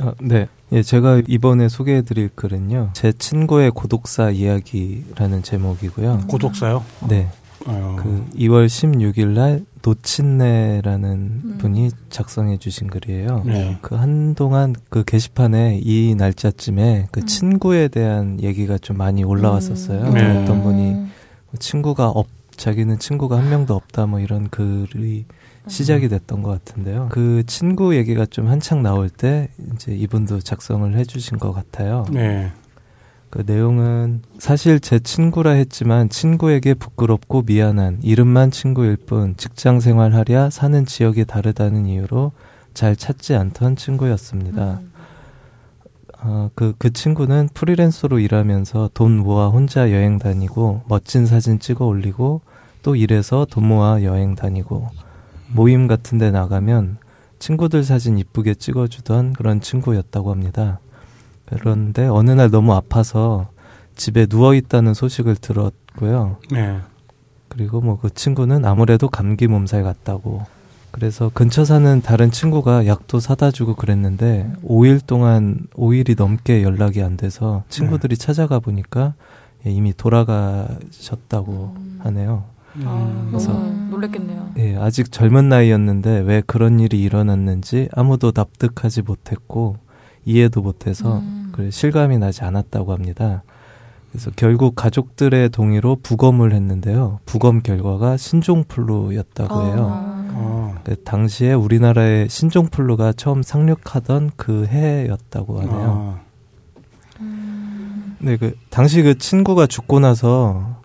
[0.00, 0.48] 아, 네.
[0.72, 2.90] 예, 제가 이번에 소개해드릴 글은요.
[2.94, 6.24] 제 친구의 고독사 이야기라는 제목이고요.
[6.28, 6.84] 고독사요?
[7.08, 7.28] 네.
[7.66, 11.10] 어, 그 2월 16일 날 노친네라는
[11.44, 11.58] 음.
[11.58, 13.42] 분이 작성해 주신 글이에요.
[13.46, 13.78] 네.
[13.80, 20.00] 그 한동안 그 게시판에 이 날짜쯤에 그 친구에 대한 얘기가 좀 많이 올라왔었어요.
[20.00, 20.14] 음.
[20.14, 20.42] 네.
[20.42, 21.06] 어떤 분이
[21.58, 22.26] 친구가 없
[22.56, 25.26] 자기는 친구가 한 명도 없다 뭐 이런 글이
[25.66, 27.08] 시작이 됐던 것 같은데요.
[27.10, 32.04] 그 친구 얘기가 좀 한창 나올 때 이제 이분도 작성을 해주신 것 같아요.
[32.10, 32.52] 네.
[33.30, 40.86] 그 내용은 사실 제 친구라 했지만 친구에게 부끄럽고 미안한 이름만 친구일 뿐 직장 생활하랴 사는
[40.86, 42.30] 지역이 다르다는 이유로
[42.74, 44.80] 잘 찾지 않던 친구였습니다.
[46.20, 52.40] 어, 그, 그 친구는 프리랜서로 일하면서 돈 모아 혼자 여행 다니고 멋진 사진 찍어 올리고
[52.82, 54.90] 또 일해서 돈 모아 여행 다니고
[55.54, 56.98] 모임 같은 데 나가면
[57.38, 60.80] 친구들 사진 이쁘게 찍어주던 그런 친구였다고 합니다.
[61.46, 63.48] 그런데 어느 날 너무 아파서
[63.96, 66.38] 집에 누워 있다는 소식을 들었고요.
[66.50, 66.78] 네.
[67.48, 70.44] 그리고 뭐 그 친구는 아무래도 감기 몸살 같다고.
[70.90, 77.16] 그래서 근처 사는 다른 친구가 약도 사다 주고 그랬는데 5일 동안 5일이 넘게 연락이 안
[77.16, 79.14] 돼서 친구들이 찾아가 보니까
[79.66, 82.44] 예, 이미 돌아가셨다고 하네요.
[82.84, 84.50] 아, 그래서 너무 놀랬겠네요.
[84.58, 89.76] 예, 아직 젊은 나이였는데 왜 그런 일이 일어났는지 아무도 납득하지 못했고
[90.24, 91.50] 이해도 못해서 음.
[91.52, 93.42] 그래 실감이 나지 않았다고 합니다.
[94.10, 97.18] 그래서 결국 가족들의 동의로 부검을 했는데요.
[97.26, 99.88] 부검 결과가 신종플루였다고 해요.
[100.36, 100.74] 어.
[100.84, 106.20] 그 당시에 우리나라에 신종플루가 처음 상륙하던 그 해였다고 하네요.
[107.18, 107.24] 아.
[108.20, 110.80] 네, 그 당시 그 친구가 죽고 나서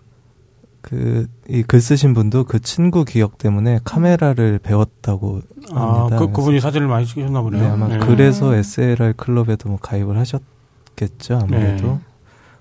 [0.80, 5.40] 그 이 글 쓰신 분도 그 친구 기억 때문에 카메라를 배웠다고
[5.72, 6.18] 아, 합니다.
[6.18, 7.62] 그, 그분이 사진을 많이 찍으셨나 보네요.
[7.62, 7.98] 네, 아마 네.
[7.98, 11.86] 그래서 SLR 클럽에도 뭐 가입을 하셨겠죠, 아무래도.
[11.86, 11.98] 네.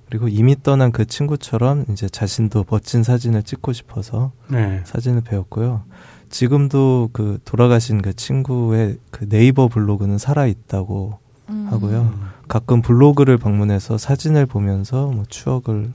[0.10, 4.82] 그리고 이미 떠난 그 친구처럼 이제 자신도 멋진 사진을 찍고 싶어서 네.
[4.86, 5.84] 사진을 배웠고요.
[6.32, 11.68] 지금도 그 돌아가신 그 친구의 그 네이버 블로그는 살아 있다고 음.
[11.70, 12.12] 하고요.
[12.48, 15.92] 가끔 블로그를 방문해서 사진을 보면서 뭐 추억을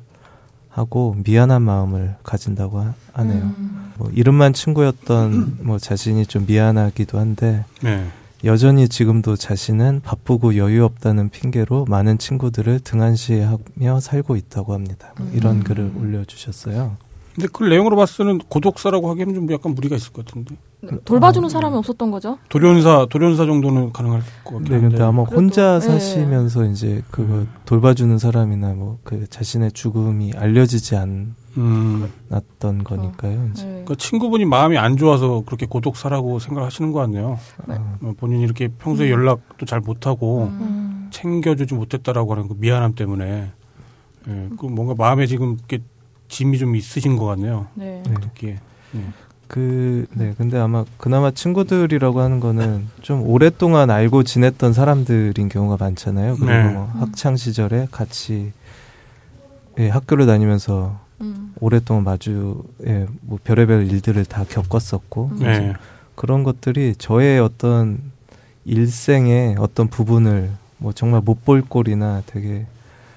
[0.75, 3.43] 하고 미안한 마음을 가진다고 하, 하네요.
[3.45, 3.93] 음.
[3.97, 8.05] 뭐 이름만 친구였던 뭐 자신이 좀 미안하기도 한데 네.
[8.43, 15.15] 여전히 지금도 자신은 바쁘고 여유 없다는 핑계로 많은 친구들을 등한시하며 살고 있다고 합니다.
[15.17, 16.97] 뭐 이런 글을 올려주셨어요.
[17.35, 20.57] 근데 그 내용으로 봤을 때는 고독사라고 하기에는 좀 약간 무리가 있을 것 같은데.
[21.05, 22.39] 돌봐주는 사람이 없었던 거죠?
[22.49, 24.89] 돌연사, 돌연사 정도는 가능할 것 같긴 네, 한데.
[24.91, 25.81] 근데 아마 그래도, 혼자 예.
[25.81, 30.97] 사시면서 이제 그거 돌봐주는 사람이나 뭐 그 자신의 죽음이 알려지지
[31.57, 32.11] 음.
[32.31, 33.49] 않았던 거니까요.
[33.53, 33.63] 이제.
[33.65, 33.71] 네.
[33.71, 37.39] 그러니까 친구분이 마음이 안 좋아서 그렇게 고독사라고 생각하시는 것 같네요.
[37.69, 41.09] 어, 본인이 이렇게 평소에 연락도 잘 못하고 음.
[41.13, 43.53] 챙겨주지 못했다라고 하는 그 미안함 때문에
[44.27, 45.81] 예, 그 뭔가 마음에 지금 이렇게
[46.35, 47.69] 짐이 좀 있으신 것 같네요.
[47.75, 48.03] 네.
[48.23, 48.59] 듣기에.
[48.91, 49.01] 네.
[49.47, 50.35] 그, 네.
[50.37, 56.35] 근데 아마 그나마 친구들이라고 하는 거는 좀 오랫동안 알고 지냈던 사람들인 경우가 많잖아요.
[56.37, 56.65] 그리고 네.
[56.73, 58.53] 뭐 학창 시절에 같이
[59.79, 61.55] 예, 학교를 다니면서 음.
[61.61, 65.39] 오랫동안 마주 예, 뭐 별의별 일들을 다 겪었었고 음.
[65.39, 65.75] 네.
[66.17, 68.01] 그런 것들이 저의 어떤
[68.65, 72.67] 일생의 어떤 부분을 뭐 정말 못 볼 꼴이나 되게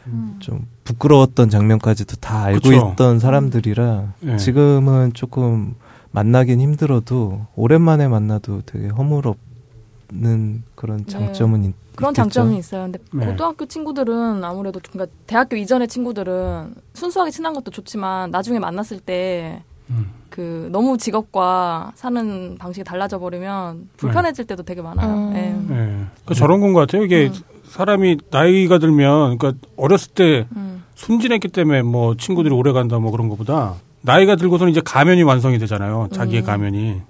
[0.05, 0.36] 음.
[0.39, 2.92] 좀 부끄러웠던 장면까지도 다 알고 그쵸.
[2.94, 4.38] 있던 사람들이라 네.
[4.38, 5.76] 지금은 조금
[6.12, 11.12] 만나긴 힘들어도 오랜만에 만나도 되게 허물없는 그런 네.
[11.12, 12.14] 장점은 있, 그런 있겠죠.
[12.24, 12.84] 장점이 있어요.
[12.84, 13.26] 근데 네.
[13.26, 19.62] 고등학교 친구들은 아무래도 좀 그러니까 대학교 이전의 친구들은 순수하게 친한 것도 좋지만 나중에 만났을 때
[19.90, 20.08] 음.
[20.30, 25.14] 그 너무 직업과 사는 방식이 달라져 버리면 불편해질 때도 되게 많아요.
[25.32, 25.36] 음.
[25.36, 25.42] 예.
[25.42, 25.86] 네.
[26.24, 27.04] 그러니까 저런 건 것 같아요.
[27.04, 27.34] 이게 음.
[27.68, 30.66] 사람이 나이가 들면, 그러니까 어렸을 때 음.
[30.98, 36.10] 순진했기 때문에 뭐 친구들이 오래 간다 뭐 그런 것보다 나이가 들고서는 이제 가면이 완성이 되잖아요.
[36.12, 36.45] 자기의 음.
[36.45, 37.02] 가면이.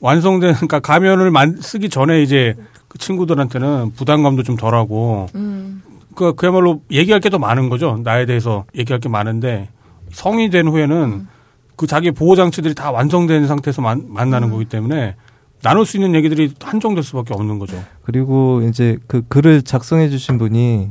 [0.00, 2.56] 완성된, 그러니까 가면을 만, 쓰기 전에 이제
[2.88, 5.82] 그 친구들한테는 부담감도 좀 덜하고, 음.
[6.16, 8.00] 그, 그야말로 얘기할 게 더 많은 거죠.
[8.02, 9.68] 나에 대해서 얘기할 게 많은데,
[10.10, 11.28] 성이 된 후에는 음.
[11.76, 14.52] 그 자기 보호장치들이 다 완성된 상태에서 만, 만나는 음.
[14.52, 15.14] 거기 때문에
[15.62, 17.76] 나눌 수 있는 얘기들이 한정될 수밖에 없는 거죠.
[18.02, 20.88] 그리고 이제 그 글을 작성해 주신 분이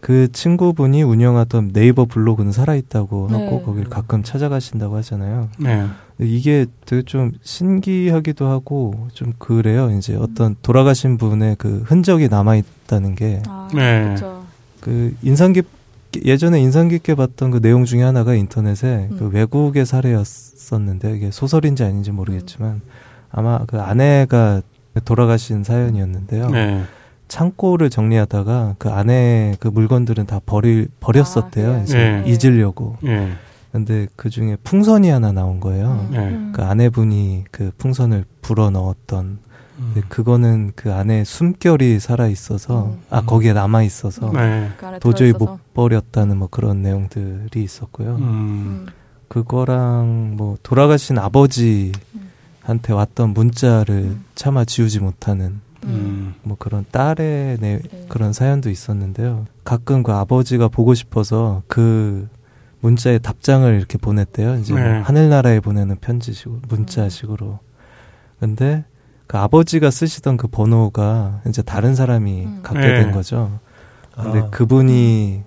[0.00, 3.44] 그 친구분이 운영하던 네이버 블로그는 살아있다고 네.
[3.44, 5.48] 하고 거기를 가끔 찾아가신다고 하잖아요.
[5.58, 5.86] 네.
[6.20, 9.90] 이게 되게 좀 신기하기도 하고 좀 그래요.
[9.90, 14.14] 이제 어떤 돌아가신 분의 그 흔적이 남아 있다는 게 아, 네.
[14.80, 15.66] 그 인상 깊
[16.24, 19.30] 예전에 인상 깊게 봤던 그 내용 중에 하나가 인터넷에 그 음.
[19.34, 22.80] 외국의 사례였었는데 이게 소설인지 아닌지 모르겠지만
[23.30, 24.62] 아마 그 아내가
[25.04, 26.48] 돌아가신 사연이었는데요.
[26.50, 26.84] 네.
[27.28, 31.74] 창고를 정리하다가 그 안에 그 물건들은 다 버릴 버렸었대요.
[31.74, 32.24] 아, 이제 네.
[32.26, 32.96] 잊으려고.
[33.04, 33.32] 예.
[33.70, 36.08] 근데 그 중에 풍선이 하나 나온 거예요.
[36.10, 36.12] 음.
[36.12, 36.52] 네.
[36.52, 39.38] 그 아내분이 그 풍선을 불어 넣었던
[39.78, 43.02] 근데 그거는 그 안에 숨결이 살아 있어서 음.
[43.10, 44.70] 아 거기에 남아 있어서 네.
[45.00, 45.32] 도저히.
[45.32, 48.16] 못 버렸다는 뭐 그런 내용들이 있었고요.
[48.16, 48.22] 음.
[48.22, 48.86] 음.
[49.28, 51.92] 그거랑 뭐 돌아가신 아버지한테
[52.92, 54.24] 왔던 문자를 음.
[54.34, 56.34] 차마 지우지 못하는 음.
[56.42, 58.06] 뭐 그런 딸의 내, 네.
[58.08, 59.46] 그런 사연도 있었는데요.
[59.64, 62.28] 가끔 그 아버지가 보고 싶어서 그
[62.80, 64.56] 문자에 답장을 이렇게 보냈대요.
[64.56, 65.00] 이제 뭐 네.
[65.00, 67.58] 하늘나라에 보내는 편지식으로 문자식으로.
[68.40, 68.84] 근데
[69.26, 72.60] 그 아버지가 쓰시던 그 번호가 이제 다른 사람이 음.
[72.62, 73.02] 갖게 네.
[73.02, 73.58] 된 거죠.
[74.14, 74.50] 근데 아.
[74.50, 75.42] 그분이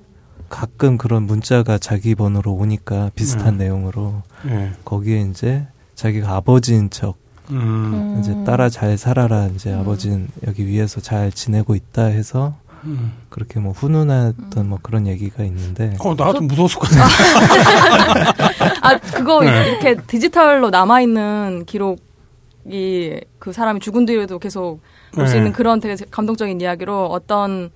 [0.49, 3.57] 가끔 그런 문자가 자기 번호로 오니까 비슷한 음.
[3.57, 4.71] 내용으로 예.
[4.86, 5.65] 거기에 이제
[5.95, 7.15] 자기가 아버지인 척
[7.49, 8.17] 음.
[8.19, 9.79] 이제 딸아 잘 살아라 이제 음.
[9.79, 13.13] 아버지는 여기 위에서 잘 지내고 있다 해서 음.
[13.29, 18.77] 그렇게 뭐 훈훈했던 뭐 그런 얘기가 있는데 어, 나좀 무서웠을 것 같아.
[18.81, 19.69] 아 그거 네.
[19.69, 24.79] 이렇게 디지털로 남아 있는 기록이 그 사람이 죽은 뒤에도 계속
[25.13, 25.39] 볼수 네.
[25.39, 27.69] 있는 그런 되게 감동적인 이야기로 어떤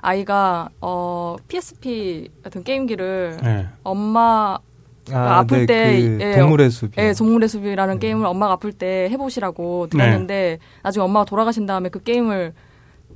[0.00, 3.68] 아이가 어 PSP 같은 게임기를 네.
[3.82, 4.58] 엄마
[5.12, 8.00] 아, 아플 때, 그 예, 동물의 숲이 예, 동물의 숲이라는 네.
[8.00, 9.98] 게임을 엄마가 아플 때 해보시라고 네.
[9.98, 12.52] 드렸는데 나중에 엄마가 돌아가신 다음에 그 게임을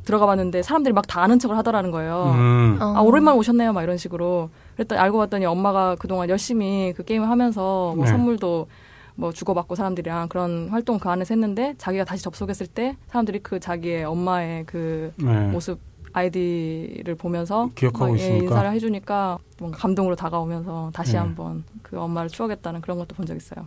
[0.05, 2.32] 들어가 봤는데 사람들이 막 다 아는 척을 하더라는 거예요.
[2.34, 2.78] 음.
[2.80, 2.95] 어.
[2.97, 4.51] 아 오랜만에 오셨네요, 막 이런 식으로.
[4.74, 8.11] 그랬더니 알고 봤더니 엄마가 그동안 열심히 그 게임을 하면서 뭐 네.
[8.11, 8.66] 선물도
[9.14, 14.05] 뭐 주고받고 사람들이랑 그런 활동 그 안에서 했는데 자기가 다시 접속했을 때 사람들이 그 자기의
[14.05, 15.47] 엄마의 그 네.
[15.49, 15.78] 모습
[16.13, 18.45] 아이디를 보면서 기억하고 막, 예, 있으니까.
[18.45, 21.19] 인사를 해주니까 뭔가 감동으로 다가오면서 다시 네.
[21.19, 23.67] 한번 그 엄마를 추억했다는 그런 것도 본 적 있어요.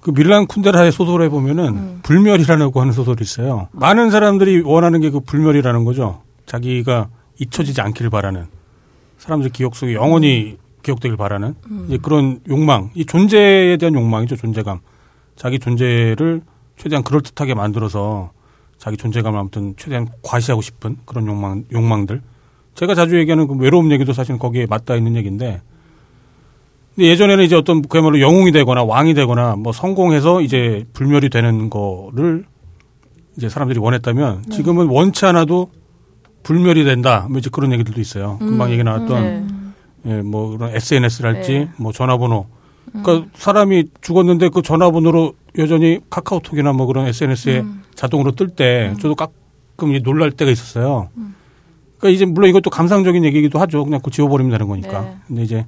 [0.00, 2.00] 그 밀란 쿤데라의 소설에 보면은 음.
[2.02, 3.68] 불멸이라고 하는 소설이 있어요.
[3.72, 6.22] 많은 사람들이 원하는 게 그 불멸이라는 거죠.
[6.46, 7.08] 자기가
[7.38, 8.46] 잊혀지지 않기를 바라는
[9.18, 11.84] 사람들 기억 속에 영원히 기억되길 바라는 음.
[11.88, 14.36] 이제 그런 욕망, 이 존재에 대한 욕망이죠.
[14.36, 14.78] 존재감.
[15.34, 16.42] 자기 존재를
[16.76, 18.30] 최대한 그럴 듯하게 만들어서
[18.78, 22.20] 자기 존재감을 아무튼 최대한 과시하고 싶은 그런 욕망, 욕망들.
[22.74, 25.62] 제가 자주 얘기하는 그 외로움 얘기도 사실 거기에 맞닿아 있는 얘기인데
[26.96, 32.44] 근데 예전에는 이제 어떤 그야말로 영웅이 되거나 왕이 되거나 뭐 성공해서 이제 불멸이 되는 거를
[33.36, 34.56] 이제 사람들이 원했다면 네.
[34.56, 35.70] 지금은 원치 않아도
[36.42, 37.26] 불멸이 된다.
[37.28, 38.38] 뭐 이제 그런 얘기들도 있어요.
[38.38, 39.22] 금방 음, 얘기 나왔던
[40.04, 40.16] 네.
[40.16, 41.68] 예, 뭐 그런 SNS랄지 네.
[41.76, 42.46] 뭐 전화번호.
[42.92, 47.82] 그러니까 사람이 죽었는데 그 전화번호로 여전히 카카오톡이나 뭐 그런 SNS에 음.
[47.96, 51.08] 자동으로 뜰 때 저도 가끔 놀랄 때가 있었어요.
[51.16, 51.34] 음.
[51.98, 53.84] 그러니까 이제 물론 이것도 감상적인 얘기이기도 하죠.
[53.84, 55.00] 그냥 그 지워버리면 되는 거니까.
[55.00, 55.16] 네.
[55.26, 55.66] 근데 이제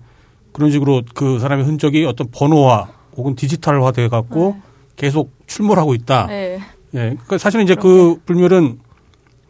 [0.52, 4.56] 그런 식으로 그 사람의 흔적이 어떤 번호화 혹은 디지털화 돼 갖고
[4.96, 6.26] 계속 출몰하고 있다.
[6.26, 6.60] 네.
[6.94, 6.98] 예.
[6.98, 8.78] 그러니까 사실은 이제 그 불멸은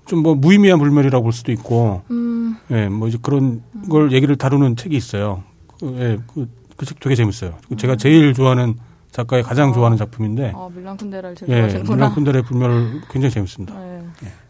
[0.06, 3.60] 좀 뭐 무의미한 불멸이라고 볼 수도 있고, 음, 예, 뭐 이제 그런
[3.90, 5.42] 걸 얘기를 다루는 책이 있어요.
[5.78, 6.48] 그, 예, 그
[6.78, 7.54] 그 책 되게 재밌어요.
[7.76, 8.76] 제가 제일 좋아하는
[9.10, 11.96] 작가의 가장 좋아하는 작품인데 어, 밀란 쿤데라를 제일 예, 좋아하시는구나.
[11.96, 13.74] 밀란 쿤데라의 불멸 굉장히 재밌습니다.
[13.78, 14.02] 네.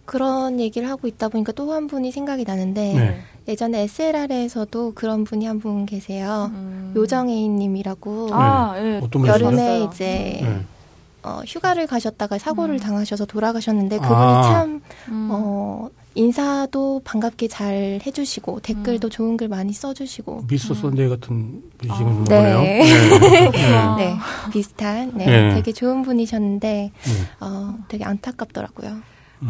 [0.04, 3.20] 그런 얘기를 하고 있다 보니까 또 한 분이 생각이 나는데 네.
[3.46, 6.50] 예전에 SLR에서도 그런 분이 한 분 계세요.
[6.96, 8.96] 요정애인님이라고 아, 예.
[9.02, 9.44] 어떤 분이시나요?
[9.44, 9.84] 여름에.
[9.84, 10.64] 이제 네.
[11.22, 14.42] 어, 휴가를 가셨다가 사고를 당하셔서 돌아가셨는데 그분이 아.
[14.42, 15.28] 참 음.
[15.30, 15.88] 어,
[16.22, 22.36] 인사도 반갑게 잘 해주시고 댓글도 좋은 글 많이 써주시고 미스터 썬데이 같은 분이신 네.
[22.36, 22.60] 거네요.
[22.60, 22.82] 네.
[23.20, 23.50] 네.
[23.98, 24.16] 네,
[24.52, 25.54] 비슷한 네, 네.
[25.54, 27.12] 되게 좋은 분이셨는데 네.
[27.40, 28.96] 어, 되게 안타깝더라고요.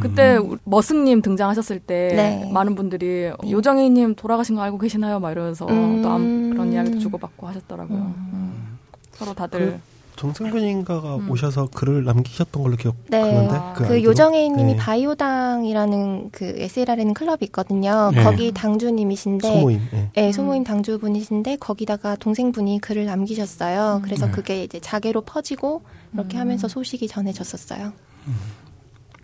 [0.01, 2.51] 그때 우- 머슴님 등장하셨을 때 네.
[2.53, 5.19] 많은 분들이 요정희님 돌아가신 거 알고 계시나요?
[5.21, 6.03] 막 이러면서 음.
[6.03, 7.99] 또 암- 그런 이야기도 주고받고 하셨더라고요.
[7.99, 8.77] 음.
[9.12, 9.81] 서로 다들
[10.19, 11.31] 정승근인가가 음.
[11.31, 14.03] 오셔서 글을 남기셨던 걸로 기억하는데 네, 그, 그, 아이디로.
[14.11, 14.77] 요정애인님이 네.
[14.77, 18.11] 바이오당이라는 그 SLR에는 클럽이 있거든요.
[18.12, 18.23] 네.
[18.25, 20.11] 거기 당주님이신데, 소모임, 네.
[20.14, 24.01] 네, 소모임 당주분이신데 거기다가 동생분이 글을 남기셨어요.
[24.05, 24.33] 그래서 네.
[24.33, 27.93] 그게 이제 자개로 퍼지고 이렇게 하면서 소식이 전해졌었어요.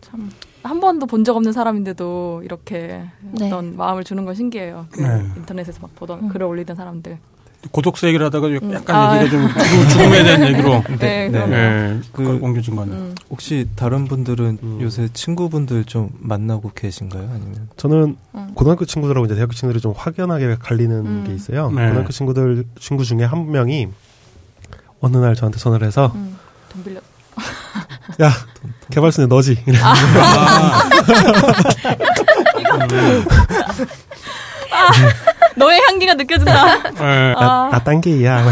[0.00, 3.46] 참한 번도 본 적 없는 사람인데도 이렇게 네.
[3.46, 4.86] 어떤 마음을 주는 건 신기해요.
[4.90, 5.22] 그 네.
[5.36, 7.18] 인터넷에서 막 보던 글을 올리던 사람들.
[7.70, 8.72] 고독사 얘기를 하다가 음.
[8.72, 9.22] 약간 아.
[9.22, 11.46] 얘기가 좀 죽음, 죽음에 대한 얘기로 네, 네.
[11.46, 13.00] 네, 그- 옮겨진 거 같네요.
[13.00, 13.14] 음.
[13.30, 14.78] 혹시 다른 분들은 음.
[14.82, 17.22] 요새 친구분들 좀 만나고 계신가요?
[17.22, 18.50] 아니면 저는 음.
[18.54, 21.24] 고등학교 친구들하고 이제 대학교 친구들이 좀 확연하게 갈리는 음.
[21.26, 21.70] 게 있어요.
[21.70, 21.88] 네.
[21.88, 23.88] 고등학교 친구들 친구 중에 한 명이
[25.00, 26.38] 어느 날 저한테 전화를 해서 음.
[26.70, 27.00] 돈 빌려.
[28.22, 28.30] 야
[28.90, 29.58] 개발순에 너지.
[29.66, 29.78] 이래.
[35.56, 36.82] 너의 향기가 느껴진다.
[36.92, 37.34] 네.
[37.36, 37.68] 아.
[37.70, 38.44] 나 딴게이야.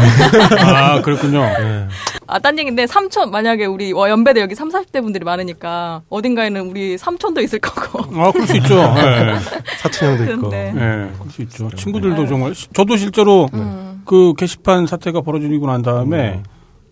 [0.61, 1.41] 아, 그렇군요.
[1.41, 1.87] 네.
[2.27, 6.97] 아, 딴 얘기인데, 삼촌, 만약에 우리 어, 연배대 여기 3, 40대 분들이 많으니까, 어딘가에는 우리
[6.97, 7.99] 삼촌도 있을 거고.
[8.21, 8.75] 아, 그럴 수 있죠.
[8.95, 9.35] 네.
[9.79, 10.49] 사촌 형도 있고.
[10.49, 11.69] 네, 그럴 수 있죠.
[11.75, 14.01] 친구들도 정말 시- 저도 실제로 음.
[14.05, 16.41] 그 게시판 사태가 벌어지고 난 다음에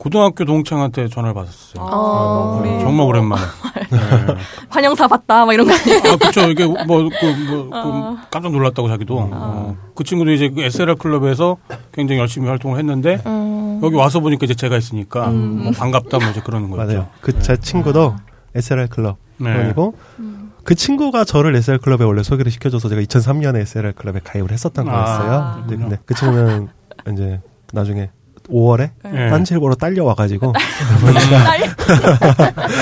[0.02, 1.86] 고등학교 동창한테 전화를 받았어요.
[1.88, 3.42] 아, 우리 정말 오랜만에.
[3.92, 4.00] 네.
[4.68, 6.14] 환영사 봤다, 막 이런 거 아니에요?
[6.14, 6.42] 아, 그쵸.
[6.50, 8.18] 이게 뭐, 그, 뭐, 그 어.
[8.32, 9.30] 깜짝 놀랐다고 자기도.
[9.32, 9.78] 어.
[9.94, 11.58] 그 친구도 이제 그 SLR 클럽에서
[11.92, 15.66] 굉장히 열심히 활동을 했는데 음, 여기 와서 보니까 이제 제가 있으니까 음.
[15.66, 16.84] 뭐 반갑다 뭐 이제 그러는 거죠.
[16.84, 17.08] 맞아요.
[17.22, 18.16] 그제 친구도
[18.56, 19.54] SLR 클럽 네.
[19.54, 20.52] 그리고 음.
[20.64, 24.92] 그 친구가 저를 SLR 클럽에 원래 소개를 시켜줘서 제가 2003년에 SLR 클럽에 가입을 했었던 아,
[24.92, 25.64] 거였어요.
[25.68, 26.70] 근데, 근데 그 친구는
[27.14, 27.40] 이제
[27.72, 28.10] 나중에
[28.52, 29.30] 5월에 네.
[29.30, 30.54] 딴지일보로 딸려와가지고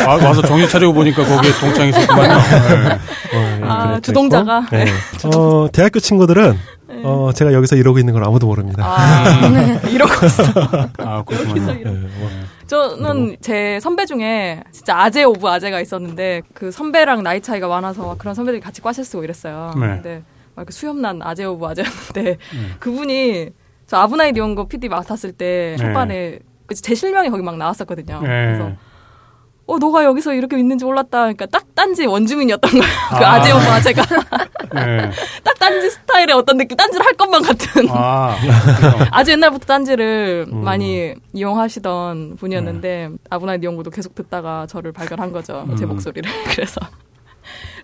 [0.08, 2.36] 아, 와서 정신 차리고 보니까 거기에 동창이 있었구만요.
[2.36, 3.00] 네.
[3.34, 4.00] 어, 아.
[4.02, 4.66] 주동자가.
[4.72, 4.86] 네.
[5.36, 6.58] 어, 대학교 친구들은
[7.04, 8.84] 어, 제가 여기서 이러고 있는 걸 아무도 모릅니다.
[8.86, 9.50] 아,
[9.88, 10.44] 이러고 있어.
[11.00, 11.74] 아, 그렇구만요.
[11.76, 12.30] 네, 뭐,
[12.68, 18.36] 저는 제 선배 중에 진짜 아재 of 아재가 있었는데 그 선배랑 나이 차이가 많아서 그런
[18.36, 19.74] 선배들이 같이 과실 쓰고 이랬어요.
[19.76, 19.88] 네.
[19.88, 20.24] 근데
[20.56, 22.38] 막 이렇게 수염난 아재 of 아재였는데
[22.80, 23.50] 그분이
[23.90, 25.84] 저 아브나이 니온고 PD 맡았을 때 네.
[25.84, 26.40] 초반에
[26.80, 28.22] 제 실명이 거기 막 나왔었거든요.
[28.22, 28.28] 네.
[28.28, 28.72] 그래서
[29.66, 31.22] 어 너가 여기서 이렇게 있는지 몰랐다.
[31.22, 32.72] 그러니까 딱 딴지 원주민이었던.
[32.72, 33.34] 그 아.
[33.34, 34.04] 아재 of 아재가
[34.76, 35.10] 네.
[35.44, 37.88] 딱 딴지 스타일의 어떤 느낌, 딴지를 할 것만 같은.
[37.90, 38.36] 아,
[39.10, 40.64] 아주 옛날부터 딴지를 음.
[40.64, 45.90] 많이 이용하시던 분이었는데 아브나이 니온고도 계속 듣다가 저를 발견한 거죠 제 음.
[45.90, 46.80] 목소리를 그래서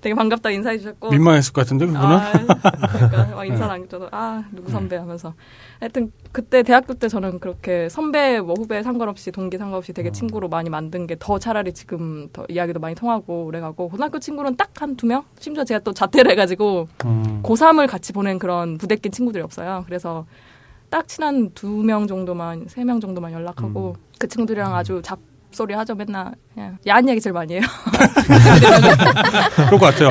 [0.01, 2.06] 되게 반갑다 인사해 주셨고 민망했을 것 같은데, 그분은?
[2.06, 5.34] 아, 그러니까 막 인사를 안 줘도 아 누구 선배 하면서
[5.80, 10.70] 하여튼 그때 대학교 때 저는 그렇게 선배 뭐 후배 상관없이 동기 상관없이 되게 친구로 많이
[10.70, 15.06] 만든 게 더 차라리 지금 더 이야기도 많이 통하고 오래가고 고등학교 친구는 딱 한 두
[15.08, 17.40] 명 심지어 제가 또 자퇴를 해가지고 음.
[17.44, 19.84] 고3을 같이 보낸 그런 부대낀 친구들이 없어요.
[19.86, 20.26] 그래서
[20.90, 25.20] 딱 친한 두 명 정도만, 세 명 정도만 연락하고 그 친구들이랑 아주 잡
[25.52, 25.96] 소리 하죠.
[25.96, 26.34] 맨날
[26.86, 27.62] 야한 얘기 제일 많이 해요.
[29.56, 30.10] 그럴 것 같아요.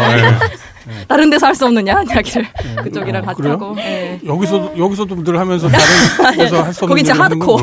[0.89, 1.05] 예.
[1.07, 2.47] 다른 데서 할수 야한 이야기를
[2.83, 3.43] 그쪽이랑 어, 같이?
[3.49, 3.75] 하고.
[3.79, 4.21] 예.
[4.25, 5.69] 여기서도, 여기서도 늘 하면서
[6.23, 7.59] 다른 데서 할 수 없는 거기 이제 하드코어.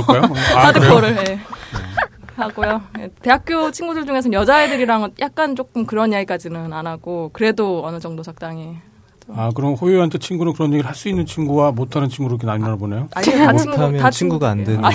[0.55, 0.67] 아?
[0.67, 1.39] 하드코어를 예.
[2.35, 2.81] 하고요.
[2.99, 3.09] 예.
[3.21, 8.77] 대학교 친구들 중에서는 여자애들이랑 약간 조금 그런 이야기까지는 안 하고 그래도 어느 정도 적당히.
[9.33, 13.07] 아, 그럼 호요한테 친구는 그런 얘기를 할 수 있는 친구와 못하는 친구로 이렇게 나뉘나 보네요.
[13.13, 14.83] 아니, 다 친구, 못하면 다 친구가 안 되는.
[14.83, 14.89] 아.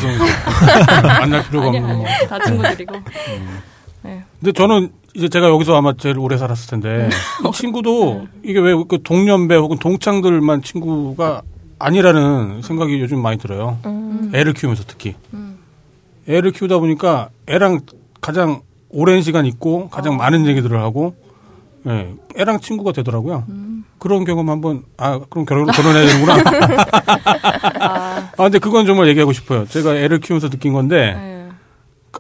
[1.21, 2.07] 만날 필요가 아니, 없는 뭐.
[2.07, 2.95] 아니, 다 친구들이고.
[4.03, 4.25] 네.
[4.41, 7.09] 근데 저는 이제 제가 여기서 아마 제일 오래 살았을 텐데
[7.49, 11.41] 이 친구도 이게 왜 그 동년배 혹은 동창들만 친구가
[11.79, 13.79] 아니라는 생각이 요즘 많이 들어요.
[13.87, 14.31] 음.
[14.35, 15.57] 애를 키우면서 특히 음.
[16.29, 17.81] 애를 키우다 보니까 애랑
[18.21, 18.61] 가장
[18.91, 20.17] 오랜 시간 있고 가장 어.
[20.17, 21.15] 많은 얘기들을 하고
[21.87, 23.45] 예, 애랑 친구가 되더라고요.
[23.49, 23.85] 음.
[23.99, 26.35] 그런 경험 한번 아 그럼 결혼 결혼해야 되는구나.
[27.81, 29.67] 아, 아 근데 그건 정말 얘기하고 싶어요.
[29.67, 31.36] 제가 애를 키우면서 느낀 건데 네.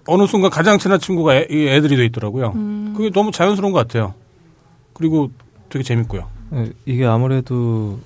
[0.06, 2.52] 어느 순간 가장 친한 친구가 애, 이 애들이 돼 있더라고요.
[2.54, 2.94] 음.
[2.96, 4.14] 그게 너무 자연스러운 것 같아요.
[4.92, 5.30] 그리고
[5.68, 6.26] 되게 재밌고요.
[6.54, 7.98] 예, 이게 아무래도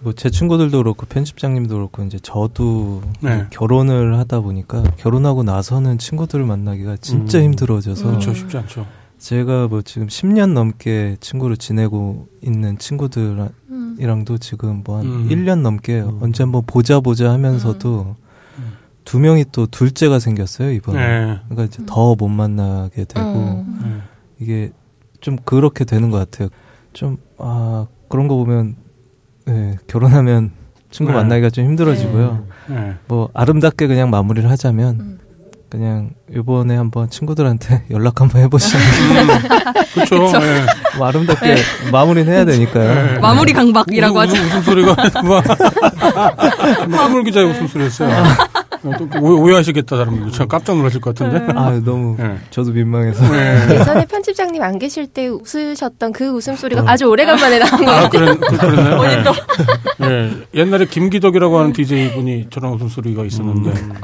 [0.00, 3.46] 뭐 제 친구들도 그렇고 편집장님도 그렇고 이제 저도 네.
[3.50, 7.44] 결혼을 하다 보니까 결혼하고 나서는 친구들을 만나기가 진짜 음.
[7.44, 8.86] 힘들어져서 그렇죠 쉽지 않죠.
[9.18, 14.38] 제가 뭐 지금 10년 넘게 친구를 지내고 있는 친구들이랑도 음.
[14.40, 15.28] 지금 뭐한 음.
[15.28, 16.18] 1년 넘게 음.
[16.20, 18.16] 언제 한번 보자 보자 하면서도
[19.04, 20.98] 두 명이 또 둘째가 생겼어요 이번에.
[20.98, 21.38] 네.
[21.48, 23.80] 그러니까 이제 더 못 만나게 되고 음.
[23.84, 24.44] 네.
[24.44, 24.72] 이게
[25.20, 26.48] 좀 그렇게 되는 것 같아요.
[26.92, 28.76] 좀 아 그런 거 보면
[29.46, 30.52] 네, 결혼하면
[30.90, 31.18] 친구 네.
[31.18, 32.46] 만나기가 좀 힘들어지고요.
[32.68, 32.94] 네.
[33.08, 35.18] 뭐 아름답게 그냥 마무리를 하자면 음.
[35.68, 38.84] 그냥 이번에 한번 친구들한테 연락 한번 해보시면
[39.94, 40.38] 그렇죠.
[40.38, 40.66] 네.
[40.98, 41.56] 뭐 아름답게
[41.90, 43.20] 마무리는 해야 되니까요.
[43.20, 44.42] 마무리 강박이라고 웃음, 하죠.
[44.42, 44.96] 웃음, 웃음소리가
[46.92, 48.10] 한물 기자의 웃음소리였어요.
[48.10, 48.51] 또
[49.20, 51.52] 오- 오해 하시겠다 다른 분들 참 깜짝 놀라실 것 같은데.
[51.58, 52.36] 아 너무 네.
[52.50, 53.22] 저도 민망해서.
[53.30, 53.74] 네.
[53.78, 58.10] 예전에 편집장님 안 계실 때 웃으셨던 그 웃음 소리가 아주 오래간만에 나온 것 아, 같아요.
[58.10, 59.02] 그랬, 그, 그랬나요?
[59.98, 60.08] 네.
[60.08, 60.30] 네.
[60.54, 63.70] 옛날에 김기덕이라고 하는 DJ 분이 저런 웃음 소리가 있었는데.
[63.70, 63.94] 음.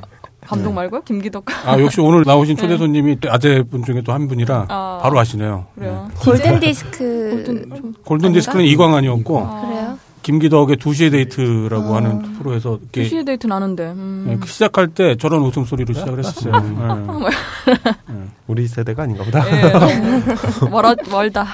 [0.47, 1.03] 감독 말고요?
[1.03, 1.45] 김기덕.
[1.66, 4.99] 아, 역시 오늘 나오신 초대 손님이 아재 분 중에 또 한 분이라 아.
[5.03, 5.66] 바로 아시네요.
[5.74, 6.09] 그래요.
[6.20, 9.61] 골든 디스크 골든 좀 골든 디스크는 이광환이었고, 아.
[9.66, 9.99] 그래요?
[10.29, 13.93] 김기덕의 2시의 데이트라고 하는 프로에서 이렇게 두시에 데이트 나는데.
[13.93, 14.24] 음.
[14.26, 16.53] 네, 그 시작할 때 저런 웃음소리로 시작을 했었어요.
[18.09, 18.24] 네.
[18.47, 19.43] 우리 세대가 아닌가 보다.
[19.49, 19.72] 예,
[20.68, 21.47] 멀어, 멀다.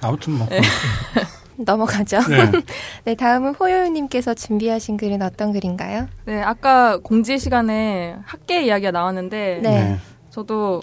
[0.00, 0.46] 아무튼 뭐.
[0.48, 0.62] 네.
[1.58, 2.20] 넘어가죠.
[2.28, 2.50] 네.
[3.04, 6.08] 네, 다음은 호요님께서 준비하신 글은 어떤 글인가요?
[6.24, 9.98] 네, 아까 공지 시간에 핫게 이야기가 나왔는데 네.
[10.30, 10.80] 저도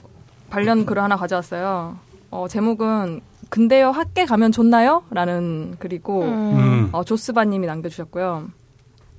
[0.51, 1.97] 관련 글을 하나 가져왔어요.
[2.29, 5.03] 어, 제목은 근데요 학계 가면 좋나요?
[5.11, 6.57] 라는 글이고 음.
[6.57, 6.89] 음.
[6.91, 8.47] 어, 조스바님이 남겨주셨고요.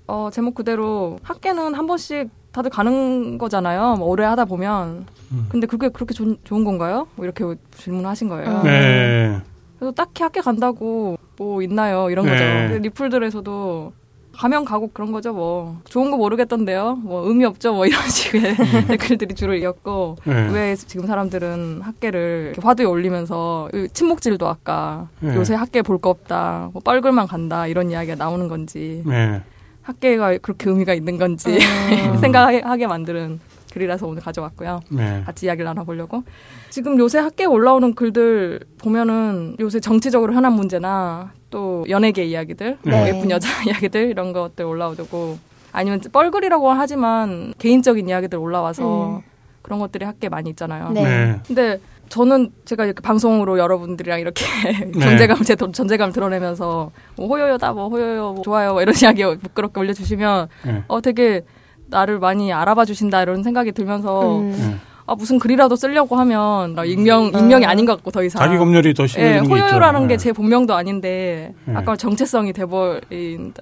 [0.09, 3.97] 어, 제목 그대로 학계는 한 번씩 다들 가는 거잖아요.
[3.97, 5.07] 뭐 오래 하다 보면.
[5.33, 5.47] 음.
[5.51, 7.07] 근데 그게 그렇게 좋, 좋은 건가요?
[7.16, 7.45] 뭐 이렇게
[7.77, 8.49] 질문을 하신 거예요.
[8.49, 8.62] 음.
[8.62, 9.41] 네.
[9.79, 12.09] 그래서 딱히 학교 간다고 뭐 있나요?
[12.09, 12.68] 이런 네.
[12.68, 12.79] 거죠.
[12.79, 13.93] 리플들에서도
[14.39, 15.80] 가면 가고 그런 거죠, 뭐.
[15.89, 16.97] 좋은 거 모르겠던데요?
[16.97, 17.72] 뭐, 의미 없죠?
[17.74, 18.57] 뭐, 이런 식의
[18.89, 20.51] 댓글들이 주로 이었고, 네.
[20.53, 25.34] 왜 지금 사람들은 학계를 이렇게 화두에 올리면서, 이 침묵질도 아까, 네.
[25.37, 29.41] 요새 학계 볼 거 없다, 뭐, 뻘글만 간다, 이런 이야기가 나오는 건지, 네.
[29.82, 32.16] 학계가 그렇게 의미가 있는 건지, 음.
[32.20, 33.41] 생각하게 만드는
[33.72, 34.80] 글이라서 오늘 가져왔고요.
[34.91, 35.22] 네.
[35.24, 36.22] 같이 이야기를 나눠보려고.
[36.70, 43.09] 지금 요새 학계에 올라오는 글들 보면은 요새 정치적으로 현안 문제나 또 연예계 이야기들, 뭐 네.
[43.09, 45.38] 예쁜 여자 이야기들 이런 것들 올라오고
[45.72, 49.20] 아니면 뻘글이라고 하지만 개인적인 이야기들 올라와서 음.
[49.62, 50.90] 그런 것들이 학계에 많이 있잖아요.
[50.90, 51.03] 네.
[51.03, 51.40] 네.
[51.47, 54.44] 근데 저는 제가 이렇게 방송으로 여러분들이랑 이렇게
[54.94, 55.01] 네.
[55.01, 59.80] 존재감 제 도- 존재감 드러내면서 뭐 호요요다 뭐 호요요 뭐 좋아요 뭐 이런 이야기 부끄럽게
[59.80, 60.84] 올려주시면 네.
[60.86, 61.42] 어 되게
[61.88, 64.80] 나를 많이 알아봐 주신다 이런 생각이 들면서 음.
[65.07, 65.13] 네.
[65.13, 68.93] 아 무슨 글이라도 쓰려고 하면 나 익명 익명이 아닌 것 같고 더 이상 자기 검열이
[68.95, 69.65] 더 예, 심해지는 게 있죠.
[69.67, 70.19] 호요요라는 게 네.
[70.19, 71.75] 제 본명도 아닌데 네.
[71.77, 73.53] 아까 정체성이 돼버린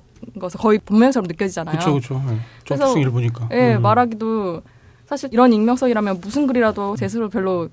[0.40, 1.78] 것은 거의 본명처럼 느껴지잖아요.
[1.78, 2.14] 그쵸, 그쵸.
[2.26, 2.38] 네.
[2.64, 3.48] 그래서- 정체성 일부니까.
[3.52, 3.82] 예, 음.
[3.82, 4.62] 말하기도
[5.06, 7.68] 사실 이런 익명성이라면 무슨 글이라도 제 스스로 별로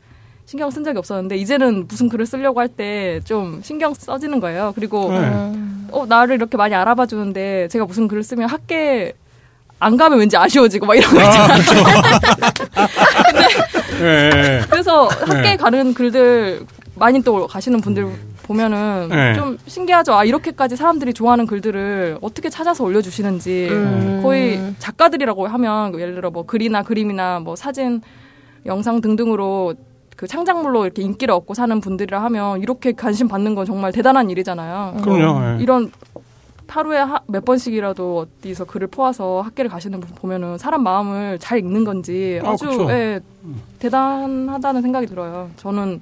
[0.45, 4.73] 신경 쓴 적이 없었는데 이제는 무슨 글을 쓰려고 할 때 좀 신경 써지는 거예요.
[4.75, 5.19] 그리고 네.
[5.19, 5.87] 음.
[5.93, 9.13] 어 나를 이렇게 많이 알아봐 주는데 제가 무슨 글을 쓰면 학계
[9.79, 11.57] 안 가면 왠지 아쉬워지고 막 이런 거 있잖아요.
[11.57, 11.61] 예,
[14.01, 14.61] 예.
[14.69, 15.57] 그래서 학계 네.
[15.57, 18.07] 가는 글들 많이 또 가시는 분들
[18.43, 19.33] 보면은 네.
[19.33, 20.13] 좀 신기하죠.
[20.13, 24.19] 아 이렇게까지 사람들이 좋아하는 글들을 어떻게 찾아서 올려주시는지 음.
[24.23, 28.01] 거의 작가들이라고 하면 예를 들어 뭐 글이나 그림이나 뭐 사진,
[28.65, 29.75] 영상 등등으로
[30.15, 34.97] 그 창작물로 이렇게 인기를 얻고 사는 분들이라 하면 이렇게 관심 받는 건 정말 대단한 일이잖아요.
[35.01, 35.57] 그럼요.
[35.57, 35.63] 예.
[35.63, 35.91] 이런
[36.71, 41.83] 하루에 하- 몇 번씩이라도 어디서 글을 포와서 학계를 가시는 분 보면은 사람 마음을 잘 읽는
[41.83, 42.89] 건지 아, 아주 그쵸.
[42.91, 43.19] 예,
[43.79, 45.49] 대단하다는 생각이 들어요.
[45.57, 45.99] 저는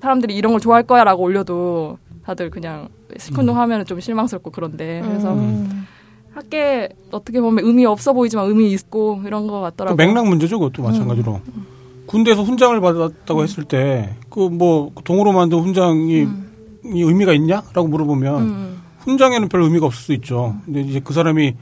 [0.00, 5.86] 사람들이 이런 걸 좋아할 거야라고 올려도 다들 그냥 시큰둥 하면 좀 실망스럽고 그런데 그래서 음.
[6.34, 9.96] 학계 어떻게 보면 의미 없어 보이지만 의미 있고 이런 것그 같더라고요.
[9.96, 11.40] 맥락 문제죠, 그것도 마찬가지로.
[12.06, 16.26] 군대에서 훈장을 받았다고 했을 때, 그 뭐, 동으로 만든 훈장이
[16.84, 18.78] 이 의미가 있냐?라고 물어보면, 음.
[19.00, 20.56] 훈장에는 별 의미가 없을 수 있죠.
[20.64, 21.54] 근데 이제 그 사람이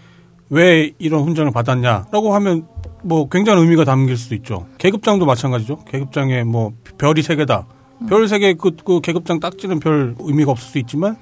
[0.50, 2.66] 왜 이런 훈장을 받았냐라고 하면,
[3.02, 4.66] 뭐, 굉장한 의미가 담길 수도 있죠.
[4.78, 5.84] 계급장도 마찬가지죠.
[5.84, 7.66] 계급장에 뭐, 별이 세 개다.
[8.08, 11.16] 별세 개 그, 그 계급장 딱지는 별 의미가 없을 수 있지만,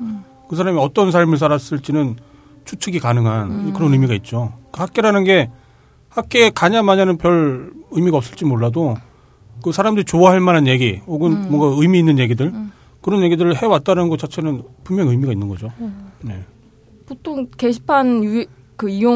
[0.48, 2.16] 그 사람이 어떤 삶을 살았을지는
[2.64, 4.52] 추측이 가능한 그런 의미가 있죠.
[4.72, 5.50] 그 학계라는 게
[6.08, 8.96] 학계에 가냐 마냐는 별 의미가 없을지 몰라도
[9.62, 12.52] 그 사람들이 좋아할 만한 얘기 혹은 뭔가 의미 있는 얘기들
[13.04, 15.70] 그런 얘기들을 해왔다는 것 자체는 분명 의미가 있는 거죠.
[16.22, 16.40] 네.
[17.06, 19.12] 보통 게시판 유, 그 이용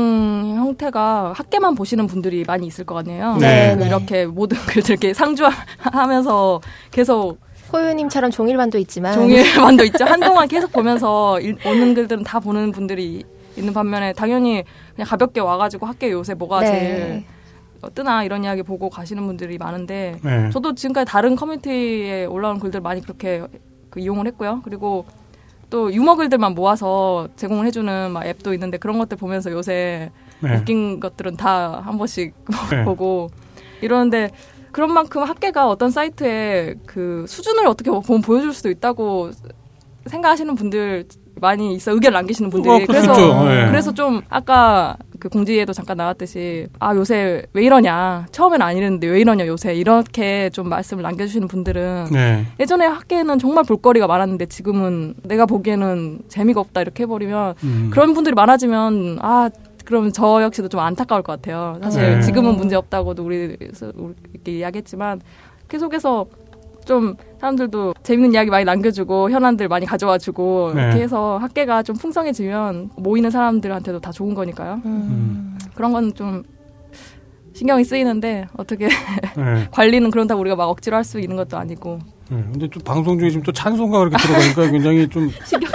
[0.58, 3.38] 형태가 학계만 보시는 분들이 많이 있을 것 같네요.
[3.40, 3.74] 네.
[3.78, 6.60] 그 이렇게 모든 글들 이렇게 상주하면서
[6.90, 7.38] 계속
[7.72, 10.04] 호요님처럼 종일반도 있지만 종일반도 있죠.
[10.04, 13.24] 한동안 계속 보면서 일- 오는 글들은 다 보는 분들이
[13.56, 16.66] 있는 반면에 당연히 그냥 가볍게 와가지고 학교에 요새 뭐가 네.
[16.66, 17.24] 제일
[17.80, 20.50] 어, 뜨나 이런 이야기 보고 가시는 분들이 많은데 네.
[20.50, 23.44] 저도 지금까지 다른 커뮤니티에 올라온 글들 많이 그렇게
[23.90, 24.60] 그 이용을 했고요.
[24.64, 25.04] 그리고
[25.70, 30.10] 또 유머 글들만 모아서 제공을 해주는 막 앱도 있는데 그런 것들 보면서 요새
[30.40, 30.56] 네.
[30.56, 32.32] 웃긴 것들은 다 한 번씩
[32.70, 32.84] 네.
[32.84, 33.30] 보고
[33.80, 34.30] 이러는데
[34.72, 39.30] 그런 만큼 학계가 어떤 사이트에 그 수준을 어떻게 보면 보여줄 수도 있다고
[40.06, 41.06] 생각하시는 분들
[41.40, 43.44] 많이 있어 의견 남기시는 분들이 어, 그래서.
[43.44, 43.66] 네.
[43.68, 49.20] 그래서 좀 아까 그 공지에도 잠깐 나왔듯이 아 요새 왜 이러냐 처음엔 안 이랬는데 왜
[49.20, 52.46] 이러냐 요새 이렇게 좀 말씀을 남겨주시는 분들은 네.
[52.60, 57.90] 예전에 학계에는 정말 볼거리가 많았는데 지금은 내가 보기에는 재미가 없다 이렇게 해버리면 음.
[57.92, 59.50] 그런 분들이 많아지면 아
[59.84, 61.78] 그럼 저 역시도 좀 안타까울 것 같아요.
[61.82, 62.20] 사실 네.
[62.20, 63.56] 지금은 문제 없다고도 우리
[63.94, 65.20] 우리 이렇게 이야기했지만
[65.68, 66.26] 계속해서
[66.88, 70.82] 좀 사람들도 재밌는 이야기 많이 남겨주고 현안들 많이 가져와주고 네.
[70.84, 74.80] 이렇게 해서 학계가 좀 풍성해지면 모이는 사람들한테도 다 좋은 거니까요.
[74.86, 75.58] 음.
[75.74, 76.42] 그런 건 좀
[77.52, 79.68] 신경이 쓰이는데 어떻게 네.
[79.72, 81.98] 관리는 그런다고 우리가 막 억지로 할 수 있는 것도 아니고
[82.30, 82.42] 네.
[82.52, 85.30] 근데 또 방송 중에 지금 또 찬송가 그렇게 들어가니까 굉장히 좀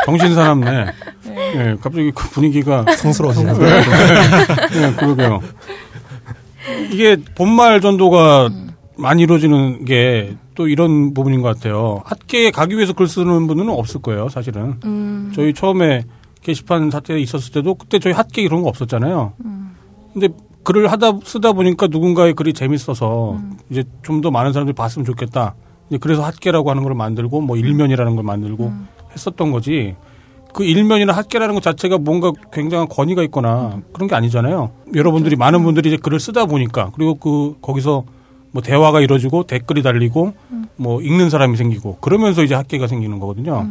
[0.05, 0.85] 정신 사납네.
[1.27, 1.75] 네.
[1.79, 3.53] 갑자기 그 분위기가 성스러워지네.
[3.53, 3.59] 네.
[4.81, 5.41] 네, 그러게요.
[6.91, 8.49] 이게 본말 전도가
[8.97, 12.01] 많이 이루어지는 게 또 이런 부분인 것 같아요.
[12.05, 14.75] 학계에 가기 위해서 글 쓰는 분은 없을 거예요, 사실은.
[14.85, 15.31] 음.
[15.35, 16.03] 저희 처음에
[16.41, 19.33] 게시판 사태 있었을 때도 그때 저희 학계 이런 거 없었잖아요.
[20.13, 20.29] 근데
[20.63, 23.39] 글을 하다 쓰다 보니까 누군가의 글이 재밌어서
[23.69, 25.55] 이제 좀 더 많은 사람들이 봤으면 좋겠다.
[25.89, 28.71] 이제 그래서 학계라고 하는 걸 만들고 뭐 일면이라는 걸 만들고
[29.13, 29.95] 했었던 거지.
[30.53, 34.69] 그 일면이나 학계라는 것 자체가 뭔가 굉장한 권위가 있거나 그런 게 아니잖아요.
[34.93, 38.03] 여러분들이 많은 분들이 이제 글을 쓰다 보니까 그리고 그 거기서
[38.53, 40.33] 뭐 대화가 이루어지고 댓글이 달리고
[40.77, 43.67] 뭐 읽는 사람이 생기고 그러면서 이제 학계가 생기는 거거든요.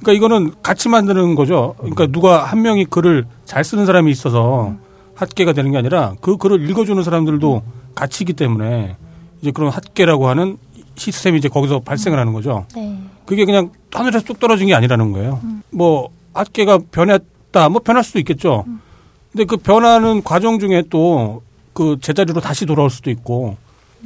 [0.00, 1.76] 그러니까 이거는 같이 만드는 거죠.
[1.78, 4.74] 그러니까 누가 한 명이 글을 잘 쓰는 사람이 있어서
[5.14, 7.62] 학계가 되는 게 아니라 그 글을 읽어주는 사람들도
[7.94, 8.96] 같이기 때문에
[9.40, 10.58] 이제 그런 학계라고 하는
[10.96, 12.66] 시스템이 이제 거기서 발생을 하는 거죠.
[12.74, 12.98] 네.
[13.24, 15.40] 그게 그냥 하늘에서 뚝 떨어진 게 아니라는 거예요.
[15.70, 18.64] 뭐 학계가 변했다, 뭐 변할 수도 있겠죠.
[19.30, 21.42] 근데 그 변하는 과정 중에 또
[21.74, 23.56] 그 제자리로 다시 돌아올 수도 있고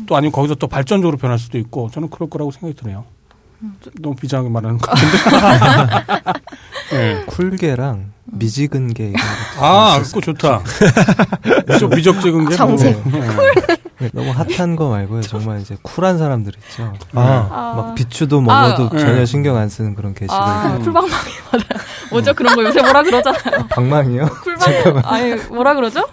[0.06, 3.04] 또 아니면 거기서 또 발전적으로 변할 수도 있고 저는 그럴 거라고 생각이 드네요.
[4.00, 6.38] 너무 비장하게 말하는 것 같은데.
[6.92, 7.24] 네.
[7.26, 9.14] 쿨게랑 미지근게 이런
[9.58, 9.66] 거.
[9.66, 10.62] 아, 그거 좋다.
[11.66, 12.54] 미적, 미적 적은 게.
[12.54, 13.00] 정색.
[13.08, 13.20] 뭐.
[13.20, 13.78] 네.
[14.00, 15.22] 네, 너무 핫한 거 말고요.
[15.22, 16.92] 정말 이제 쿨한 사람들 있죠.
[17.14, 17.48] 아.
[17.50, 17.74] 아.
[17.76, 18.98] 막 비추도 먹어도 아.
[18.98, 19.26] 전혀 네.
[19.26, 20.36] 신경 안 쓰는 그런 게시글.
[20.36, 21.82] 아, 풀방망이 맞아요.
[22.12, 22.34] 뭐죠?
[22.34, 23.66] 그런 거 요새 뭐라 그러잖아요.
[23.70, 24.26] 방망이요?
[24.44, 26.06] 풀방 아니 뭐라 그러죠?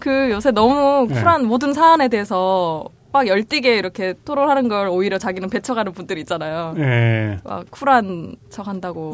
[0.00, 1.14] 그 요새 너무 네.
[1.20, 6.74] 쿨한 모든 사안에 대해서 막 열띠게 이렇게 토론하는 걸 오히려 자기는 배척하는 분들 있잖아요.
[6.78, 7.38] 예.
[7.42, 9.12] 막 쿨한 척 한다고.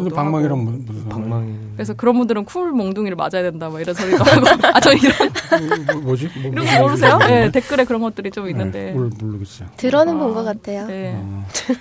[0.65, 1.09] 뭐- 무슨.
[1.09, 1.55] 방망이.
[1.77, 4.47] 그래서 그런 분들은 쿨 몽둥이를 맞아야 된다 뭐 이런 소리도 하고.
[4.75, 5.13] 아, 저 이런,
[5.93, 6.29] 뭐, 뭐지?
[6.43, 7.15] 뭐, 이런 무슨 거 모르세요?
[7.15, 7.31] 얘기지?
[7.31, 8.93] 네, 댓글에 그런 것들이 좀 네, 있는데.
[8.93, 9.69] 모르, 모르겠어요.
[9.77, 10.87] 들어는 본것 같아요.
[10.89, 11.17] 네.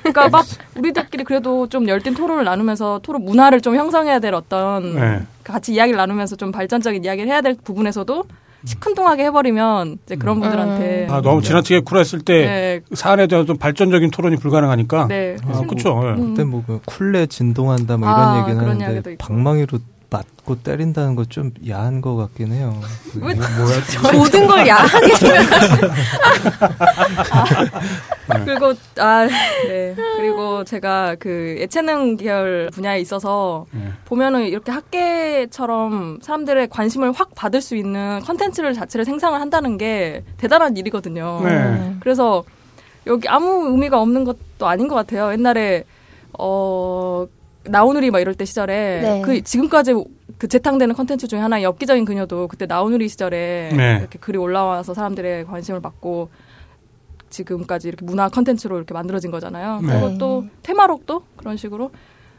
[0.04, 0.46] 그러니까 막
[0.78, 5.22] 우리들끼리 그래도 좀 열띤 토론을 나누면서 토론 문화를 좀 형성해야 될 어떤 네.
[5.44, 8.24] 같이 이야기를 나누면서 좀 발전적인 이야기를 해야 될 부분에서도
[8.66, 12.82] 시큰둥하게 해버리면 이제 그런 분들한테 아, 너무 지나치게 쿨했을 때 네.
[12.96, 15.08] 사안에 대한 좀 발전적인 토론이 불가능하니까.
[15.08, 15.36] 네.
[15.46, 16.00] 아, 그렇죠.
[16.04, 16.10] 예.
[16.12, 16.30] 음.
[16.34, 19.26] 그때 뭐 그 쿨내 진동한다 뭐 이런 아, 얘기는 그런 하는데 이야기도 있고.
[19.26, 19.80] 방망이로
[20.14, 22.80] 맞고 때린다는 거 좀 야한 거 같긴 해요.
[23.20, 23.36] 뭐야?
[24.14, 25.08] 모든 걸 야하게
[28.46, 29.28] 그리고 아
[29.68, 29.96] 네.
[30.18, 33.90] 그리고 제가 그 예체능 계열 분야에 있어서 네.
[34.06, 40.78] 보면은 이렇게 학계처럼 사람들의 관심을 확 받을 수 있는 컨텐츠를 자체를 생산을 한다는 게 대단한
[40.78, 41.42] 일이거든요.
[41.44, 41.96] 네.
[42.00, 42.44] 그래서
[43.08, 45.32] 여기 아무 의미가 없는 것도 아닌 것 같아요.
[45.34, 45.84] 옛날에
[46.38, 47.26] 어
[47.66, 49.22] 나오누리 막 이럴 때 시절에 네.
[49.24, 49.94] 그 지금까지
[50.38, 53.98] 그 재탕되는 컨텐츠 중에 하나 엽기적인 그녀도 그때 나오누리 시절에 네.
[54.00, 56.30] 이렇게 글이 올라와서 사람들의 관심을 받고
[57.30, 59.82] 지금까지 이렇게 문화 컨텐츠로 이렇게 만들어진 거잖아요.
[59.82, 59.88] 네.
[59.88, 61.92] 그리고 또 테마록도 그런 식으로.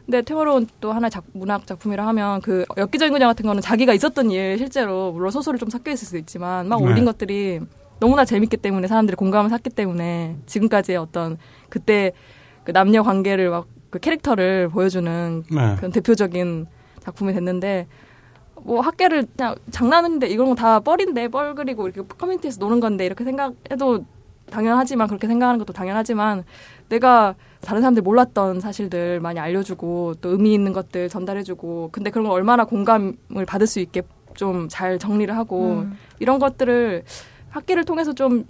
[0.05, 4.29] 근데 테마록은 또 하나의 작, 문학 작품이라 하면 그 엽기적인 그녀 같은 거는 자기가 있었던
[4.29, 6.85] 일 실제로 물론 소설이 좀 섞여 있을 수 있지만 막 네.
[6.85, 7.59] 올린 것들이
[7.99, 11.37] 너무나 재밌기 때문에 사람들이 공감을 샀기 때문에 지금까지의 어떤
[11.69, 12.11] 그때
[12.63, 13.65] 그 남녀 관계를 막
[13.95, 15.75] 그 캐릭터를 보여주는 네.
[15.77, 16.67] 그런 대표적인
[16.99, 17.87] 작품이 됐는데
[18.61, 24.03] 뭐 학계를 그냥 장난인데 이건 다 뻘인데 뻘 그리고 이렇게 커뮤니티에서 노는 건데 이렇게 생각해도
[24.51, 26.43] 당연하지만 그렇게 생각하는 것도 당연하지만
[26.89, 32.33] 내가 다른 사람들이 몰랐던 사실들 많이 알려주고 또 의미 있는 것들 전달해주고 근데 그런 걸
[32.33, 34.01] 얼마나 공감을 받을 수 있게
[34.35, 35.97] 좀 잘 정리를 하고 음.
[36.19, 37.05] 이런 것들을
[37.49, 38.43] 학기를 통해서 좀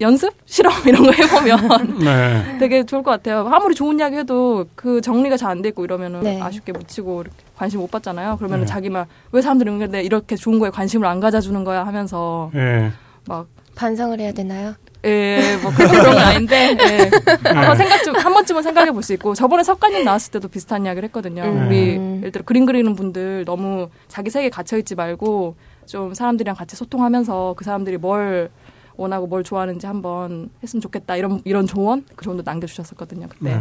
[0.00, 2.56] 연습 실험 이런 거 해보면 네.
[2.58, 3.46] 되게 좋을 것 같아요.
[3.52, 6.40] 아무리 좋은 이야기 해도 그 정리가 잘안돼 있고 이러면은 네.
[6.40, 8.36] 아쉽게 묻히고 이렇게 관심 못 받잖아요.
[8.38, 8.66] 그러면은 네.
[8.72, 12.90] 자기만 왜 사람들이 근데 이렇게 좋은 거에 관심을 안 가져주는 거야 하면서 예.
[13.26, 14.74] 막 반성을 해야 되나요?
[15.04, 17.10] 예, 뭐 그런 그런 건 아닌데 예.
[17.48, 21.06] 한번 생각 좀 한 번쯤은 생각해 볼 수 있고 저번에 석가님 나왔을 때도 비슷한 이야기를
[21.08, 21.42] 했거든요.
[21.44, 21.66] 음.
[21.66, 25.54] 우리 예를 들어 그림 그리는 분들 너무 자기 세계에 갇혀 있지 말고
[25.86, 28.50] 좀 사람들이랑 같이 소통하면서 그 사람들이 뭘
[29.00, 33.54] 원하고 뭘 좋아하는지 한번 했으면 좋겠다 이런 이런 조언 그 정도 남겨주셨었거든요 그때.
[33.56, 33.60] 네.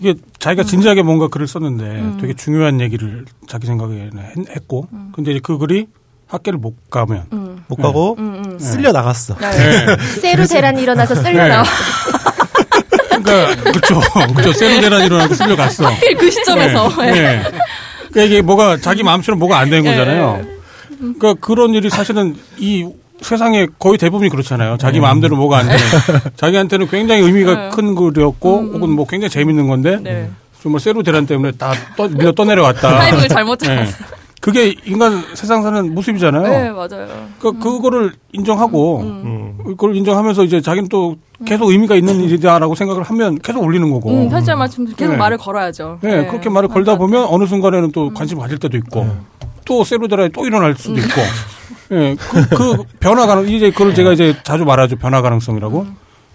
[0.00, 2.18] 이게 자기가 진지하게 뭔가 글을 썼는데 음.
[2.20, 5.86] 되게 중요한 얘기를 자기 생각에는 했- 했고 근데 이제 그 글이
[6.26, 7.64] 학교를 못 가면 음.
[7.68, 8.58] 못 가고 음, 음.
[8.58, 9.36] 쓸려 나갔어.
[9.36, 9.50] 네.
[9.50, 9.96] 네.
[10.20, 11.48] 세로 대란이 일어나서 쓸려 네.
[11.48, 11.64] 나와.
[13.22, 14.00] 그러니까 그렇죠.
[14.34, 14.52] 그렇죠.
[14.52, 15.86] 세로대란 일어나고 쓸려 갔어.
[15.86, 16.88] 하필 그 시점에서.
[17.02, 17.12] 네.
[17.12, 17.42] 네.
[18.10, 19.90] 그러니까 이게 뭐가 자기 마음처럼 뭐가 안 되는 네.
[19.96, 20.44] 거잖아요.
[20.98, 22.88] 그러니까 그런 일이 사실은 이
[23.22, 24.76] 세상에 거의 대부분이 그렇잖아요.
[24.78, 25.80] 자기 마음대로 뭐가 안 되는.
[26.36, 27.68] 자기한테는 굉장히 의미가 네.
[27.70, 30.30] 큰 글이었고 혹은 뭐 굉장히 재밌는 건데 네.
[30.62, 32.80] 정말 세로 대란 때문에 다 떠, 밀려 떠내려왔다.
[32.98, 33.66] 타이밍을 잘못 네.
[33.66, 34.04] 잡았어.
[34.40, 36.42] 그게 인간 세상 사는 모습이잖아요.
[36.42, 37.06] 네 맞아요.
[37.38, 39.58] 그러니까 그거를 인정하고 음.
[39.64, 44.10] 그걸 인정하면서 이제 자기는 또 계속 의미가 있는 일이다라고 생각을 하면 계속 올리는 거고.
[44.10, 45.16] 음, 편집자 말씀 계속 네.
[45.16, 45.98] 말을 걸어야죠.
[46.02, 48.14] 네, 그렇게 말을 걸다 보면 어느 순간에는 또 음.
[48.14, 49.16] 관심 가질 때도 있고
[49.64, 51.20] 또 세로드라에 또 일어날 수도 있고.
[51.92, 55.86] 예, 그, 그 변화 가능 이제 그걸 제가 이제 자주 말하죠 변화 가능성이라고.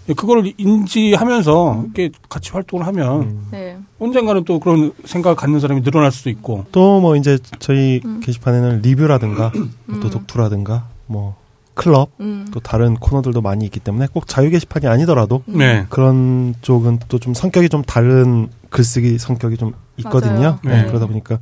[0.08, 3.76] 예, 그걸 인지하면서 이렇게 같이 활동을 하면 네.
[3.98, 6.64] 언젠가는 또 그런 생각을 갖는 사람이 늘어날 수도 있고.
[6.72, 8.20] 또 뭐 이제 저희 음.
[8.20, 9.52] 게시판에는 리뷰라든가
[10.00, 11.36] 또 독투라든가 뭐
[11.74, 12.46] 클럽 음.
[12.52, 15.86] 또 다른 코너들도 많이 있기 때문에 꼭 자유 게시판이 아니더라도 네.
[15.90, 20.58] 그런 쪽은 또 좀 성격이 좀 다른 글쓰기 성격이 좀 있거든요.
[20.64, 20.86] 네, 네.
[20.88, 21.38] 그러다 보니까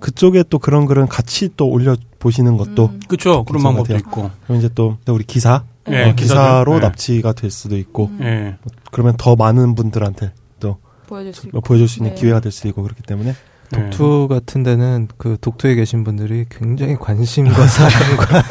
[0.00, 3.00] 그쪽에 또 그런 글은 같이 또 올려 보시는 것도 음.
[3.08, 3.44] 그렇죠.
[3.44, 4.30] 그런 방법도 것 있고.
[4.46, 6.76] 그리고 이제 또 우리 기사 예, 어, 기사로.
[6.76, 6.80] 예.
[6.80, 8.56] 납치가 될 수도 있고 예.
[8.92, 10.76] 그러면 더 많은 분들한테 또
[11.06, 11.60] 보여줄 수 어, 있고.
[11.62, 12.20] 보여줄 수 있는 네.
[12.20, 13.34] 기회가 될 수도 있고 그렇기 때문에 예.
[13.72, 18.42] 독투 같은 데는 그 독투에 계신 분들이 굉장히 관심과 사랑과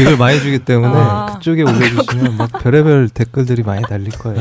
[0.00, 1.26] 이걸 많이 주기 때문에 아.
[1.34, 4.40] 그쪽에 올려주시면 막 별의별 댓글들이 많이 달릴 거예요.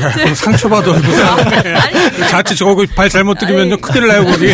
[0.00, 0.92] 야, 그럼 상처받아.
[2.30, 4.52] 자칫 저거 발 잘못 들이면 큰일 나요, 거기.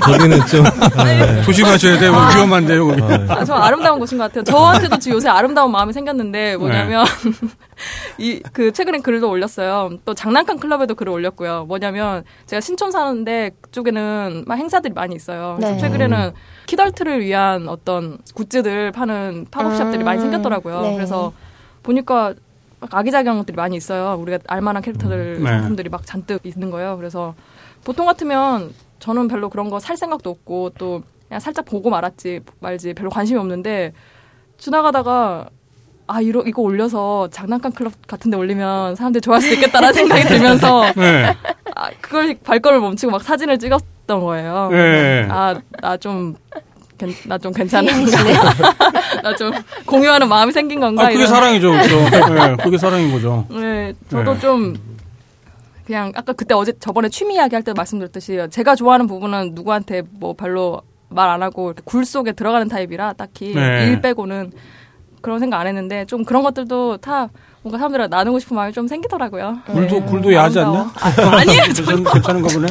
[0.00, 0.64] 거기는 좀
[1.44, 2.12] 조심하셔야 돼요.
[2.12, 3.02] 위험한데요, 거기.
[3.28, 4.44] 아, 저 아름다운 곳인 것 같아요.
[4.44, 7.04] 저한테도 지금 요새 아름다운 마음이 생겼는데 뭐냐면
[8.18, 9.90] 이 그 최근에 글도 올렸어요.
[10.04, 11.64] 또 장난감 클럽에도 글을 올렸고요.
[11.66, 15.54] 뭐냐면 제가 신촌 사는데 그쪽에는 막 행사들이 많이 있어요.
[15.56, 15.78] 그래서 네.
[15.80, 16.32] 최근에는
[16.66, 20.80] 키덜트를 위한 어떤 굿즈들 파는 팝업샵들이 많이 음, 생겼더라고요.
[20.82, 20.94] 네.
[20.94, 21.32] 그래서
[21.82, 22.34] 보니까
[22.80, 24.16] 막 아기자기한 것들이 많이 있어요.
[24.20, 25.48] 우리가 알만한 캐릭터들 네.
[25.50, 26.96] 상품들이 막 잔뜩 있는 거예요.
[26.96, 27.34] 그래서
[27.84, 32.94] 보통 같으면 저는 별로 그런 거 살 생각도 없고 또 그냥 살짝 보고 말았지 말지
[32.94, 33.92] 별로 관심이 없는데
[34.58, 35.48] 지나가다가
[36.14, 41.34] 아 이러 이거 올려서 장난감 클럽 같은데 올리면 사람들이 좋아할 수도 있겠다라는 생각이 들면서 네.
[41.74, 44.68] 아 그걸 발걸음을 멈추고 막 사진을 찍었던 거예요.
[44.70, 45.26] 네.
[45.30, 46.34] 아나좀
[47.26, 48.10] 나좀 괜찮은가?
[49.24, 49.52] 나 좀
[49.86, 51.04] 공유하는 마음이 생긴 건가?
[51.04, 51.28] 아, 그게 이런.
[51.28, 51.96] 사랑이죠, 그죠.
[52.34, 53.46] 네, 그게 사랑인 거죠.
[53.50, 54.40] 네, 저도 네.
[54.40, 54.74] 좀
[55.86, 60.34] 그냥 아까 그때 어제 저번에 취미 이야기 할 때 말씀드렸듯이 제가 좋아하는 부분은 누구한테 뭐
[60.34, 63.86] 별로 말 안 하고 굴 속에 들어가는 타입이라 딱히 네.
[63.86, 64.52] 일 빼고는
[65.22, 67.28] 그런 생각 안 했는데 좀 그런 것들도 다
[67.62, 69.60] 뭔가 사람들이랑 나누고 싶은 마음이 좀 생기더라고요.
[69.66, 70.06] 굴도, 네.
[70.06, 70.60] 굴도 야하지.
[70.60, 70.80] 않냐?
[70.80, 71.62] 아, 아니에요.
[71.62, 72.66] 괜찮, 괜찮은가 보네.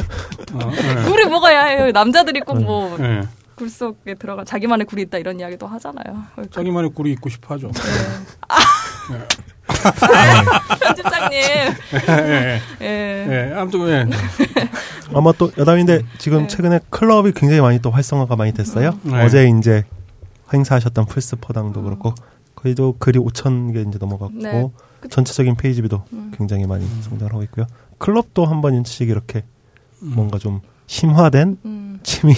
[0.52, 1.02] 어, 네.
[1.04, 1.90] 굴이 뭐가 야해요.
[1.92, 3.22] 남자들이 꼭뭐굴 네.
[3.68, 6.24] 속에 들어가 자기만의 굴이 있다 이런 이야기도 하잖아요.
[6.50, 7.70] 자기만의 굴이 있고 싶어 하죠.
[10.80, 11.40] 편집장님.
[12.08, 13.50] 예, 예.
[13.50, 13.54] 예.
[13.56, 14.06] 아무튼, 예.
[15.14, 16.46] 아마 또 여담인데 지금 네.
[16.48, 18.98] 최근에 클럽이 굉장히 많이 또 활성화가 많이 됐어요.
[19.02, 19.22] 네.
[19.24, 19.84] 어제 이제
[20.52, 22.14] 행사하셨던 플스포당도 그렇고
[22.62, 24.70] 거기도 글이 5천 개 이제 넘어갔고 네.
[25.10, 26.32] 전체적인 page view도 음.
[26.36, 27.66] 굉장히 많이 성장을 하고 있고요.
[27.98, 29.44] 클럽도 한 번씩 이렇게
[30.00, 32.00] 뭔가 좀 심화된 음.
[32.02, 32.34] 취미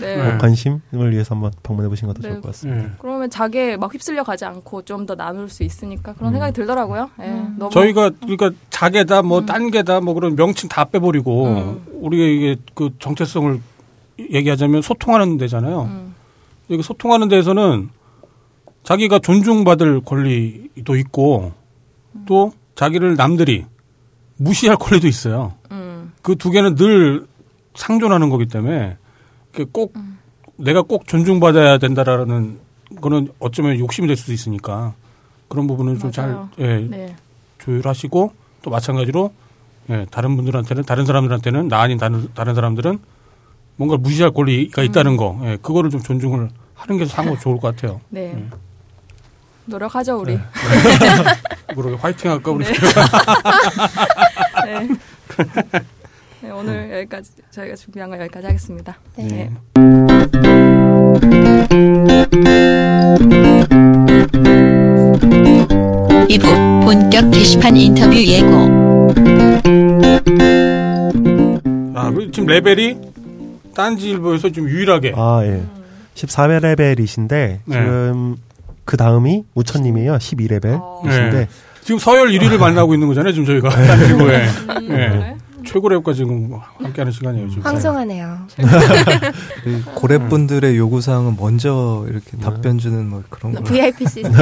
[0.00, 0.16] 네.
[0.16, 2.28] 뭐 관심을 위해서 한번 방문해 보신 것도 네.
[2.28, 2.84] 좋을 것 같습니다.
[2.84, 2.90] 예.
[2.98, 6.34] 그러면 자기에 막 휩쓸려 가지 않고 좀 더 나눌 수 있으니까 그런 음.
[6.34, 7.10] 생각이 들더라고요.
[7.20, 7.28] 예.
[7.58, 11.86] 너무 저희가 그러니까 자개다 뭐 딴개다 뭐 그런 명칭 다 빼버리고 음.
[12.00, 13.60] 우리가 이게 그 정체성을
[14.18, 15.82] 얘기하자면 소통하는 데잖아요.
[15.82, 16.14] 음.
[16.68, 17.90] 이게 소통하는 데에서는
[18.84, 21.52] 자기가 존중받을 권리도 있고
[22.26, 23.64] 또 자기를 남들이
[24.36, 25.54] 무시할 권리도 있어요.
[25.72, 26.12] 음.
[26.22, 27.26] 그두 개는 늘
[27.74, 28.96] 상존하는 거기 때문에
[29.72, 30.18] 꼭 음.
[30.56, 32.58] 내가 꼭 존중받아야 된다라는
[33.00, 34.94] 거는 어쩌면 욕심이 될 수도 있으니까
[35.48, 36.36] 그런 부분은 좀 잘.
[36.58, 37.16] 예, 네.
[37.58, 38.32] 조율하시고
[38.62, 39.32] 또 마찬가지로
[39.90, 42.98] 예, 다른 분들한테는 다른 사람들한테는 나 아닌 다른 다른 사람들은
[43.76, 44.86] 뭔가 무시할 권리가 음.
[44.86, 48.00] 있다는 거 예, 그거를 좀 존중을 하는 게 상호 좋을 것 같아요.
[48.10, 48.32] 네.
[48.34, 48.50] 음.
[49.66, 50.34] 노력하죠, 우리.
[50.34, 50.40] 네.
[51.74, 52.64] 뭐라고 화이팅 할까 우리.
[52.64, 52.72] 네.
[54.64, 54.88] 네.
[56.42, 58.98] 네, 오늘 여기까지 저희가 준비한 거 여기까지 하겠습니다.
[59.16, 59.50] 네.
[66.28, 66.46] 이부
[66.84, 68.48] 본격 게시판 인터뷰 예고.
[71.94, 72.98] 아, 그 지금 레벨이
[73.74, 75.62] 딴지일보에서 좀 유일하게 아, 예.
[76.14, 77.60] 14레벨이신데 네.
[77.66, 78.36] 지금
[78.84, 80.14] 그 다음이 우천님이에요.
[80.16, 81.48] 12레벨이신데 네.
[81.82, 83.32] 지금 서열 1위를 만나고 있는 거잖아요.
[83.32, 83.86] 지금 저희가 네.
[83.86, 84.46] 딴지일보에
[84.80, 85.36] 음, 예.
[85.66, 87.48] 최고 랩과 지금 함께하는 시간이에요.
[87.48, 87.62] 지금.
[87.62, 88.38] 황송하네요.
[89.66, 93.62] 이 고래분들의 요구 사항은 먼저 이렇게 답변 주는 뭐 그런 거.
[93.62, 94.32] VIP 시스템.